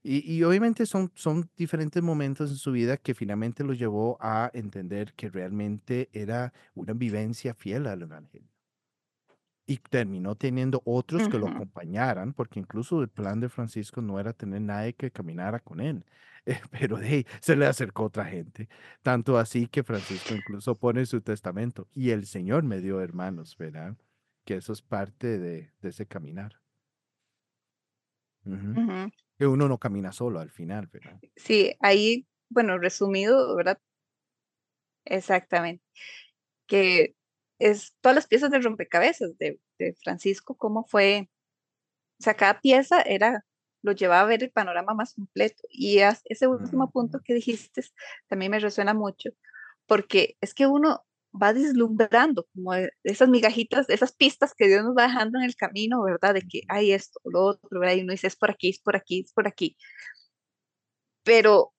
Y, 0.04 0.42
obviamente 0.42 0.84
son, 0.84 1.12
son 1.14 1.48
diferentes 1.56 1.81
momentos 2.02 2.50
en 2.50 2.56
su 2.56 2.72
vida 2.72 2.96
que 2.96 3.14
finalmente 3.14 3.64
lo 3.64 3.72
llevó 3.72 4.16
a 4.20 4.50
entender 4.54 5.12
que 5.14 5.28
realmente 5.28 6.08
era 6.12 6.52
una 6.74 6.92
vivencia 6.92 7.54
fiel 7.54 7.86
al 7.86 8.02
Evangelio. 8.02 8.48
Y 9.66 9.78
terminó 9.78 10.34
teniendo 10.34 10.82
otros 10.84 11.28
que 11.28 11.38
lo 11.38 11.48
acompañaran, 11.48 12.32
porque 12.34 12.60
incluso 12.60 13.00
el 13.00 13.08
plan 13.08 13.40
de 13.40 13.48
Francisco 13.48 14.02
no 14.02 14.18
era 14.18 14.32
tener 14.32 14.60
nadie 14.60 14.92
que 14.94 15.10
caminara 15.10 15.60
con 15.60 15.80
él, 15.80 16.04
pero 16.70 16.96
de 16.96 17.26
se 17.40 17.56
le 17.56 17.66
acercó 17.66 18.04
otra 18.04 18.24
gente. 18.24 18.68
Tanto 19.02 19.38
así 19.38 19.68
que 19.68 19.84
Francisco 19.84 20.34
incluso 20.34 20.76
pone 20.76 21.06
su 21.06 21.20
testamento, 21.20 21.88
y 21.94 22.10
el 22.10 22.26
Señor 22.26 22.64
me 22.64 22.80
dio 22.80 23.00
hermanos, 23.00 23.56
¿verdad? 23.56 23.96
Que 24.44 24.56
eso 24.56 24.72
es 24.72 24.82
parte 24.82 25.38
de, 25.38 25.70
ese 25.82 26.06
caminar 26.06 26.60
que 29.38 29.46
uno 29.46 29.68
no 29.68 29.78
camina 29.78 30.12
solo 30.12 30.40
al 30.40 30.50
final, 30.50 30.88
¿verdad? 30.92 31.18
Sí, 31.36 31.74
ahí, 31.80 32.26
bueno, 32.48 32.78
resumido, 32.78 33.56
¿verdad? 33.56 33.78
Exactamente. 35.04 35.84
Que 36.66 37.14
es 37.58 37.94
todas 38.00 38.16
las 38.16 38.26
piezas 38.26 38.50
de 38.50 38.60
rompecabezas 38.60 39.36
de, 39.38 39.58
Francisco, 40.02 40.56
cómo 40.56 40.84
fue, 40.84 41.28
o 42.20 42.22
sea, 42.22 42.34
cada 42.34 42.60
pieza 42.60 43.02
era, 43.02 43.44
lo 43.82 43.92
llevaba 43.92 44.22
a 44.22 44.26
ver 44.26 44.44
el 44.44 44.52
panorama 44.52 44.94
más 44.94 45.14
completo. 45.14 45.62
Y 45.68 45.98
ese 45.98 46.46
último 46.46 46.90
punto 46.90 47.20
que 47.24 47.34
dijiste 47.34 47.82
también 48.28 48.52
me 48.52 48.60
resuena 48.60 48.94
mucho, 48.94 49.30
porque 49.86 50.36
es 50.40 50.54
que 50.54 50.66
uno 50.66 51.04
va 51.40 51.52
deslumbrando 51.52 52.46
como 52.52 52.74
esas 53.02 53.28
migajitas, 53.28 53.88
esas 53.88 54.12
pistas 54.12 54.54
que 54.54 54.68
Dios 54.68 54.84
nos 54.84 54.96
va 54.96 55.04
dejando 55.04 55.38
en 55.38 55.44
el 55.44 55.56
camino, 55.56 56.02
¿verdad? 56.02 56.34
De 56.34 56.42
que 56.42 56.62
hay 56.68 56.92
esto, 56.92 57.20
lo 57.24 57.42
otro, 57.44 57.80
¿verdad? 57.80 57.96
Y 57.96 58.02
uno 58.02 58.12
dice, 58.12 58.26
es 58.26 58.36
por 58.36 58.50
aquí, 58.50 58.70
es 58.70 58.80
por 58.80 58.96
aquí, 58.96 59.22
es 59.24 59.32
por 59.32 59.46
aquí. 59.46 59.76
Pero 61.22 61.72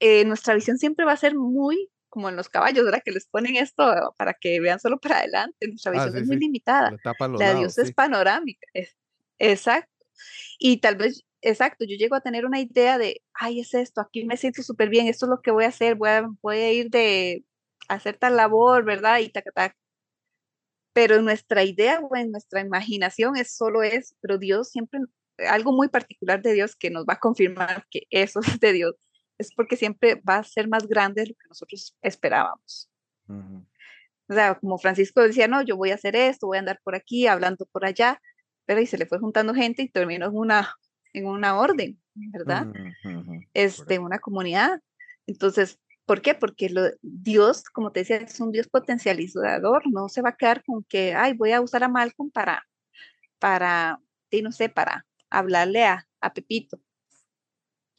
eh, 0.00 0.24
nuestra 0.24 0.54
visión 0.54 0.78
siempre 0.78 1.04
va 1.04 1.12
a 1.12 1.16
ser 1.16 1.34
muy 1.34 1.90
como 2.08 2.28
en 2.28 2.36
los 2.36 2.48
caballos, 2.48 2.84
¿verdad? 2.84 3.02
Que 3.04 3.12
les 3.12 3.26
ponen 3.26 3.56
esto 3.56 4.14
para 4.16 4.34
que 4.34 4.60
vean 4.60 4.80
solo 4.80 4.98
para 4.98 5.18
adelante. 5.18 5.68
Nuestra 5.68 5.92
ah, 5.92 5.94
visión 5.94 6.22
es 6.22 6.26
muy 6.26 6.36
limitada. 6.38 6.96
La 7.38 7.54
de 7.54 7.60
Dios 7.60 7.78
es 7.78 7.92
panorámica. 7.92 8.66
exacto. 9.38 9.88
Y 10.58 10.78
tal 10.78 10.96
vez, 10.96 11.24
exacto, 11.40 11.84
yo 11.84 11.96
llego 11.96 12.16
a 12.16 12.20
tener 12.20 12.44
una 12.44 12.60
idea 12.60 12.98
de, 12.98 13.22
ay, 13.32 13.60
es 13.60 13.72
esto, 13.72 14.00
aquí 14.02 14.24
me 14.24 14.36
siento 14.36 14.62
súper 14.62 14.90
bien, 14.90 15.06
esto 15.06 15.24
es 15.26 15.30
lo 15.30 15.40
que 15.40 15.50
voy 15.50 15.64
a 15.64 15.68
hacer, 15.68 15.94
voy 15.94 16.10
a, 16.10 16.28
voy 16.42 16.56
a 16.56 16.72
ir 16.72 16.90
de 16.90 17.44
hacer 17.94 18.16
tal 18.16 18.36
labor, 18.36 18.84
¿verdad? 18.84 19.18
Y 19.18 19.28
tac, 19.28 19.44
tac. 19.54 19.76
Pero 20.92 21.20
nuestra 21.22 21.64
idea 21.64 22.00
o 22.00 22.16
en 22.16 22.32
nuestra 22.32 22.60
imaginación 22.60 23.36
es 23.36 23.54
solo 23.54 23.82
eso, 23.82 24.14
pero 24.20 24.38
Dios 24.38 24.70
siempre, 24.70 25.00
algo 25.48 25.72
muy 25.72 25.88
particular 25.88 26.42
de 26.42 26.52
Dios 26.52 26.76
que 26.76 26.90
nos 26.90 27.04
va 27.04 27.14
a 27.14 27.20
confirmar 27.20 27.86
que 27.90 28.06
eso 28.10 28.40
es 28.58 28.60
de 28.60 28.72
Dios, 28.72 28.94
es 29.38 29.52
porque 29.54 29.76
siempre 29.76 30.16
va 30.28 30.38
a 30.38 30.44
ser 30.44 30.68
más 30.68 30.86
grande 30.86 31.22
de 31.22 31.28
lo 31.28 31.34
que 31.34 31.48
nosotros 31.48 31.96
esperábamos. 32.02 32.90
O 34.28 34.34
sea, 34.34 34.56
como 34.56 34.78
Francisco 34.78 35.22
decía, 35.22 35.46
no, 35.46 35.62
yo 35.62 35.76
voy 35.76 35.90
a 35.90 35.94
hacer 35.94 36.16
esto, 36.16 36.48
voy 36.48 36.56
a 36.56 36.60
andar 36.60 36.80
por 36.82 36.96
aquí, 36.96 37.26
hablando 37.26 37.66
por 37.66 37.84
allá, 37.84 38.20
pero 38.66 38.80
y 38.80 38.86
se 38.86 38.98
le 38.98 39.06
fue 39.06 39.18
juntando 39.18 39.54
gente 39.54 39.82
y 39.82 39.88
terminó 39.88 40.26
en 40.26 40.36
una, 40.36 40.74
en 41.12 41.26
una 41.26 41.58
orden, 41.58 42.00
¿verdad? 42.14 42.68
Es 43.54 43.84
de 43.86 43.98
una 43.98 44.18
comunidad. 44.18 44.80
Entonces, 45.26 45.78
¿Por 46.10 46.22
qué? 46.22 46.34
Porque 46.34 46.74
Dios, 47.02 47.62
como 47.72 47.92
te 47.92 48.00
decía, 48.00 48.16
es 48.16 48.40
un 48.40 48.50
Dios 48.50 48.66
potencializador, 48.66 49.84
no 49.92 50.08
se 50.08 50.22
va 50.22 50.30
a 50.30 50.36
quedar 50.36 50.64
con 50.64 50.82
que, 50.82 51.14
ay, 51.14 51.34
voy 51.34 51.52
a 51.52 51.60
usar 51.60 51.84
a 51.84 51.88
Malcolm 51.88 52.32
para, 52.32 52.66
para, 53.38 54.00
no 54.42 54.50
sé, 54.50 54.68
para 54.68 55.06
hablarle 55.30 55.84
a, 55.84 56.08
a 56.20 56.32
Pepito. 56.34 56.80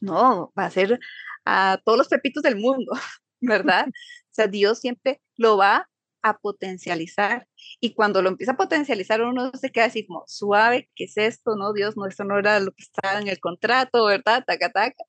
No, 0.02 0.52
va 0.60 0.66
a 0.66 0.72
ser 0.72 1.00
a 1.46 1.80
todos 1.86 1.98
los 2.00 2.10
pepitos 2.10 2.44
del 2.44 2.58
mundo, 2.58 2.92
¿verdad? 3.40 3.88
O 3.88 3.94
sea, 4.30 4.48
Dios 4.48 4.82
siempre 4.82 5.22
lo 5.38 5.56
va 5.56 5.90
a 6.22 6.38
potencializar. 6.38 7.48
Y 7.80 7.94
cuando 7.94 8.22
lo 8.22 8.28
empieza 8.28 8.52
a 8.52 8.58
potencializar, 8.58 9.22
uno 9.22 9.54
se 9.54 9.72
queda 9.72 9.86
así 9.86 10.06
como, 10.06 10.26
suave, 10.28 10.90
¿qué 10.96 11.06
es 11.06 11.16
esto? 11.16 11.56
No, 11.56 11.72
Dios, 11.72 11.96
no, 11.96 12.08
esto 12.08 12.26
no 12.26 12.38
era 12.38 12.60
lo 12.60 12.74
que 12.74 12.84
estaba 12.84 13.22
en 13.22 13.30
el 13.30 13.40
contrato, 13.40 14.04
¿verdad? 14.04 14.44
Taca, 14.46 14.70
taca. 14.70 15.06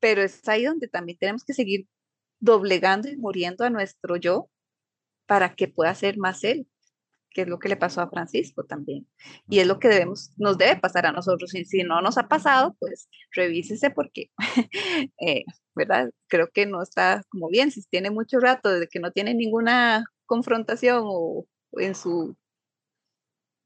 Pero 0.00 0.22
es 0.22 0.48
ahí 0.48 0.64
donde 0.64 0.88
también 0.88 1.18
tenemos 1.18 1.44
que 1.44 1.52
seguir 1.52 1.86
doblegando 2.42 3.08
y 3.08 3.16
muriendo 3.16 3.64
a 3.64 3.70
nuestro 3.70 4.16
yo 4.16 4.50
para 5.26 5.54
que 5.54 5.68
pueda 5.68 5.94
ser 5.94 6.18
más 6.18 6.42
él, 6.42 6.66
que 7.30 7.42
es 7.42 7.48
lo 7.48 7.60
que 7.60 7.68
le 7.68 7.76
pasó 7.76 8.00
a 8.00 8.10
Francisco 8.10 8.64
también. 8.64 9.06
Y 9.48 9.60
es 9.60 9.66
lo 9.66 9.78
que 9.78 9.88
debemos, 9.88 10.32
nos 10.36 10.58
debe 10.58 10.76
pasar 10.76 11.06
a 11.06 11.12
nosotros. 11.12 11.54
Y 11.54 11.64
si 11.64 11.84
no 11.84 12.02
nos 12.02 12.18
ha 12.18 12.28
pasado, 12.28 12.76
pues 12.80 13.08
revísese 13.30 13.90
porque, 13.90 14.30
eh, 15.20 15.44
¿verdad? 15.74 16.10
Creo 16.26 16.50
que 16.52 16.66
no 16.66 16.82
está 16.82 17.22
como 17.28 17.48
bien. 17.48 17.70
Si 17.70 17.82
tiene 17.84 18.10
mucho 18.10 18.40
rato 18.40 18.70
desde 18.70 18.88
que 18.88 18.98
no 18.98 19.12
tiene 19.12 19.34
ninguna 19.34 20.04
confrontación 20.26 21.04
o, 21.06 21.46
en 21.74 21.94
su 21.94 22.36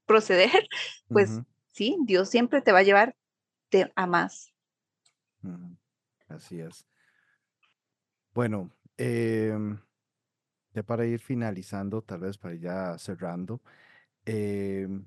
proceder, 0.05 0.69
pues 1.09 1.41
sí, 1.71 1.97
Dios 2.05 2.29
siempre 2.29 2.61
te 2.61 2.71
va 2.71 2.79
a 2.79 2.83
llevar 2.83 3.15
a 3.95 4.05
más. 4.05 4.53
Así 6.29 6.59
es. 6.59 6.85
Bueno, 8.37 8.69
em, 8.97 9.79
ya 10.73 10.83
para 10.83 11.05
ir 11.07 11.19
finalizando, 11.19 12.03
tal 12.03 12.19
vez 12.21 12.37
para 12.37 12.55
ya 12.55 12.97
cerrando, 12.99 13.61
em, 14.25 15.05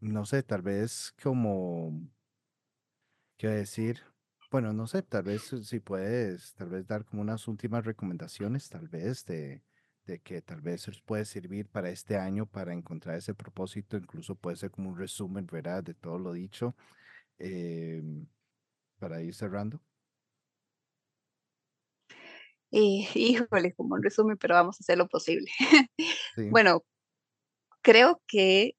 no 0.00 0.24
sé, 0.26 0.42
tal 0.42 0.62
vez 0.62 1.12
como, 1.22 1.92
¿qué 3.36 3.48
decir? 3.48 4.00
Bueno, 4.50 4.72
no 4.72 4.86
sé, 4.86 5.02
tal 5.02 5.22
vez 5.24 5.42
si 5.62 5.80
puedes, 5.80 6.54
tal 6.54 6.68
vez 6.70 6.86
dar 6.86 7.04
como 7.04 7.22
unas 7.22 7.46
últimas 7.48 7.84
recomendaciones, 7.84 8.68
tal 8.68 8.88
vez 8.88 9.24
de, 9.26 9.62
de 10.06 10.18
que 10.20 10.42
tal 10.42 10.60
vez 10.60 10.88
os 10.88 11.00
puede 11.02 11.24
servir 11.24 11.68
para 11.68 11.90
este 11.90 12.16
año 12.16 12.46
para 12.46 12.72
encontrar 12.74 13.16
ese 13.16 13.34
propósito, 13.34 13.96
incluso 13.96 14.34
puede 14.34 14.56
ser 14.56 14.70
como 14.70 14.90
un 14.90 14.98
resumen, 14.98 15.46
¿verdad? 15.46 15.84
De 15.84 15.94
todo 15.94 16.18
lo 16.18 16.32
dicho, 16.32 16.74
em, 17.38 18.26
para 18.98 19.22
ir 19.22 19.34
cerrando. 19.34 19.80
Eh, 22.72 23.06
híjole, 23.14 23.74
como 23.74 23.94
un 23.94 24.02
resumen, 24.02 24.36
pero 24.36 24.54
vamos 24.54 24.76
a 24.76 24.82
hacer 24.82 24.98
lo 24.98 25.08
posible. 25.08 25.50
Bueno, 26.36 26.84
creo 27.82 28.22
que 28.26 28.76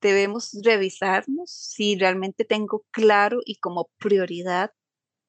debemos 0.00 0.58
revisarnos 0.64 1.50
si 1.50 1.96
realmente 1.96 2.44
tengo 2.44 2.84
claro 2.90 3.40
y 3.44 3.56
como 3.56 3.90
prioridad 3.98 4.72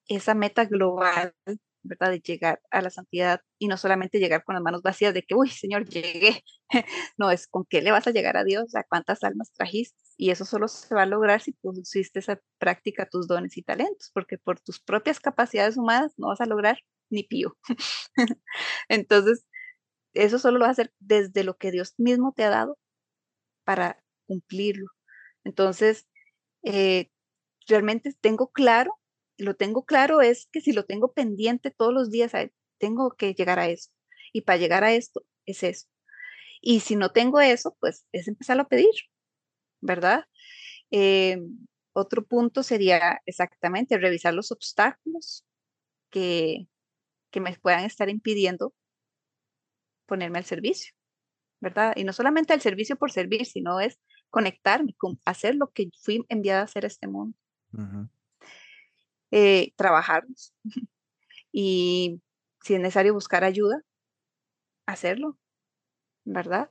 esa 0.08 0.34
meta 0.34 0.64
global, 0.64 1.34
¿verdad? 1.82 2.10
De 2.10 2.20
llegar 2.20 2.60
a 2.70 2.82
la 2.82 2.90
santidad 2.90 3.40
y 3.58 3.68
no 3.68 3.76
solamente 3.76 4.18
llegar 4.18 4.44
con 4.44 4.54
las 4.54 4.62
manos 4.62 4.82
vacías 4.82 5.14
de 5.14 5.22
que, 5.22 5.34
uy, 5.34 5.48
Señor, 5.50 5.88
llegué. 5.88 6.42
no, 7.18 7.30
es 7.30 7.46
con 7.46 7.64
qué 7.64 7.82
le 7.82 7.92
vas 7.92 8.06
a 8.06 8.10
llegar 8.10 8.36
a 8.36 8.44
Dios, 8.44 8.74
a 8.74 8.84
cuántas 8.84 9.22
almas 9.22 9.52
trajiste. 9.52 10.02
Y 10.16 10.30
eso 10.30 10.44
solo 10.44 10.68
se 10.68 10.94
va 10.94 11.02
a 11.02 11.06
lograr 11.06 11.40
si 11.40 11.52
pusiste 11.52 12.18
esa 12.18 12.40
práctica 12.58 13.08
tus 13.08 13.26
dones 13.28 13.56
y 13.56 13.62
talentos, 13.62 14.10
porque 14.12 14.38
por 14.38 14.60
tus 14.60 14.80
propias 14.80 15.20
capacidades 15.20 15.76
humanas 15.76 16.14
no 16.16 16.28
vas 16.28 16.40
a 16.40 16.46
lograr 16.46 16.78
ni 17.10 17.24
pío. 17.24 17.56
Entonces, 18.88 19.44
eso 20.14 20.38
solo 20.38 20.58
lo 20.58 20.66
vas 20.66 20.70
a 20.70 20.82
hacer 20.82 20.94
desde 21.00 21.44
lo 21.44 21.56
que 21.58 21.72
Dios 21.72 21.94
mismo 21.98 22.32
te 22.36 22.44
ha 22.44 22.50
dado 22.50 22.78
para 23.64 24.02
cumplirlo. 24.26 24.88
Entonces, 25.44 26.06
eh, 26.64 27.10
realmente 27.68 28.14
tengo 28.20 28.50
claro, 28.52 28.92
lo 29.38 29.56
tengo 29.56 29.84
claro 29.84 30.22
es 30.22 30.48
que 30.52 30.60
si 30.60 30.72
lo 30.72 30.84
tengo 30.86 31.12
pendiente 31.12 31.70
todos 31.70 31.94
los 31.94 32.10
días, 32.10 32.32
tengo 32.78 33.12
que 33.12 33.34
llegar 33.34 33.58
a 33.58 33.68
eso. 33.68 33.90
Y 34.32 34.42
para 34.42 34.58
llegar 34.58 34.84
a 34.84 34.94
esto 34.94 35.24
es 35.46 35.62
eso. 35.62 35.88
Y 36.60 36.80
si 36.80 36.96
no 36.96 37.10
tengo 37.12 37.40
eso, 37.40 37.76
pues 37.80 38.06
es 38.12 38.28
empezarlo 38.28 38.64
a 38.64 38.68
pedir, 38.68 38.90
¿verdad? 39.80 40.24
Eh, 40.90 41.38
otro 41.94 42.24
punto 42.26 42.62
sería 42.62 43.20
exactamente 43.26 43.98
revisar 43.98 44.34
los 44.34 44.52
obstáculos 44.52 45.44
que, 46.10 46.68
que 47.34 47.40
me 47.40 47.52
puedan 47.58 47.84
estar 47.84 48.08
impidiendo 48.08 48.72
ponerme 50.06 50.38
al 50.38 50.44
servicio, 50.44 50.94
¿verdad? 51.60 51.92
Y 51.96 52.04
no 52.04 52.12
solamente 52.12 52.52
al 52.52 52.60
servicio 52.60 52.94
por 52.94 53.10
servir, 53.10 53.44
sino 53.44 53.80
es 53.80 53.98
conectarme, 54.30 54.94
con 54.94 55.20
hacer 55.24 55.56
lo 55.56 55.72
que 55.72 55.90
fui 56.00 56.24
enviada 56.28 56.60
a 56.60 56.64
hacer 56.64 56.84
a 56.84 56.86
este 56.86 57.08
mundo. 57.08 57.36
Eh, 59.32 59.72
trabajar 59.74 60.24
y 61.50 62.20
si 62.62 62.74
es 62.74 62.80
necesario 62.80 63.12
buscar 63.14 63.42
ayuda, 63.42 63.82
hacerlo, 64.86 65.36
¿verdad? 66.24 66.70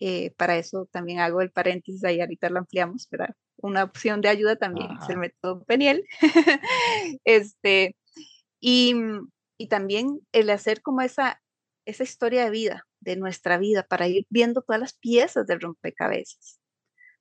Eh, 0.00 0.32
para 0.32 0.56
eso 0.58 0.88
también 0.90 1.20
hago 1.20 1.42
el 1.42 1.52
paréntesis, 1.52 2.02
ahí 2.02 2.20
ahorita 2.20 2.50
lo 2.50 2.58
ampliamos, 2.58 3.08
¿verdad? 3.08 3.36
Una 3.58 3.84
opción 3.84 4.20
de 4.20 4.30
ayuda 4.30 4.56
también 4.56 4.88
es 5.00 5.08
el 5.08 5.18
método 5.18 5.62
Peniel. 5.62 6.04
este, 7.24 7.94
y, 8.58 8.96
y, 9.58 9.68
también 9.68 10.20
el 10.32 10.50
hacer 10.50 10.82
como 10.82 11.00
esa, 11.02 11.42
esa 11.86 12.02
historia 12.04 12.44
de 12.44 12.50
vida, 12.50 12.86
de 13.00 13.16
nuestra 13.16 13.58
vida, 13.58 13.84
para 13.84 14.08
ir 14.08 14.26
viendo 14.30 14.62
todas 14.62 14.80
las 14.80 14.94
piezas 14.94 15.46
del 15.46 15.60
rompecabezas. 15.60 16.60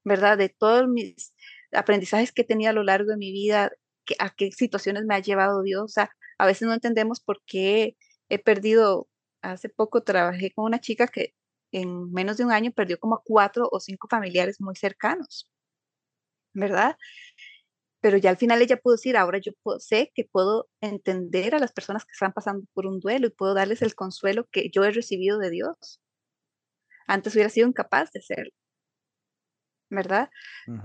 ¿verdad? 0.05 0.37
De 0.37 0.49
todos 0.49 0.87
mis 0.87 1.33
aprendizajes 1.73 2.31
que 2.31 2.45
tenido 2.45 2.69
a 2.69 2.73
lo 2.73 2.83
largo 2.83 3.11
de 3.11 3.17
mi 3.17 3.31
vida, 3.31 3.71
a 4.19 4.29
qué 4.29 4.51
situaciones 4.51 5.03
me 5.05 5.15
ha 5.15 5.19
llevado 5.19 5.63
Dios. 5.63 5.83
O 5.83 5.87
sea, 5.89 6.11
a 6.37 6.45
veces 6.45 6.67
no 6.67 6.73
entendemos 6.73 7.19
por 7.19 7.41
qué 7.45 7.97
he 8.29 8.39
perdido, 8.39 9.09
hace 9.41 9.67
poco 9.69 10.03
trabajé 10.03 10.51
con 10.51 10.65
una 10.65 10.79
chica 10.79 11.07
que 11.07 11.33
en 11.71 12.11
menos 12.13 12.37
de 12.37 12.45
un 12.45 12.51
año 12.51 12.71
perdió 12.71 12.99
como 12.99 13.21
cuatro 13.25 13.67
o 13.71 13.79
cinco 13.79 14.07
familiares 14.07 14.61
muy 14.61 14.75
cercanos, 14.75 15.49
¿verdad? 16.53 16.97
Pero 18.05 18.17
ya 18.17 18.29
al 18.29 18.37
final 18.37 18.61
ella 18.61 18.77
pudo 18.77 18.93
decir, 18.93 19.17
ahora 19.17 19.39
yo 19.39 19.51
sé 19.79 20.11
que 20.13 20.25
puedo 20.25 20.69
entender 20.79 21.55
a 21.55 21.59
las 21.59 21.73
personas 21.73 22.05
que 22.05 22.11
están 22.11 22.33
pasando 22.33 22.67
por 22.75 22.85
un 22.85 22.99
duelo 22.99 23.25
y 23.25 23.31
puedo 23.31 23.55
darles 23.55 23.81
el 23.81 23.95
consuelo 23.95 24.47
que 24.51 24.69
yo 24.69 24.83
he 24.83 24.91
recibido 24.91 25.39
de 25.39 25.49
Dios. 25.49 25.99
Antes 27.07 27.33
hubiera 27.33 27.49
sido 27.49 27.67
incapaz 27.67 28.11
de 28.11 28.19
hacerlo. 28.19 28.51
¿verdad? 29.89 30.29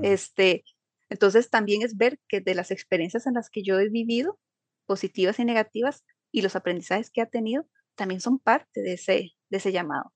Este, 0.03 0.65
entonces 1.11 1.51
también 1.51 1.83
es 1.83 1.99
ver 1.99 2.19
que 2.27 2.41
de 2.41 2.55
las 2.55 2.71
experiencias 2.71 3.27
en 3.27 3.35
las 3.35 3.51
que 3.51 3.63
yo 3.63 3.79
he 3.79 3.91
vivido, 3.91 4.39
positivas 4.87 5.39
y 5.41 5.45
negativas, 5.45 6.03
y 6.33 6.41
los 6.41 6.57
aprendizajes 6.57 7.11
que 7.11 7.21
ha 7.21 7.27
tenido, 7.27 7.69
también 7.97 8.23
son 8.23 8.39
parte 8.39 8.81
de 8.81 8.95
ese, 8.95 9.33
de 9.51 9.59
ese 9.59 9.73
llamado. 9.73 10.11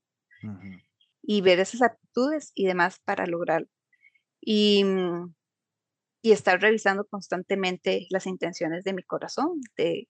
Y 1.21 1.43
ver 1.43 1.61
esas 1.61 1.83
actitudes 1.83 2.51
y 2.55 2.65
demás 2.65 2.99
para 3.05 3.27
lograrlo. 3.27 3.69
Y, 4.41 4.87
y 6.25 6.33
estar 6.33 6.59
revisando 6.59 7.05
constantemente 7.07 8.07
las 8.09 8.27
intenciones 8.27 8.83
de 8.83 8.95
mi 8.95 9.03
corazón, 9.03 9.61
de 9.77 10.09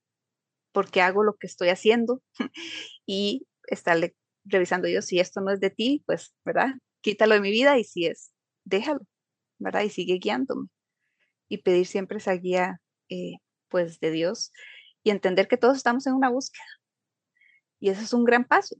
por 0.70 0.88
qué 0.88 1.00
hago 1.02 1.24
lo 1.24 1.34
que 1.34 1.48
estoy 1.48 1.70
haciendo 1.70 2.22
y 3.04 3.48
estarle 3.66 4.14
revisando 4.44 4.86
yo 4.86 5.02
si 5.02 5.18
esto 5.18 5.40
no 5.40 5.50
es 5.50 5.58
de 5.58 5.70
ti, 5.70 6.04
pues, 6.06 6.32
¿verdad? 6.44 6.68
Quítalo 7.00 7.34
de 7.34 7.40
mi 7.40 7.50
vida 7.50 7.78
y 7.78 7.84
si 7.84 8.06
es 8.06 8.32
déjalo, 8.64 9.00
¿verdad? 9.58 9.82
Y 9.82 9.90
sigue 9.90 10.18
guiándome. 10.18 10.68
Y 11.48 11.58
pedir 11.58 11.84
siempre 11.84 12.18
esa 12.18 12.34
guía, 12.34 12.80
eh, 13.08 13.38
pues, 13.68 13.98
de 13.98 14.12
Dios 14.12 14.52
y 15.02 15.10
entender 15.10 15.48
que 15.48 15.56
todos 15.56 15.76
estamos 15.76 16.06
en 16.06 16.14
una 16.14 16.30
búsqueda. 16.30 16.64
Y 17.80 17.90
ese 17.90 18.04
es 18.04 18.12
un 18.12 18.22
gran 18.22 18.44
paso, 18.44 18.76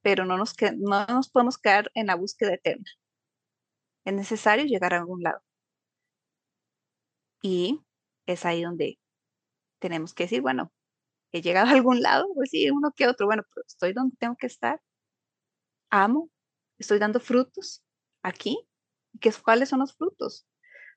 pero 0.00 0.24
no 0.24 0.38
nos, 0.38 0.54
no 0.78 1.06
nos 1.08 1.28
podemos 1.28 1.58
quedar 1.58 1.90
en 1.92 2.06
la 2.06 2.14
búsqueda 2.14 2.54
eterna. 2.54 2.90
Es 4.06 4.14
necesario 4.14 4.64
llegar 4.64 4.94
a 4.94 4.98
algún 5.00 5.22
lado. 5.22 5.42
Y 7.42 7.80
es 8.26 8.44
ahí 8.44 8.62
donde 8.62 8.98
tenemos 9.80 10.14
que 10.14 10.24
decir, 10.24 10.42
bueno, 10.42 10.72
he 11.32 11.42
llegado 11.42 11.68
a 11.68 11.72
algún 11.72 12.02
lado, 12.02 12.26
pues 12.34 12.50
sí, 12.50 12.70
uno 12.70 12.92
que 12.94 13.08
otro, 13.08 13.26
bueno, 13.26 13.44
pero 13.54 13.64
estoy 13.66 13.92
donde 13.92 14.16
tengo 14.18 14.36
que 14.36 14.46
estar. 14.46 14.80
Amo, 15.90 16.30
estoy 16.78 16.98
dando 16.98 17.20
frutos 17.20 17.82
aquí 18.22 18.66
¿Qué, 19.18 19.32
¿Cuáles 19.42 19.68
son 19.68 19.80
los 19.80 19.96
frutos? 19.96 20.46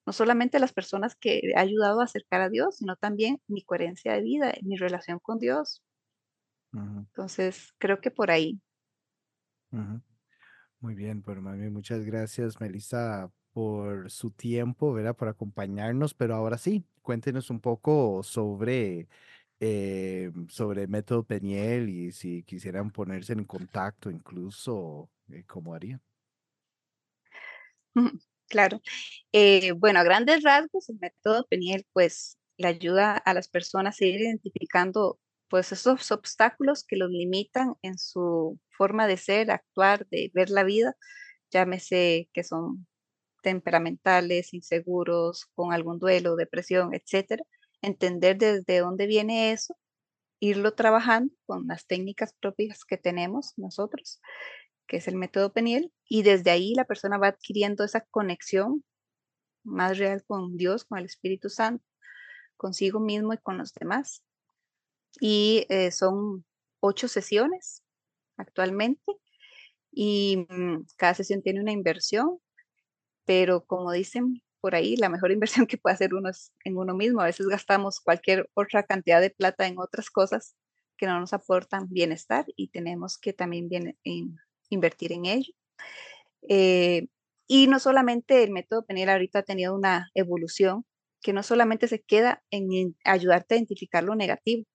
No 0.05 0.13
solamente 0.13 0.59
las 0.59 0.73
personas 0.73 1.15
que 1.15 1.39
he 1.39 1.57
ayudado 1.57 2.01
a 2.01 2.03
acercar 2.03 2.41
a 2.41 2.49
Dios, 2.49 2.77
sino 2.77 2.95
también 2.97 3.41
mi 3.47 3.63
coherencia 3.63 4.13
de 4.13 4.21
vida, 4.21 4.53
mi 4.61 4.75
relación 4.75 5.19
con 5.19 5.39
Dios. 5.39 5.81
Entonces, 6.73 7.73
creo 7.77 8.01
que 8.01 8.11
por 8.11 8.31
ahí. 8.31 8.59
Muy 10.79 10.95
bien, 10.95 11.21
pues 11.21 11.39
mami, 11.39 11.69
muchas 11.69 12.03
gracias, 12.05 12.59
Melissa, 12.59 13.31
por 13.53 14.11
su 14.11 14.31
tiempo, 14.31 14.93
¿verdad? 14.93 15.15
Por 15.15 15.29
acompañarnos, 15.29 16.13
pero 16.15 16.35
ahora 16.35 16.57
sí, 16.57 16.85
cuéntenos 17.03 17.49
un 17.51 17.61
poco 17.61 18.23
sobre, 18.23 19.07
eh, 19.59 20.31
sobre 20.49 20.87
método 20.87 21.25
Peniel 21.25 21.89
y 21.89 22.11
si 22.13 22.43
quisieran 22.43 22.91
ponerse 22.91 23.33
en 23.33 23.45
contacto 23.45 24.09
incluso, 24.11 25.11
eh, 25.29 25.43
¿cómo 25.47 25.73
harían? 25.75 26.01
Claro. 28.49 28.81
Eh, 29.31 29.71
bueno, 29.73 29.99
a 29.99 30.03
grandes 30.03 30.43
rasgos, 30.43 30.89
el 30.89 30.97
método 30.99 31.47
Peniel, 31.49 31.85
pues, 31.93 32.37
le 32.57 32.67
ayuda 32.67 33.17
a 33.17 33.33
las 33.33 33.47
personas 33.49 33.99
a 34.01 34.05
ir 34.05 34.21
identificando, 34.21 35.19
pues, 35.49 35.71
esos 35.71 36.11
obstáculos 36.11 36.83
que 36.85 36.97
los 36.97 37.09
limitan 37.09 37.73
en 37.81 37.97
su 37.97 38.59
forma 38.77 39.07
de 39.07 39.17
ser, 39.17 39.51
actuar, 39.51 40.07
de 40.09 40.31
ver 40.33 40.49
la 40.51 40.63
vida, 40.63 40.95
llámese 41.51 42.29
que 42.33 42.43
son 42.43 42.87
temperamentales, 43.43 44.53
inseguros, 44.55 45.45
con 45.55 45.73
algún 45.73 45.99
duelo, 45.99 46.35
depresión, 46.35 46.95
etcétera. 46.95 47.43
Entender 47.83 48.37
desde 48.37 48.79
dónde 48.79 49.05
viene 49.05 49.51
eso, 49.51 49.75
irlo 50.39 50.73
trabajando 50.73 51.33
con 51.45 51.67
las 51.67 51.85
técnicas 51.85 52.33
propias 52.39 52.85
que 52.85 52.97
tenemos 52.97 53.53
nosotros 53.57 54.19
que 54.87 54.97
es 54.97 55.07
el 55.07 55.15
método 55.15 55.53
Peniel, 55.53 55.91
y 56.07 56.23
desde 56.23 56.51
ahí 56.51 56.73
la 56.75 56.85
persona 56.85 57.17
va 57.17 57.27
adquiriendo 57.27 57.83
esa 57.83 58.01
conexión 58.01 58.83
más 59.63 59.97
real 59.97 60.23
con 60.25 60.57
Dios, 60.57 60.85
con 60.85 60.99
el 60.99 61.05
Espíritu 61.05 61.49
Santo, 61.49 61.85
consigo 62.57 62.99
mismo 62.99 63.33
y 63.33 63.37
con 63.37 63.57
los 63.57 63.73
demás. 63.73 64.23
Y 65.19 65.65
eh, 65.69 65.91
son 65.91 66.45
ocho 66.79 67.07
sesiones 67.07 67.83
actualmente 68.37 69.13
y 69.91 70.45
mm, 70.49 70.85
cada 70.97 71.13
sesión 71.13 71.41
tiene 71.41 71.61
una 71.61 71.71
inversión, 71.71 72.39
pero 73.25 73.65
como 73.65 73.91
dicen 73.91 74.41
por 74.61 74.75
ahí, 74.75 74.95
la 74.95 75.09
mejor 75.09 75.31
inversión 75.33 75.67
que 75.67 75.77
puede 75.77 75.95
hacer 75.95 76.13
uno 76.13 76.29
es 76.29 76.53
en 76.63 76.77
uno 76.77 76.93
mismo. 76.95 77.21
A 77.21 77.25
veces 77.25 77.47
gastamos 77.47 77.99
cualquier 77.99 78.49
otra 78.53 78.83
cantidad 78.83 79.21
de 79.21 79.29
plata 79.29 79.67
en 79.67 79.77
otras 79.77 80.09
cosas 80.09 80.55
que 80.97 81.07
no 81.07 81.19
nos 81.19 81.33
aportan 81.33 81.89
bienestar 81.89 82.45
y 82.55 82.69
tenemos 82.69 83.17
que 83.17 83.33
también 83.33 83.67
invertir 84.69 85.11
en 85.11 85.25
ello. 85.25 85.53
Eh, 86.47 87.07
y 87.47 87.67
no 87.67 87.79
solamente 87.79 88.43
el 88.43 88.51
método 88.51 88.85
Peniel 88.85 89.09
ahorita 89.09 89.39
ha 89.39 89.43
tenido 89.43 89.75
una 89.75 90.09
evolución, 90.13 90.85
que 91.21 91.33
no 91.33 91.43
solamente 91.43 91.87
se 91.87 92.01
queda 92.01 92.43
en 92.51 92.95
ayudarte 93.05 93.55
a 93.55 93.57
identificar 93.57 94.03
lo 94.03 94.15
negativo, 94.15 94.65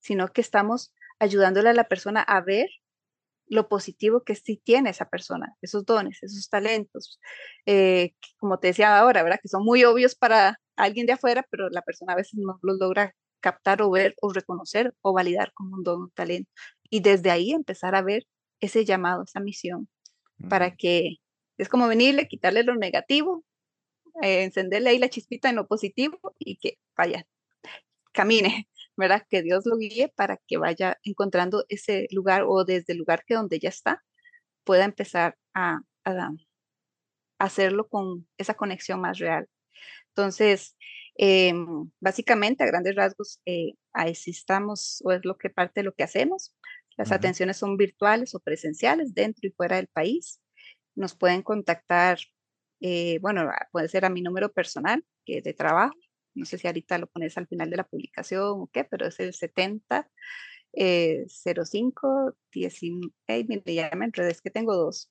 sino 0.00 0.28
que 0.28 0.40
estamos 0.40 0.92
ayudándole 1.18 1.70
a 1.70 1.74
la 1.74 1.88
persona 1.88 2.20
a 2.20 2.40
ver 2.40 2.68
lo 3.48 3.68
positivo 3.68 4.22
que 4.24 4.34
sí 4.34 4.60
tiene 4.62 4.90
esa 4.90 5.08
persona, 5.08 5.56
esos 5.62 5.84
dones, 5.84 6.22
esos 6.22 6.48
talentos, 6.48 7.20
eh, 7.66 8.12
como 8.38 8.58
te 8.58 8.68
decía 8.68 8.98
ahora, 8.98 9.22
¿verdad? 9.22 9.40
Que 9.42 9.48
son 9.48 9.64
muy 9.64 9.84
obvios 9.84 10.14
para 10.14 10.60
alguien 10.76 11.06
de 11.06 11.12
afuera, 11.12 11.46
pero 11.50 11.70
la 11.70 11.82
persona 11.82 12.12
a 12.14 12.16
veces 12.16 12.34
no 12.34 12.58
los 12.62 12.78
logra 12.78 13.14
captar 13.40 13.82
o 13.82 13.90
ver 13.90 14.14
o 14.20 14.32
reconocer 14.32 14.94
o 15.02 15.12
validar 15.12 15.52
como 15.54 15.76
un 15.76 15.84
don, 15.84 16.02
un 16.02 16.10
talento. 16.10 16.50
Y 16.90 17.00
desde 17.00 17.30
ahí 17.30 17.52
empezar 17.52 17.94
a 17.94 18.02
ver 18.02 18.26
ese 18.60 18.84
llamado, 18.84 19.24
esa 19.24 19.40
misión, 19.40 19.88
para 20.48 20.74
que 20.76 21.16
es 21.58 21.68
como 21.68 21.88
venirle, 21.88 22.28
quitarle 22.28 22.62
lo 22.64 22.74
negativo, 22.76 23.44
eh, 24.22 24.44
encenderle 24.44 24.90
ahí 24.90 24.98
la 24.98 25.08
chispita 25.08 25.50
en 25.50 25.56
lo 25.56 25.66
positivo 25.66 26.18
y 26.38 26.56
que 26.56 26.78
vaya, 26.96 27.26
camine, 28.12 28.68
¿verdad? 28.96 29.22
Que 29.28 29.42
Dios 29.42 29.66
lo 29.66 29.76
guíe 29.76 30.12
para 30.16 30.38
que 30.46 30.58
vaya 30.58 30.98
encontrando 31.04 31.64
ese 31.68 32.08
lugar 32.10 32.44
o 32.46 32.64
desde 32.64 32.92
el 32.94 32.98
lugar 32.98 33.24
que 33.26 33.34
donde 33.34 33.58
ya 33.58 33.68
está, 33.68 34.04
pueda 34.64 34.84
empezar 34.84 35.36
a, 35.54 35.80
hacerlo 37.38 37.88
con 37.88 38.26
esa 38.38 38.54
conexión 38.54 39.00
más 39.00 39.18
real. 39.18 39.48
Entonces, 40.08 40.76
em, 41.16 41.90
básicamente, 42.00 42.64
a 42.64 42.66
grandes 42.66 42.94
rasgos, 42.96 43.40
eh, 43.46 43.74
ahí 43.92 44.12
estamos, 44.26 45.02
o 45.04 45.12
es 45.12 45.24
lo 45.24 45.36
que 45.38 45.50
parte 45.50 45.80
de 45.80 45.84
lo 45.84 45.92
que 45.94 46.04
hacemos. 46.04 46.54
Las 46.96 47.12
atenciones 47.12 47.58
son 47.58 47.76
virtuales 47.76 48.34
o 48.34 48.40
presenciales 48.40 49.14
dentro 49.14 49.48
y 49.48 49.52
fuera 49.52 49.76
del 49.76 49.88
país. 49.88 50.40
Nos 50.96 51.14
pueden 51.16 51.42
contactar, 51.42 52.18
eh, 52.80 53.18
bueno, 53.20 53.50
puede 53.72 53.88
ser 53.88 54.04
a 54.06 54.10
mi 54.10 54.22
número 54.22 54.52
personal, 54.52 55.04
que 55.26 55.38
es 55.38 55.44
de 55.44 55.54
trabajo, 55.54 55.94
no 56.36 56.44
sé 56.44 56.58
si 56.58 56.66
ahorita 56.66 56.98
lo 56.98 57.08
pones 57.08 57.36
al 57.38 57.48
final 57.48 57.70
de 57.70 57.76
la 57.78 57.88
publicación 57.88 58.60
o 58.60 58.70
qué, 58.72 58.84
pero 58.84 59.06
es 59.06 59.18
el 59.20 59.34
70 59.34 60.08
05 60.76 62.36
19, 62.52 63.74
ya 63.74 63.90
me 63.96 64.04
enredé, 64.04 64.30
es 64.30 64.42
que 64.42 64.50
tengo 64.50 64.74
dos. 64.76 65.10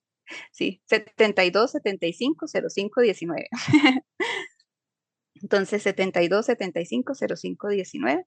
Sí, 0.51 0.81
72 0.85 1.71
75 1.71 2.47
05 2.47 3.01
19. 3.01 3.49
Entonces, 5.35 5.83
72 5.83 6.45
75 6.45 7.13
05 7.15 7.67
19. 7.69 8.25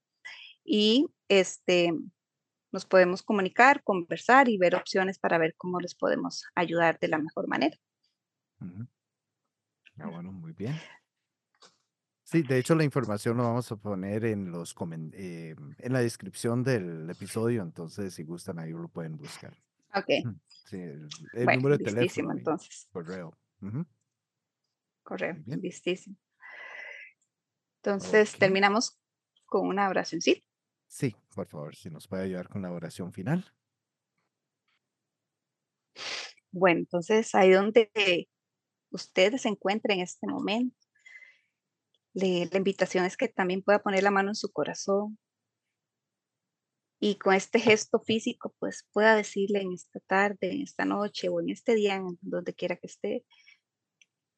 Y 0.65 1.07
este, 1.29 1.93
nos 2.73 2.87
podemos 2.87 3.23
comunicar, 3.23 3.83
conversar 3.83 4.49
y 4.49 4.59
ver 4.59 4.75
opciones 4.75 5.19
para 5.19 5.39
ver 5.39 5.55
cómo 5.57 5.81
les 5.81 5.95
podemos 5.95 6.45
ayudar 6.55 6.99
de 7.01 7.09
la 7.09 7.19
mejor 7.19 7.49
manera. 7.49 7.77
Ah, 9.99 10.07
bueno, 10.09 10.33
muy 10.33 10.53
bien. 10.53 10.77
Sí, 12.31 12.43
de 12.43 12.59
hecho 12.59 12.75
la 12.75 12.85
información 12.85 13.39
lo 13.39 13.45
vamos 13.45 13.73
a 13.73 13.77
poner 13.77 14.27
en 14.27 14.51
los 14.51 14.77
eh, 15.15 15.57
en 15.79 15.93
la 15.95 16.01
descripción 16.01 16.63
del 16.63 17.09
episodio, 17.09 17.63
entonces 17.63 18.13
si 18.13 18.23
gustan 18.23 18.59
ahí 18.59 18.71
lo 18.71 18.87
pueden 18.89 19.17
buscar. 19.17 19.57
Ok. 19.95 20.37
Sí, 20.47 20.77
el, 20.77 21.09
número 21.33 21.79
de 21.79 21.85
teléfono. 21.85 22.33
entonces. 22.33 22.87
Correo. 22.93 23.35
Correo, 25.03 25.37
listísimo. 25.47 26.17
Entonces 27.77 28.37
terminamos 28.37 29.01
con 29.47 29.67
una 29.67 29.89
oración, 29.89 30.21
¿sí? 30.21 30.45
Sí, 30.87 31.17
por 31.35 31.47
favor, 31.47 31.75
si 31.77 31.89
nos 31.89 32.07
puede 32.07 32.25
ayudar 32.25 32.51
con 32.51 32.61
la 32.61 32.71
oración 32.71 33.11
final. 33.11 33.51
Bueno, 36.51 36.81
entonces 36.81 37.35
ahí 37.35 37.53
donde 37.53 38.29
ustedes 38.91 39.41
se 39.41 39.49
encuentren 39.49 40.01
en 40.01 40.05
este 40.05 40.27
momento, 40.27 40.88
la 42.27 42.57
invitación 42.57 43.05
es 43.05 43.17
que 43.17 43.29
también 43.29 43.63
pueda 43.63 43.81
poner 43.81 44.03
la 44.03 44.11
mano 44.11 44.31
en 44.31 44.35
su 44.35 44.51
corazón 44.51 45.19
y 47.01 47.17
con 47.17 47.35
este 47.35 47.61
gesto 47.61 48.01
físico, 48.01 48.55
pues 48.59 48.87
pueda 48.93 49.15
decirle 49.15 49.61
en 49.61 49.73
esta 49.73 50.01
tarde, 50.01 50.53
en 50.53 50.63
esta 50.63 50.85
noche 50.85 51.29
o 51.29 51.41
en 51.41 51.51
este 51.51 51.75
día, 51.75 51.95
en 51.95 52.19
donde 52.21 52.55
quiera 52.55 52.77
que 52.77 52.89
esté, 52.89 53.25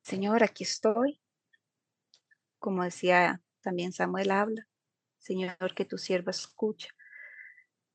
Señor, 0.02 0.42
aquí 0.42 0.64
estoy. 0.64 1.20
Como 2.58 2.84
decía 2.84 3.42
también 3.62 3.92
Samuel 3.92 4.30
habla, 4.30 4.66
Señor, 5.18 5.74
que 5.74 5.84
tu 5.84 5.96
sierva 5.98 6.30
escucha. 6.30 6.88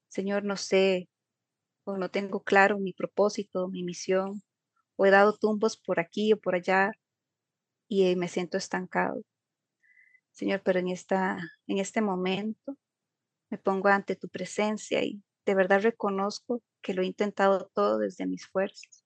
Señor, 0.07 0.43
no 0.43 0.57
sé 0.57 1.09
o 1.83 1.97
no 1.97 2.09
tengo 2.09 2.43
claro 2.43 2.79
mi 2.79 2.93
propósito, 2.93 3.67
mi 3.67 3.83
misión, 3.83 4.43
o 4.95 5.05
he 5.05 5.11
dado 5.11 5.37
tumbos 5.37 5.77
por 5.77 5.99
aquí 5.99 6.33
o 6.33 6.39
por 6.39 6.55
allá 6.55 6.91
y 7.87 8.15
me 8.15 8.27
siento 8.27 8.57
estancado. 8.57 9.21
Señor, 10.35 10.61
pero 10.63 10.79
en, 10.79 10.89
esta, 10.89 11.39
en 11.65 11.79
este 11.79 12.01
momento 12.01 12.77
me 13.49 13.57
pongo 13.57 13.87
ante 13.87 14.17
tu 14.17 14.27
presencia 14.27 15.01
y 15.01 15.23
de 15.45 15.55
verdad 15.55 15.81
reconozco 15.81 16.61
que 16.81 16.93
lo 16.93 17.01
he 17.01 17.05
intentado 17.05 17.71
todo 17.73 17.99
desde 17.99 18.25
mis 18.25 18.45
fuerzas. 18.45 19.05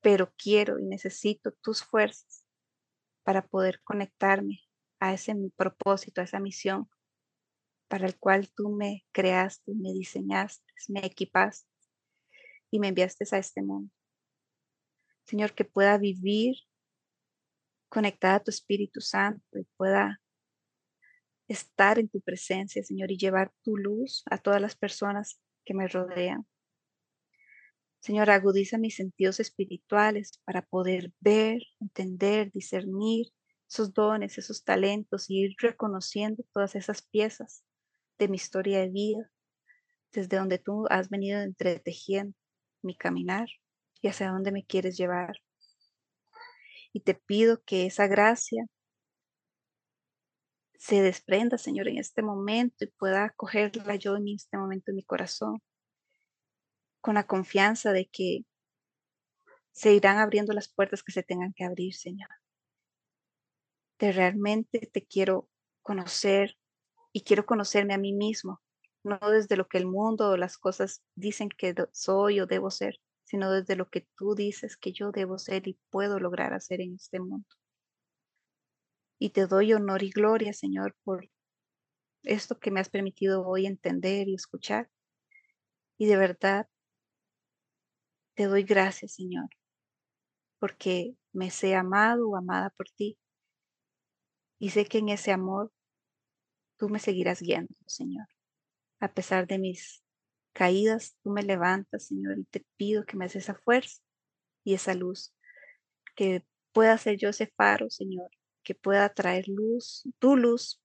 Pero 0.00 0.32
quiero 0.38 0.78
y 0.78 0.84
necesito 0.84 1.50
tus 1.50 1.82
fuerzas 1.82 2.46
para 3.24 3.44
poder 3.44 3.82
conectarme 3.82 4.60
a 5.00 5.12
ese 5.12 5.34
propósito, 5.56 6.20
a 6.20 6.24
esa 6.24 6.38
misión 6.38 6.88
para 7.88 8.06
el 8.06 8.16
cual 8.18 8.48
tú 8.48 8.70
me 8.70 9.04
creaste, 9.10 9.72
me 9.74 9.92
diseñaste, 9.92 10.64
me 10.88 11.04
equipaste 11.04 11.68
y 12.70 12.78
me 12.78 12.88
enviaste 12.88 13.24
a 13.32 13.38
este 13.38 13.62
mundo. 13.62 13.92
Señor, 15.24 15.54
que 15.54 15.64
pueda 15.64 15.98
vivir 15.98 16.56
conectada 17.88 18.36
a 18.36 18.42
tu 18.42 18.50
Espíritu 18.50 19.00
Santo 19.00 19.58
y 19.58 19.64
pueda 19.76 20.20
estar 21.48 21.98
en 21.98 22.08
tu 22.08 22.20
presencia, 22.20 22.82
Señor, 22.82 23.10
y 23.10 23.18
llevar 23.18 23.52
tu 23.62 23.76
luz 23.76 24.22
a 24.30 24.38
todas 24.38 24.60
las 24.60 24.76
personas 24.76 25.40
que 25.64 25.74
me 25.74 25.88
rodean. 25.88 26.46
Señor, 28.00 28.30
agudiza 28.30 28.78
mis 28.78 28.96
sentidos 28.96 29.40
espirituales 29.40 30.40
para 30.44 30.62
poder 30.62 31.12
ver, 31.20 31.62
entender, 31.80 32.52
discernir 32.52 33.28
esos 33.68 33.92
dones, 33.92 34.38
esos 34.38 34.62
talentos 34.62 35.28
y 35.28 35.40
ir 35.40 35.56
reconociendo 35.58 36.44
todas 36.52 36.76
esas 36.76 37.02
piezas 37.02 37.64
de 38.18 38.28
mi 38.28 38.36
historia 38.36 38.80
de 38.80 38.90
vida, 38.90 39.30
desde 40.12 40.36
donde 40.36 40.58
tú 40.58 40.86
has 40.88 41.10
venido 41.10 41.40
entretejiendo 41.40 42.36
mi 42.82 42.96
caminar 42.96 43.48
y 44.00 44.08
hacia 44.08 44.30
dónde 44.30 44.52
me 44.52 44.64
quieres 44.64 44.96
llevar 44.96 45.36
y 46.96 47.00
te 47.00 47.14
pido 47.14 47.62
que 47.62 47.84
esa 47.84 48.06
gracia 48.06 48.64
se 50.78 51.02
desprenda, 51.02 51.58
Señor, 51.58 51.88
en 51.88 51.98
este 51.98 52.22
momento 52.22 52.86
y 52.86 52.86
pueda 52.86 53.24
acogerla 53.24 53.96
yo 53.96 54.16
en 54.16 54.28
este 54.28 54.56
momento 54.56 54.90
en 54.90 54.96
mi 54.96 55.02
corazón, 55.02 55.60
con 57.02 57.16
la 57.16 57.26
confianza 57.26 57.92
de 57.92 58.06
que 58.06 58.46
se 59.72 59.92
irán 59.92 60.16
abriendo 60.16 60.54
las 60.54 60.72
puertas 60.72 61.02
que 61.02 61.12
se 61.12 61.22
tengan 61.22 61.52
que 61.52 61.64
abrir, 61.64 61.92
Señor. 61.92 62.30
De 63.98 64.12
realmente 64.12 64.88
te 64.90 65.04
quiero 65.04 65.50
conocer 65.82 66.56
y 67.12 67.24
quiero 67.24 67.44
conocerme 67.44 67.92
a 67.92 67.98
mí 67.98 68.14
mismo, 68.14 68.62
no 69.04 69.18
desde 69.30 69.58
lo 69.58 69.68
que 69.68 69.76
el 69.76 69.86
mundo 69.86 70.30
o 70.30 70.38
las 70.38 70.56
cosas 70.56 71.02
dicen 71.14 71.50
que 71.50 71.74
soy 71.92 72.40
o 72.40 72.46
debo 72.46 72.70
ser, 72.70 72.98
sino 73.26 73.50
desde 73.50 73.76
lo 73.76 73.90
que 73.90 74.06
tú 74.16 74.34
dices 74.34 74.76
que 74.76 74.92
yo 74.92 75.10
debo 75.10 75.36
ser 75.38 75.66
y 75.66 75.78
puedo 75.90 76.20
lograr 76.20 76.54
hacer 76.54 76.80
en 76.80 76.94
este 76.94 77.18
mundo. 77.18 77.48
Y 79.18 79.30
te 79.30 79.46
doy 79.46 79.72
honor 79.72 80.04
y 80.04 80.10
gloria, 80.10 80.52
Señor, 80.52 80.96
por 81.02 81.28
esto 82.22 82.58
que 82.60 82.70
me 82.70 82.80
has 82.80 82.88
permitido 82.88 83.44
hoy 83.44 83.66
entender 83.66 84.28
y 84.28 84.34
escuchar. 84.34 84.88
Y 85.98 86.06
de 86.06 86.16
verdad, 86.16 86.68
te 88.34 88.44
doy 88.44 88.62
gracias, 88.62 89.14
Señor, 89.14 89.48
porque 90.60 91.16
me 91.32 91.50
sé 91.50 91.74
amado 91.74 92.28
o 92.28 92.36
amada 92.36 92.70
por 92.70 92.88
ti. 92.90 93.18
Y 94.60 94.70
sé 94.70 94.86
que 94.86 94.98
en 94.98 95.08
ese 95.08 95.32
amor 95.32 95.72
tú 96.76 96.88
me 96.88 97.00
seguirás 97.00 97.40
guiando, 97.40 97.74
Señor, 97.86 98.28
a 99.00 99.12
pesar 99.12 99.48
de 99.48 99.58
mis 99.58 100.05
caídas, 100.56 101.18
tú 101.22 101.30
me 101.30 101.42
levantas, 101.42 102.06
Señor, 102.06 102.38
y 102.38 102.44
te 102.44 102.64
pido 102.78 103.04
que 103.04 103.18
me 103.18 103.26
des 103.26 103.36
esa 103.36 103.54
fuerza 103.54 104.00
y 104.64 104.72
esa 104.72 104.94
luz, 104.94 105.34
que 106.14 106.46
pueda 106.72 106.96
ser 106.96 107.18
yo 107.18 107.28
ese 107.28 107.52
faro, 107.58 107.90
Señor, 107.90 108.30
que 108.62 108.74
pueda 108.74 109.12
traer 109.12 109.48
luz, 109.48 110.08
tu 110.18 110.34
luz, 110.34 110.82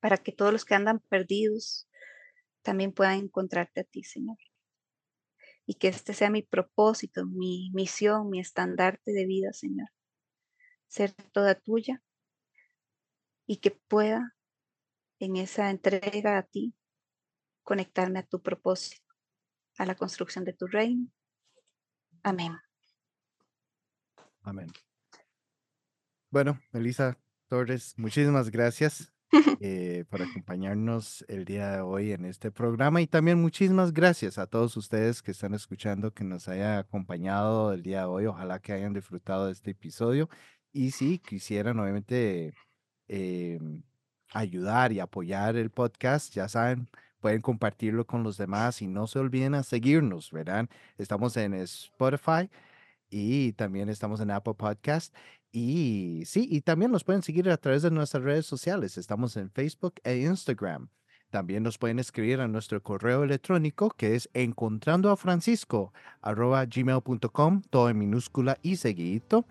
para 0.00 0.16
que 0.16 0.32
todos 0.32 0.52
los 0.52 0.64
que 0.64 0.74
andan 0.74 1.00
perdidos 1.10 1.86
también 2.62 2.92
puedan 2.92 3.18
encontrarte 3.18 3.82
a 3.82 3.84
ti, 3.84 4.04
Señor. 4.04 4.38
Y 5.66 5.74
que 5.74 5.88
este 5.88 6.14
sea 6.14 6.30
mi 6.30 6.42
propósito, 6.42 7.26
mi 7.26 7.70
misión, 7.74 8.30
mi 8.30 8.40
estandarte 8.40 9.12
de 9.12 9.26
vida, 9.26 9.52
Señor. 9.52 9.90
Ser 10.88 11.12
toda 11.12 11.54
tuya 11.54 12.02
y 13.46 13.58
que 13.58 13.70
pueda 13.70 14.34
en 15.18 15.36
esa 15.36 15.68
entrega 15.68 16.38
a 16.38 16.42
ti 16.44 16.74
conectarme 17.62 18.18
a 18.18 18.26
tu 18.26 18.42
propósito, 18.42 19.14
a 19.78 19.86
la 19.86 19.94
construcción 19.94 20.44
de 20.44 20.52
tu 20.52 20.66
reino. 20.66 21.08
Amén. 22.22 22.56
Amén. 24.42 24.72
Bueno, 26.30 26.60
Elisa, 26.72 27.18
Torres, 27.46 27.94
muchísimas 27.96 28.50
gracias 28.50 29.12
eh, 29.60 30.04
por 30.08 30.22
acompañarnos 30.22 31.24
el 31.28 31.44
día 31.44 31.70
de 31.70 31.80
hoy 31.80 32.12
en 32.12 32.24
este 32.24 32.50
programa 32.50 33.00
y 33.00 33.06
también 33.06 33.40
muchísimas 33.40 33.92
gracias 33.92 34.38
a 34.38 34.46
todos 34.46 34.76
ustedes 34.76 35.22
que 35.22 35.30
están 35.30 35.54
escuchando, 35.54 36.12
que 36.12 36.24
nos 36.24 36.48
hayan 36.48 36.78
acompañado 36.78 37.72
el 37.72 37.82
día 37.82 38.00
de 38.00 38.06
hoy. 38.06 38.26
Ojalá 38.26 38.60
que 38.60 38.72
hayan 38.72 38.94
disfrutado 38.94 39.46
de 39.46 39.52
este 39.52 39.72
episodio 39.72 40.28
y 40.72 40.92
si 40.92 41.18
quisieran, 41.18 41.78
obviamente, 41.78 42.54
eh, 43.08 43.58
ayudar 44.32 44.92
y 44.92 45.00
apoyar 45.00 45.56
el 45.56 45.70
podcast, 45.70 46.32
ya 46.32 46.48
saben, 46.48 46.88
pueden 47.22 47.40
compartirlo 47.40 48.04
con 48.04 48.24
los 48.24 48.36
demás 48.36 48.82
y 48.82 48.88
no 48.88 49.06
se 49.06 49.20
olviden 49.20 49.54
a 49.54 49.62
seguirnos, 49.62 50.30
¿verdad? 50.32 50.68
Estamos 50.98 51.36
en 51.38 51.54
Spotify 51.54 52.50
y 53.08 53.52
también 53.52 53.88
estamos 53.88 54.20
en 54.20 54.32
Apple 54.32 54.54
Podcast. 54.54 55.14
Y 55.52 56.24
sí, 56.26 56.48
y 56.50 56.62
también 56.62 56.90
nos 56.90 57.04
pueden 57.04 57.22
seguir 57.22 57.48
a 57.48 57.56
través 57.56 57.82
de 57.82 57.90
nuestras 57.90 58.24
redes 58.24 58.44
sociales. 58.44 58.98
Estamos 58.98 59.36
en 59.36 59.50
Facebook 59.50 59.94
e 60.02 60.18
Instagram. 60.18 60.88
También 61.30 61.62
nos 61.62 61.78
pueden 61.78 61.98
escribir 61.98 62.40
a 62.40 62.48
nuestro 62.48 62.82
correo 62.82 63.22
electrónico 63.22 63.90
que 63.90 64.16
es 64.16 64.28
encontrando 64.34 65.16
todo 67.70 67.88
en 67.88 67.98
minúscula 67.98 68.58
y 68.62 68.76
seguidito. 68.76 69.46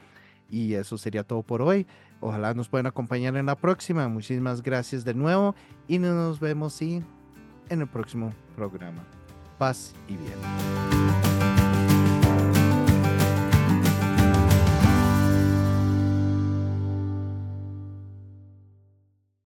Y 0.49 0.73
eso 0.73 0.97
sería 0.97 1.23
todo 1.23 1.41
por 1.41 1.61
hoy. 1.61 1.87
Ojalá 2.19 2.53
nos 2.53 2.67
puedan 2.67 2.87
acompañar 2.87 3.37
en 3.37 3.45
la 3.45 3.55
próxima. 3.55 4.07
Muchísimas 4.09 4.61
gracias 4.61 5.05
de 5.05 5.13
nuevo 5.13 5.55
y 5.87 5.97
nos 5.99 6.39
vemos 6.39 6.73
en 7.69 7.81
el 7.81 7.87
próximo 7.87 8.33
programa. 8.55 9.03
Paz 9.57 9.93
y 10.07 10.15
bien. 10.17 11.30